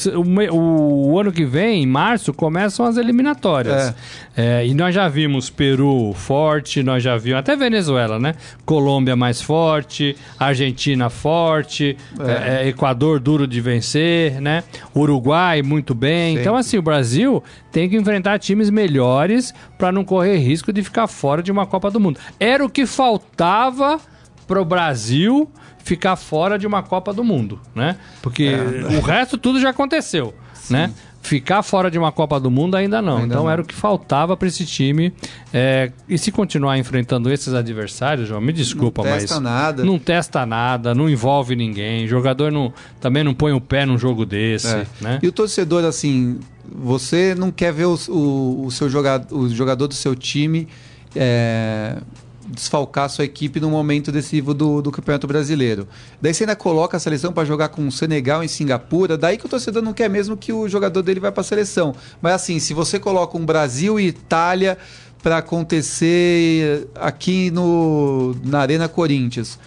o, 0.53 1.11
o 1.11 1.19
ano 1.19 1.31
que 1.31 1.45
vem, 1.45 1.83
em 1.83 1.87
março, 1.87 2.33
começam 2.33 2.85
as 2.85 2.97
eliminatórias. 2.97 3.93
É, 4.35 4.65
e 4.65 4.73
nós 4.73 4.95
já 4.95 5.07
vimos 5.07 5.49
Peru 5.49 6.13
forte, 6.13 6.81
nós 6.81 7.03
já 7.03 7.17
vimos 7.17 7.39
até 7.39 7.55
Venezuela, 7.55 8.17
né? 8.17 8.33
Colômbia 8.65 9.15
mais 9.15 9.41
forte, 9.41 10.15
Argentina 10.39 11.09
forte, 11.09 11.97
é, 12.19 12.63
é, 12.63 12.67
Equador 12.69 13.19
duro 13.19 13.45
de 13.45 13.59
vencer, 13.59 14.39
né? 14.39 14.63
Uruguai 14.95 15.61
muito 15.61 15.93
bem. 15.93 16.29
Sempre. 16.29 16.41
Então, 16.41 16.55
assim, 16.55 16.77
o 16.77 16.81
Brasil 16.81 17.43
tem 17.71 17.89
que 17.89 17.97
enfrentar 17.97 18.39
times 18.39 18.69
melhores 18.69 19.53
para 19.77 19.91
não 19.91 20.03
correr 20.03 20.37
risco 20.37 20.71
de 20.71 20.81
ficar 20.81 21.07
fora 21.07 21.43
de 21.43 21.51
uma 21.51 21.65
Copa 21.65 21.91
do 21.91 21.99
Mundo. 21.99 22.19
Era 22.39 22.63
o 22.63 22.69
que 22.69 22.85
faltava 22.85 23.99
pro 24.47 24.63
Brasil 24.63 25.49
ficar 25.83 26.15
fora 26.15 26.57
de 26.57 26.65
uma 26.67 26.81
Copa 26.83 27.13
do 27.13 27.23
Mundo, 27.23 27.59
né? 27.75 27.97
Porque 28.21 28.43
É. 28.45 28.97
o 28.97 29.01
resto 29.01 29.37
tudo 29.37 29.59
já 29.59 29.69
aconteceu, 29.69 30.33
né? 30.69 30.91
Ficar 31.23 31.61
fora 31.61 31.91
de 31.91 31.99
uma 31.99 32.11
Copa 32.11 32.39
do 32.39 32.49
Mundo 32.49 32.75
ainda 32.75 32.99
não. 32.99 33.17
Ainda 33.17 33.27
então 33.27 33.43
não. 33.43 33.49
era 33.51 33.61
o 33.61 33.65
que 33.65 33.75
faltava 33.75 34.35
para 34.35 34.47
esse 34.47 34.65
time. 34.65 35.13
É, 35.53 35.91
e 36.09 36.17
se 36.17 36.31
continuar 36.31 36.79
enfrentando 36.79 37.31
esses 37.31 37.53
adversários, 37.53 38.27
João, 38.27 38.41
me 38.41 38.51
desculpa, 38.51 39.03
Não 39.03 39.11
testa 39.11 39.35
mas 39.35 39.43
nada. 39.43 39.85
não 39.85 39.99
testa 39.99 40.45
nada, 40.47 40.95
não 40.95 41.07
envolve 41.07 41.55
ninguém. 41.55 42.07
Jogador 42.07 42.51
não, 42.51 42.73
também 42.99 43.23
não 43.23 43.35
põe 43.35 43.53
o 43.53 43.61
pé 43.61 43.85
num 43.85 43.99
jogo 43.99 44.25
desse, 44.25 44.67
É. 44.75 44.85
né? 44.99 45.19
E 45.21 45.27
o 45.27 45.31
torcedor, 45.31 45.85
assim, 45.85 46.39
você 46.67 47.35
não 47.37 47.51
quer 47.51 47.71
ver 47.71 47.85
o, 47.85 47.95
o, 48.09 48.65
o 48.65 48.71
seu 48.71 48.89
jogador, 48.89 49.27
o 49.37 49.47
jogador 49.47 49.87
do 49.87 49.93
seu 49.93 50.15
time 50.15 50.67
é, 51.15 51.97
desfalcar 52.51 53.09
sua 53.09 53.25
equipe 53.25 53.59
no 53.59 53.69
momento 53.69 54.11
decisivo 54.11 54.53
do, 54.53 54.81
do 54.81 54.91
Campeonato 54.91 55.25
Brasileiro. 55.27 55.87
Daí 56.21 56.33
você 56.33 56.43
ainda 56.43 56.55
coloca 56.55 56.97
a 56.97 56.99
seleção 56.99 57.31
para 57.31 57.45
jogar 57.45 57.69
com 57.69 57.87
o 57.87 57.91
Senegal 57.91 58.43
em 58.43 58.47
Singapura, 58.47 59.17
daí 59.17 59.37
que 59.37 59.45
o 59.45 59.49
torcedor 59.49 59.81
não 59.81 59.93
quer 59.93 60.09
mesmo 60.09 60.35
que 60.35 60.51
o 60.51 60.67
jogador 60.67 61.01
dele 61.01 61.19
vá 61.19 61.31
para 61.31 61.41
a 61.41 61.43
seleção. 61.43 61.95
Mas 62.21 62.33
assim, 62.33 62.59
se 62.59 62.73
você 62.73 62.99
coloca 62.99 63.37
um 63.37 63.45
Brasil 63.45 63.99
e 63.99 64.07
Itália 64.07 64.77
para 65.21 65.37
acontecer 65.37 66.87
aqui 66.95 67.51
no, 67.51 68.35
na 68.43 68.59
Arena 68.59 68.87
Corinthians. 68.87 69.59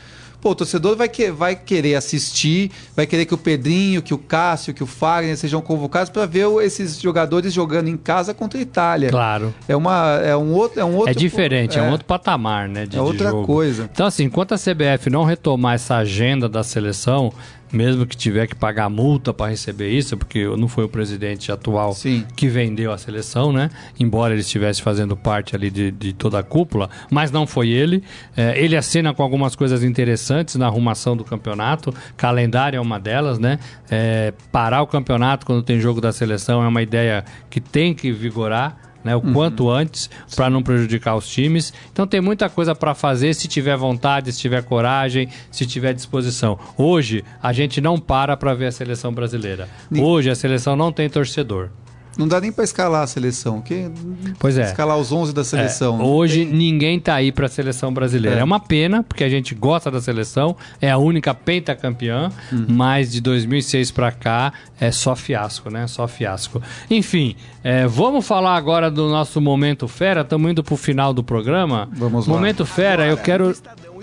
Pô, 0.45 0.51
o 0.51 0.55
torcedor 0.55 0.95
vai, 0.95 1.09
que, 1.09 1.31
vai 1.31 1.57
querer 1.57 1.95
assistir, 1.95 2.71
vai 2.95 3.07
querer 3.07 3.25
que 3.25 3.33
o 3.33 3.39
Pedrinho, 3.39 4.03
que 4.03 4.13
o 4.13 4.19
Cássio, 4.19 4.75
que 4.75 4.83
o 4.83 4.87
Fagner 4.87 5.39
sejam 5.39 5.63
convocados 5.63 6.11
para 6.11 6.27
ver 6.27 6.47
esses 6.63 7.01
jogadores 7.01 7.51
jogando 7.51 7.89
em 7.89 7.97
casa 7.97 8.35
contra 8.35 8.59
a 8.59 8.63
Itália. 8.63 9.09
Claro. 9.09 9.55
É, 9.67 9.75
uma, 9.75 10.21
é 10.23 10.37
um 10.37 10.53
outro. 10.53 10.79
É, 10.79 10.85
um 10.85 10.97
outro, 10.97 11.11
É 11.11 11.15
diferente, 11.15 11.79
é, 11.79 11.83
um 11.83 11.93
outro 11.93 12.05
patamar, 12.05 12.69
né? 12.69 12.85
De, 12.85 12.99
é 12.99 13.01
outra 13.01 13.33
coisa. 13.33 13.89
Então, 13.91 14.05
assim, 14.05 14.25
enquanto 14.25 14.53
a 14.53 14.59
CBF 14.59 15.09
não 15.09 15.25
retomar 15.25 15.77
essa 15.77 15.97
agenda 15.97 16.47
da 16.47 16.63
seleção, 16.63 17.33
mesmo 17.75 18.07
que 18.07 18.17
tiver 18.17 18.47
que 18.47 18.55
pagar 18.55 18.89
multa 18.89 19.35
para 19.35 19.51
receber 19.51 19.91
isso, 19.91 20.17
porque 20.17 20.45
não 20.57 20.69
foi 20.69 20.85
o 20.85 20.89
presidente 20.89 21.51
atual 21.51 21.93
Sim. 21.93 22.25
que 22.37 22.49
vendeu 22.49 22.93
a 22.93 22.99
seleção, 22.99 23.53
né? 23.53 23.71
Embora 23.99 24.33
ele 24.33 24.41
estivesse 24.41 24.81
fazendo 24.81 25.17
parte 25.17 25.57
ali 25.57 25.71
de, 25.71 25.91
de 25.91 26.13
toda 26.13 26.39
a 26.39 26.43
cúpula, 26.43 26.89
mas 27.11 27.31
não 27.31 27.47
foi 27.47 27.69
ele. 27.69 28.03
É, 28.37 28.59
ele 28.59 28.77
assina 28.77 29.13
com 29.13 29.23
algumas 29.23 29.57
coisas 29.57 29.83
interessantes 29.83 30.55
na 30.55 30.67
arrumação 30.67 31.17
do 31.17 31.25
campeonato. 31.25 31.93
Calendário 32.17 32.77
é 32.77 32.81
uma 32.81 32.99
delas, 32.99 33.39
né? 33.39 33.59
É, 33.91 34.33
parar 34.53 34.83
o 34.83 34.87
campeonato 34.87 35.45
quando 35.45 35.63
tem 35.63 35.81
jogo 35.81 36.01
da 36.01 36.13
seleção 36.13 36.63
é 36.63 36.69
uma 36.69 36.83
ideia 36.83 37.25
que 37.51 37.61
tem 37.61 37.95
que 37.95 38.13
vigorar 38.13 38.94
né, 39.05 39.15
o 39.15 39.21
quanto 39.21 39.71
antes 39.71 40.09
para 40.35 40.49
não 40.49 40.63
prejudicar 40.63 41.15
os 41.15 41.29
times. 41.29 41.73
Então 41.93 42.07
tem 42.07 42.21
muita 42.21 42.49
coisa 42.49 42.75
para 42.75 42.95
fazer 42.95 43.35
se 43.35 43.47
tiver 43.47 43.77
vontade, 43.77 44.33
se 44.33 44.41
tiver 44.41 44.65
coragem, 44.65 45.29
se 45.51 45.67
tiver 45.67 45.93
disposição. 45.93 46.59
Hoje 46.77 47.23
a 47.43 47.53
gente 47.53 47.81
não 47.81 47.99
para 47.99 48.37
para 48.37 48.55
ver 48.55 48.67
a 48.67 48.73
seleção 48.73 49.13
brasileira. 49.13 49.69
Hoje 49.97 50.31
a 50.31 50.35
seleção 50.35 50.75
não 50.75 50.91
tem 50.91 51.09
torcedor. 51.09 51.69
Não 52.17 52.29
dá 52.29 52.41
nem 52.41 52.53
para 52.53 52.65
escalar 52.65 53.03
a 53.03 53.07
seleção. 53.07 53.61
Que, 53.61 53.91
Pois 54.39 54.57
é. 54.57 54.65
Escalar 54.65 54.97
os 54.99 55.11
11 55.13 55.33
da 55.33 55.43
seleção. 55.45 56.01
É, 56.01 56.05
hoje 56.05 56.45
tem- 56.45 56.55
ninguém 56.55 57.01
tá 57.01 57.15
aí 57.15 57.33
para 57.33 57.47
a 57.47 57.49
seleção 57.49 57.93
brasileira. 57.93 58.39
É. 58.39 58.41
É. 58.41 58.45
uma 58.45 58.61
pena, 58.61 59.03
porque 59.03 59.25
a 59.25 59.29
gente 59.29 59.55
gosta 59.55 59.91
da 59.91 60.01
seleção, 60.01 60.57
é 60.81 60.91
a 60.91 60.99
única 60.99 61.35
pentacampeã, 61.35 62.31
Uhum. 62.53 62.67
mas 62.69 63.11
de 63.13 63.21
2006 63.21 63.91
para 63.91 64.13
cá 64.13 64.53
é 64.81 64.91
só 64.93 65.17
fiasco, 65.17 65.71
né? 65.71 65.87
Só 65.87 66.07
fiasco. 66.07 66.63
Enfim, 66.91 67.35
é, 67.63 67.87
vamos 67.87 68.27
falar 68.27 68.55
agora 68.57 68.91
do 68.91 69.09
nosso 69.09 69.41
Momento 69.41 69.89
Fera, 69.89 70.21
estamos 70.21 70.51
indo 70.51 70.63
pro 70.63 70.77
final 70.77 71.13
do 71.15 71.25
programa. 71.25 71.89
Vamos 71.93 72.27
lá. 72.27 72.35
Momento 72.35 72.65
Fera, 72.67 73.05
eu 73.07 73.13
Agora, 73.13 73.23
quero... 73.25 73.45
no 73.47 73.51
Estadão- 73.51 73.95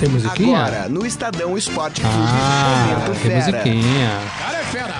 Tem 0.00 0.08
musiquinha? 0.08 0.58
Agora, 0.58 0.88
no 0.88 1.06
Estadão 1.06 1.56
Esporte 1.58 2.00
Clube, 2.00 2.16
Ah, 2.18 3.02
tem 3.06 3.14
Fera. 3.16 3.36
musiquinha. 3.36 4.10
Cara 4.38 4.58
é 4.58 4.64
fera. 4.64 4.94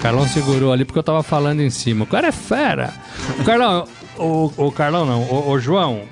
Carlão 0.00 0.26
segurou 0.26 0.72
ali 0.72 0.84
porque 0.84 0.98
eu 0.98 1.02
tava 1.02 1.22
falando 1.22 1.60
em 1.60 1.70
cima. 1.70 2.04
O 2.04 2.06
cara 2.06 2.28
é 2.28 2.32
fera. 2.32 2.92
O 3.38 3.44
Carlão, 3.44 3.86
o, 4.18 4.52
o 4.56 4.72
Carlão 4.72 5.04
não, 5.06 5.22
o, 5.22 5.50
o 5.50 5.58
João. 5.58 6.02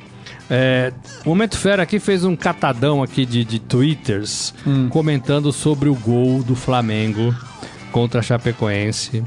é, 0.50 0.92
o 1.24 1.30
Momento 1.30 1.56
Fera 1.56 1.82
aqui 1.82 1.98
fez 1.98 2.24
um 2.24 2.36
catadão 2.36 3.02
aqui 3.02 3.24
de, 3.24 3.44
de 3.44 3.58
twitters 3.58 4.54
comentando 4.90 5.52
sobre 5.52 5.88
o 5.88 5.94
gol 5.94 6.42
do 6.42 6.54
Flamengo 6.54 7.34
contra 7.90 8.20
a 8.20 8.22
Chapecoense. 8.22 9.22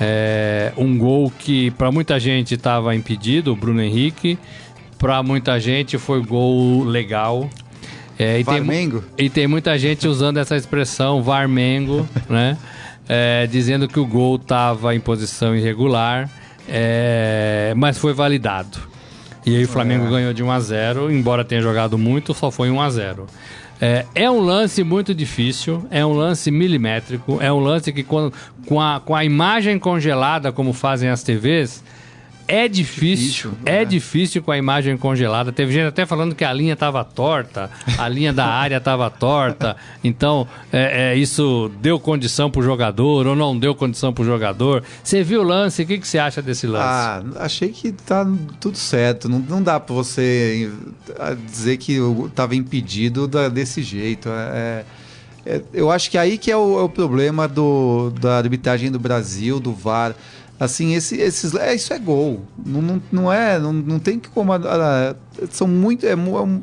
É, 0.00 0.72
um 0.76 0.98
gol 0.98 1.32
que 1.38 1.70
para 1.72 1.90
muita 1.90 2.18
gente 2.20 2.54
estava 2.54 2.94
impedido, 2.94 3.52
o 3.52 3.56
Bruno 3.56 3.80
Henrique. 3.82 4.38
Para 4.98 5.22
muita 5.22 5.58
gente 5.60 5.98
foi 5.98 6.22
gol 6.22 6.82
legal. 6.84 7.48
É, 8.18 8.38
e 8.38 8.44
tem 8.44 8.60
mu- 8.60 8.64
Flamengo? 8.66 9.04
e 9.18 9.28
tem 9.28 9.46
muita 9.46 9.76
gente 9.78 10.06
usando 10.06 10.36
essa 10.38 10.56
expressão 10.56 11.22
Varmengo, 11.22 12.06
né? 12.28 12.56
É, 13.08 13.46
dizendo 13.46 13.86
que 13.86 14.00
o 14.00 14.06
gol 14.06 14.36
estava 14.36 14.94
em 14.94 15.00
posição 15.00 15.54
irregular, 15.54 16.30
é, 16.68 17.74
mas 17.76 17.98
foi 17.98 18.14
validado. 18.14 18.78
E 19.44 19.54
aí 19.56 19.64
o 19.64 19.68
Flamengo 19.68 20.06
é. 20.06 20.10
ganhou 20.10 20.32
de 20.32 20.42
1 20.42 20.50
a 20.50 20.60
0 20.60 21.12
embora 21.12 21.44
tenha 21.44 21.60
jogado 21.60 21.98
muito, 21.98 22.32
só 22.32 22.50
foi 22.50 22.70
1 22.70 22.80
a 22.80 22.90
0 22.90 23.26
é, 23.80 24.06
é, 24.14 24.30
um 24.30 24.40
lance 24.40 24.82
muito 24.82 25.14
difícil, 25.14 25.84
é 25.90 26.06
um 26.06 26.12
lance 26.12 26.50
milimétrico, 26.50 27.38
é 27.42 27.52
um 27.52 27.58
lance 27.58 27.92
que 27.92 28.02
quando, 28.02 28.32
com, 28.66 28.80
a, 28.80 29.00
com 29.00 29.14
a 29.14 29.24
imagem 29.24 29.78
congelada, 29.78 30.52
como 30.52 30.72
fazem 30.72 31.10
as 31.10 31.22
TVs, 31.22 31.82
é 32.46 32.68
difícil, 32.68 33.50
difícil 33.50 33.52
é, 33.64 33.82
é, 33.82 33.84
difícil 33.84 34.42
com 34.42 34.50
a 34.50 34.58
imagem 34.58 34.96
congelada. 34.96 35.52
Teve 35.52 35.72
gente 35.72 35.86
até 35.86 36.04
falando 36.04 36.34
que 36.34 36.44
a 36.44 36.52
linha 36.52 36.74
estava 36.74 37.04
torta, 37.04 37.70
a 37.98 38.08
linha 38.08 38.32
da 38.32 38.44
área 38.46 38.76
estava 38.76 39.10
torta. 39.10 39.76
Então, 40.02 40.46
é, 40.72 41.12
é, 41.12 41.16
isso 41.16 41.70
deu 41.80 41.98
condição 41.98 42.50
para 42.50 42.60
o 42.60 42.62
jogador 42.62 43.26
ou 43.26 43.34
não 43.34 43.58
deu 43.58 43.74
condição 43.74 44.12
para 44.12 44.22
o 44.22 44.26
jogador. 44.26 44.82
Você 45.02 45.22
viu 45.22 45.40
o 45.40 45.44
lance? 45.44 45.82
O 45.82 45.86
que, 45.86 45.98
que 45.98 46.06
você 46.06 46.18
acha 46.18 46.42
desse 46.42 46.66
lance? 46.66 46.84
Ah, 46.84 47.22
achei 47.36 47.70
que 47.70 47.92
tá 47.92 48.26
tudo 48.60 48.76
certo. 48.76 49.28
Não, 49.28 49.38
não 49.38 49.62
dá 49.62 49.80
para 49.80 49.94
você 49.94 50.70
dizer 51.46 51.78
que 51.78 51.98
estava 52.26 52.54
impedido 52.54 53.26
da, 53.26 53.48
desse 53.48 53.82
jeito. 53.82 54.28
É, 54.28 54.84
é, 55.46 55.62
eu 55.72 55.90
acho 55.90 56.10
que 56.10 56.16
aí 56.16 56.38
que 56.38 56.50
é 56.50 56.56
o, 56.56 56.78
é 56.78 56.82
o 56.82 56.88
problema 56.88 57.46
do, 57.46 58.10
da 58.18 58.38
arbitragem 58.38 58.90
do 58.90 58.98
Brasil, 58.98 59.60
do 59.60 59.72
VAR 59.72 60.14
Assim, 60.58 60.94
esse, 60.94 61.16
esses, 61.16 61.52
é, 61.54 61.74
isso 61.74 61.92
é 61.92 61.98
gol. 61.98 62.42
Não, 62.64 62.80
não, 62.80 63.02
não 63.10 63.32
é, 63.32 63.58
não, 63.58 63.72
não 63.72 63.98
tem 63.98 64.20
que 64.20 64.28
como. 64.28 64.52
A, 64.52 64.56
a, 64.56 65.14
são 65.50 65.66
muito. 65.66 66.06
É, 66.06 66.12
é 66.12 66.16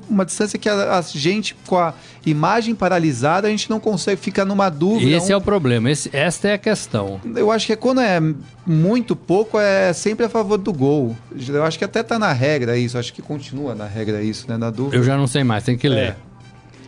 uma 0.10 0.26
distância 0.26 0.58
que 0.58 0.70
a, 0.70 0.98
a, 0.98 1.02
gente, 1.02 1.56
com 1.68 1.78
a 1.78 1.94
imagem 2.26 2.74
paralisada, 2.74 3.50
a 3.50 3.52
gente 3.52 3.70
não 3.70 3.82
consegue 3.82 4.22
ficar 4.22 4.46
numa 4.46 4.70
dúvida. 4.70 5.18
Esse 5.18 5.32
um, 5.32 5.36
é 5.36 5.38
o 5.38 5.42
problema, 5.42 5.92
esse, 5.92 6.10
esta 6.14 6.48
é 6.48 6.54
a 6.54 6.58
questão. 6.58 7.20
Eu 7.36 7.52
acho 7.52 7.68
que 7.68 7.74
é 7.74 7.76
quando 7.76 8.00
é 8.00 8.20
muito 8.66 9.14
pouco, 9.14 9.60
é 9.60 9.92
sempre 9.92 10.26
a 10.26 10.30
favor 10.30 10.58
do 10.58 10.72
gol. 10.72 11.16
Eu 11.50 11.64
acho 11.66 11.78
que 11.78 11.84
até 11.84 12.02
tá 12.02 12.18
na 12.18 12.32
regra 12.32 12.78
isso, 12.78 12.98
acho 12.98 13.12
que 13.12 13.22
continua 13.22 13.76
na 13.76 13.86
regra 13.86 14.24
isso, 14.24 14.46
né? 14.48 14.56
Na 14.56 14.70
dúvida. 14.70 14.96
Eu 14.96 15.04
já 15.04 15.18
não 15.18 15.28
sei 15.28 15.44
mais, 15.44 15.66
tem 15.66 15.78
que 15.78 15.90
ler. 15.90 16.16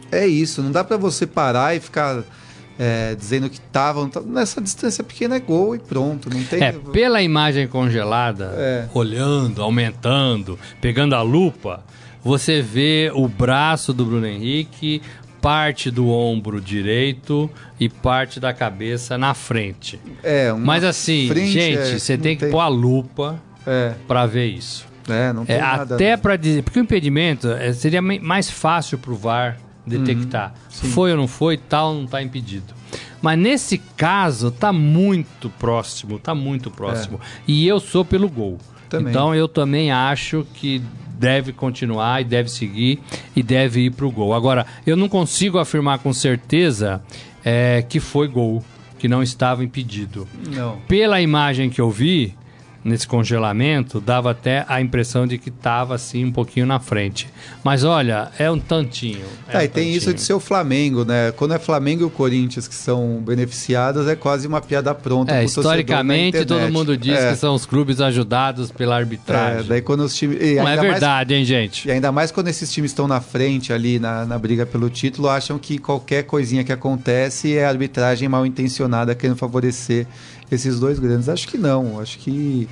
É, 0.09 0.19
é 0.19 0.27
isso, 0.27 0.61
não 0.61 0.71
dá 0.71 0.85
para 0.85 0.95
você 0.95 1.27
parar 1.27 1.75
e 1.75 1.81
ficar 1.81 2.23
é, 2.77 3.15
dizendo 3.15 3.49
que 3.49 3.57
estavam. 3.57 4.09
Nessa 4.25 4.61
distância 4.61 5.03
pequena 5.03 5.35
é 5.35 5.39
gol 5.39 5.75
e 5.75 5.79
pronto. 5.79 6.29
Não 6.29 6.43
tem... 6.43 6.61
É, 6.61 6.71
pela 6.71 7.21
imagem 7.21 7.67
congelada, 7.67 8.53
é. 8.57 8.87
olhando, 8.93 9.61
aumentando, 9.61 10.57
pegando 10.81 11.15
a 11.15 11.21
lupa, 11.21 11.83
você 12.23 12.61
vê 12.61 13.11
o 13.13 13.27
braço 13.27 13.93
do 13.93 14.05
Bruno 14.05 14.25
Henrique, 14.25 15.01
parte 15.41 15.91
do 15.91 16.09
ombro 16.09 16.61
direito 16.61 17.49
e 17.77 17.89
parte 17.89 18.39
da 18.39 18.53
cabeça 18.53 19.17
na 19.17 19.33
frente. 19.33 19.99
É, 20.23 20.53
Mas 20.53 20.83
assim, 20.83 21.27
gente, 21.35 21.77
é, 21.77 21.99
você 21.99 22.17
tem 22.17 22.35
que 22.35 22.45
tem... 22.45 22.51
pôr 22.51 22.61
a 22.61 22.69
lupa 22.69 23.41
é. 23.67 23.93
para 24.07 24.25
ver 24.25 24.47
isso. 24.47 24.85
É, 25.09 25.33
não 25.33 25.45
tem 25.45 25.57
é, 25.57 25.59
nada. 25.59 25.95
Até 25.95 26.15
para 26.15 26.37
dizer, 26.37 26.63
porque 26.63 26.79
o 26.79 26.83
impedimento 26.83 27.51
é, 27.51 27.73
seria 27.73 28.01
mais 28.01 28.49
fácil 28.49 28.97
pro 28.97 29.15
VAR 29.15 29.57
detectar. 29.85 30.53
Uhum, 30.83 30.89
foi 30.89 31.11
ou 31.11 31.17
não 31.17 31.27
foi, 31.27 31.57
tal, 31.57 31.93
não 31.93 32.05
está 32.05 32.21
impedido. 32.21 32.73
Mas 33.21 33.39
nesse 33.39 33.77
caso, 33.77 34.51
tá 34.51 34.73
muito 34.73 35.49
próximo, 35.49 36.19
tá 36.19 36.35
muito 36.35 36.69
próximo. 36.69 37.19
É. 37.21 37.43
E 37.47 37.67
eu 37.67 37.79
sou 37.79 38.03
pelo 38.03 38.29
gol. 38.29 38.57
Também. 38.89 39.09
Então 39.09 39.33
eu 39.33 39.47
também 39.47 39.91
acho 39.91 40.45
que 40.53 40.81
deve 41.17 41.53
continuar 41.53 42.21
e 42.21 42.25
deve 42.25 42.49
seguir 42.49 42.99
e 43.35 43.41
deve 43.41 43.85
ir 43.85 43.91
para 43.91 44.05
o 44.05 44.11
gol. 44.11 44.33
Agora, 44.33 44.65
eu 44.85 44.97
não 44.97 45.07
consigo 45.07 45.57
afirmar 45.57 45.99
com 45.99 46.11
certeza 46.11 47.01
é, 47.43 47.81
que 47.87 47.99
foi 47.99 48.27
gol, 48.27 48.63
que 48.99 49.07
não 49.07 49.23
estava 49.23 49.63
impedido. 49.63 50.27
Não. 50.49 50.77
Pela 50.87 51.21
imagem 51.21 51.69
que 51.69 51.79
eu 51.79 51.89
vi, 51.89 52.35
nesse 52.83 53.07
congelamento, 53.07 54.01
dava 54.01 54.31
até 54.31 54.65
a 54.67 54.81
impressão 54.81 55.25
de 55.25 55.37
que 55.37 55.49
estava 55.49 55.95
assim 55.95 56.25
um 56.25 56.31
pouquinho 56.31 56.65
na 56.65 56.79
frente. 56.79 57.27
Mas 57.63 57.83
olha, 57.83 58.31
é 58.37 58.49
um 58.51 58.59
tantinho. 58.59 59.25
É, 59.47 59.57
um 59.57 59.61
e 59.61 59.67
tem 59.67 59.69
tantinho. 59.69 59.97
isso 59.97 60.13
de 60.13 60.21
ser 60.21 60.33
o 60.33 60.39
Flamengo, 60.39 61.05
né? 61.05 61.31
Quando 61.31 61.53
é 61.53 61.59
Flamengo 61.59 62.01
e 62.01 62.05
o 62.05 62.09
Corinthians 62.09 62.67
que 62.67 62.75
são 62.75 63.21
beneficiados, 63.25 64.07
é 64.07 64.15
quase 64.15 64.47
uma 64.47 64.61
piada 64.61 64.93
pronta. 64.93 65.33
É, 65.33 65.43
historicamente 65.43 66.45
todo 66.45 66.69
mundo 66.71 66.97
diz 66.97 67.17
é. 67.17 67.31
que 67.31 67.37
são 67.37 67.55
os 67.55 67.65
clubes 67.65 68.01
ajudados 68.01 68.71
pela 68.71 68.95
arbitragem. 68.95 69.61
É, 69.61 69.63
daí 69.63 69.81
quando 69.81 70.01
os 70.01 70.15
times. 70.15 70.37
Não 70.55 70.67
é 70.67 70.77
verdade, 70.77 71.33
mais... 71.33 71.39
hein, 71.39 71.45
gente? 71.45 71.87
E 71.87 71.91
ainda 71.91 72.11
mais 72.11 72.31
quando 72.31 72.49
esses 72.49 72.71
times 72.71 72.91
estão 72.91 73.07
na 73.07 73.21
frente 73.21 73.71
ali 73.71 73.99
na, 73.99 74.25
na 74.25 74.37
briga 74.37 74.65
pelo 74.65 74.89
título, 74.89 75.29
acham 75.29 75.57
que 75.57 75.77
qualquer 75.77 76.23
coisinha 76.23 76.63
que 76.63 76.71
acontece 76.71 77.55
é 77.55 77.65
arbitragem 77.65 78.27
mal 78.27 78.45
intencionada 78.45 79.15
querendo 79.15 79.37
favorecer 79.37 80.05
esses 80.55 80.79
dois 80.79 80.99
grandes. 80.99 81.29
Acho 81.29 81.47
que 81.47 81.57
não. 81.57 81.99
Acho 81.99 82.17
que 82.19 82.67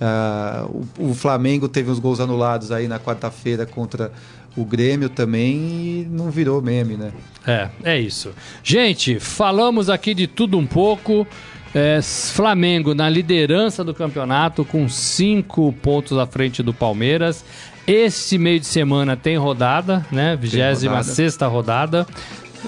uh, 0.00 0.84
o, 0.98 1.10
o, 1.10 1.14
Flamengo 1.14 1.68
teve 1.68 1.90
uns 1.90 1.98
gols 1.98 2.20
anulados 2.20 2.70
aí 2.72 2.88
na 2.88 2.98
quarta-feira 2.98 3.66
contra 3.66 4.12
o 4.56 4.64
Grêmio 4.64 5.08
também 5.08 5.56
e 5.56 6.08
não 6.10 6.30
virou 6.30 6.62
meme, 6.62 6.96
né? 6.96 7.12
É, 7.46 7.68
é 7.84 8.00
isso. 8.00 8.32
Gente, 8.62 9.20
falamos 9.20 9.90
aqui 9.90 10.14
de 10.14 10.26
tudo 10.26 10.56
um 10.58 10.66
pouco. 10.66 11.26
É, 11.74 12.00
Flamengo 12.00 12.94
na 12.94 13.08
liderança 13.08 13.84
do 13.84 13.92
campeonato 13.92 14.64
com 14.64 14.88
cinco 14.88 15.74
pontos 15.82 16.16
à 16.16 16.26
frente 16.26 16.62
do 16.62 16.72
Palmeiras. 16.72 17.44
Esse 17.86 18.38
meio 18.38 18.58
de 18.58 18.66
semana 18.66 19.16
tem 19.16 19.36
rodada, 19.36 20.04
né? 20.10 20.36
26 20.36 21.06
sexta 21.06 21.46
rodada 21.46 22.06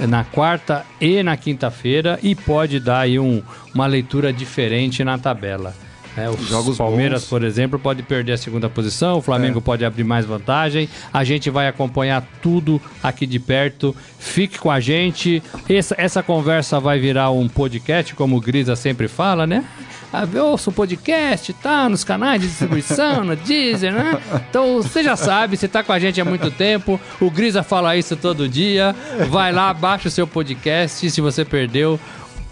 na 0.07 0.25
quarta 0.25 0.85
e 1.01 1.23
na 1.23 1.37
quinta-feira 1.37 2.19
e 2.23 2.35
pode 2.35 2.79
dar 2.81 3.01
aí 3.01 3.19
um, 3.19 3.43
uma 3.75 3.87
leitura 3.87 4.33
diferente 4.33 5.03
na 5.03 5.19
tabela. 5.19 5.75
É, 6.17 6.29
os 6.29 6.49
Jogos 6.49 6.77
Palmeiras, 6.77 7.23
bons. 7.23 7.29
por 7.31 7.45
exemplo, 7.45 7.79
pode 7.79 8.03
perder 8.03 8.33
a 8.33 8.37
segunda 8.37 8.69
posição, 8.69 9.19
o 9.19 9.23
Flamengo 9.23 9.59
é. 9.59 9.63
pode 9.63 9.85
abrir 9.85 10.03
mais 10.03 10.27
vantagem. 10.27 10.89
A 11.13 11.23
gente 11.23 11.49
vai 11.49 11.69
acompanhar 11.69 12.27
tudo 12.43 12.83
aqui 13.01 13.25
de 13.25 13.39
perto. 13.39 13.95
Fique 14.19 14.59
com 14.59 14.69
a 14.69 14.81
gente. 14.81 15.41
Essa, 15.69 15.95
essa 15.97 16.21
conversa 16.21 16.81
vai 16.81 16.99
virar 16.99 17.31
um 17.31 17.49
podcast, 17.49 18.17
como 18.17 18.37
o 18.37 18.41
Grisa 18.41 18.75
sempre 18.75 19.07
fala, 19.07 19.47
né? 19.47 19.65
Ah, 20.13 20.27
ouça 20.43 20.71
o 20.71 20.73
podcast, 20.73 21.53
tá 21.53 21.89
nos 21.89 22.03
canais 22.03 22.41
de 22.41 22.49
distribuição, 22.49 23.25
na 23.25 23.35
Deezer, 23.35 23.93
né? 23.93 24.19
Então 24.49 24.83
você 24.83 25.03
já 25.03 25.17
sabe, 25.17 25.57
você 25.57 25.69
tá 25.69 25.83
com 25.83 25.93
a 25.93 25.99
gente 25.99 26.19
há 26.21 26.25
muito 26.25 26.51
tempo. 26.51 26.99
O 27.21 27.31
Grisa 27.31 27.63
fala 27.63 27.97
isso 27.97 28.17
todo 28.17 28.49
dia. 28.49 28.97
Vai 29.29 29.53
lá, 29.53 29.73
baixa 29.75 30.09
o 30.09 30.11
seu 30.11 30.27
podcast. 30.27 31.11
Se 31.11 31.21
você 31.21 31.45
perdeu, 31.45 32.01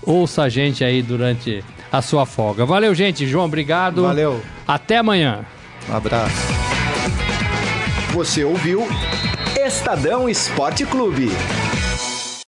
ouça 0.02 0.42
a 0.42 0.48
gente 0.50 0.84
aí 0.84 1.02
durante 1.02 1.64
a 1.90 2.02
sua 2.02 2.26
folga. 2.26 2.66
Valeu, 2.66 2.94
gente. 2.94 3.26
João, 3.26 3.46
obrigado. 3.46 4.02
Valeu. 4.02 4.42
Até 4.68 4.98
amanhã. 4.98 5.44
Um 5.88 5.96
abraço. 5.96 6.36
Você 8.12 8.44
ouviu 8.44 8.86
Estadão 9.66 10.28
Esporte 10.28 10.84
Clube. 10.84 11.30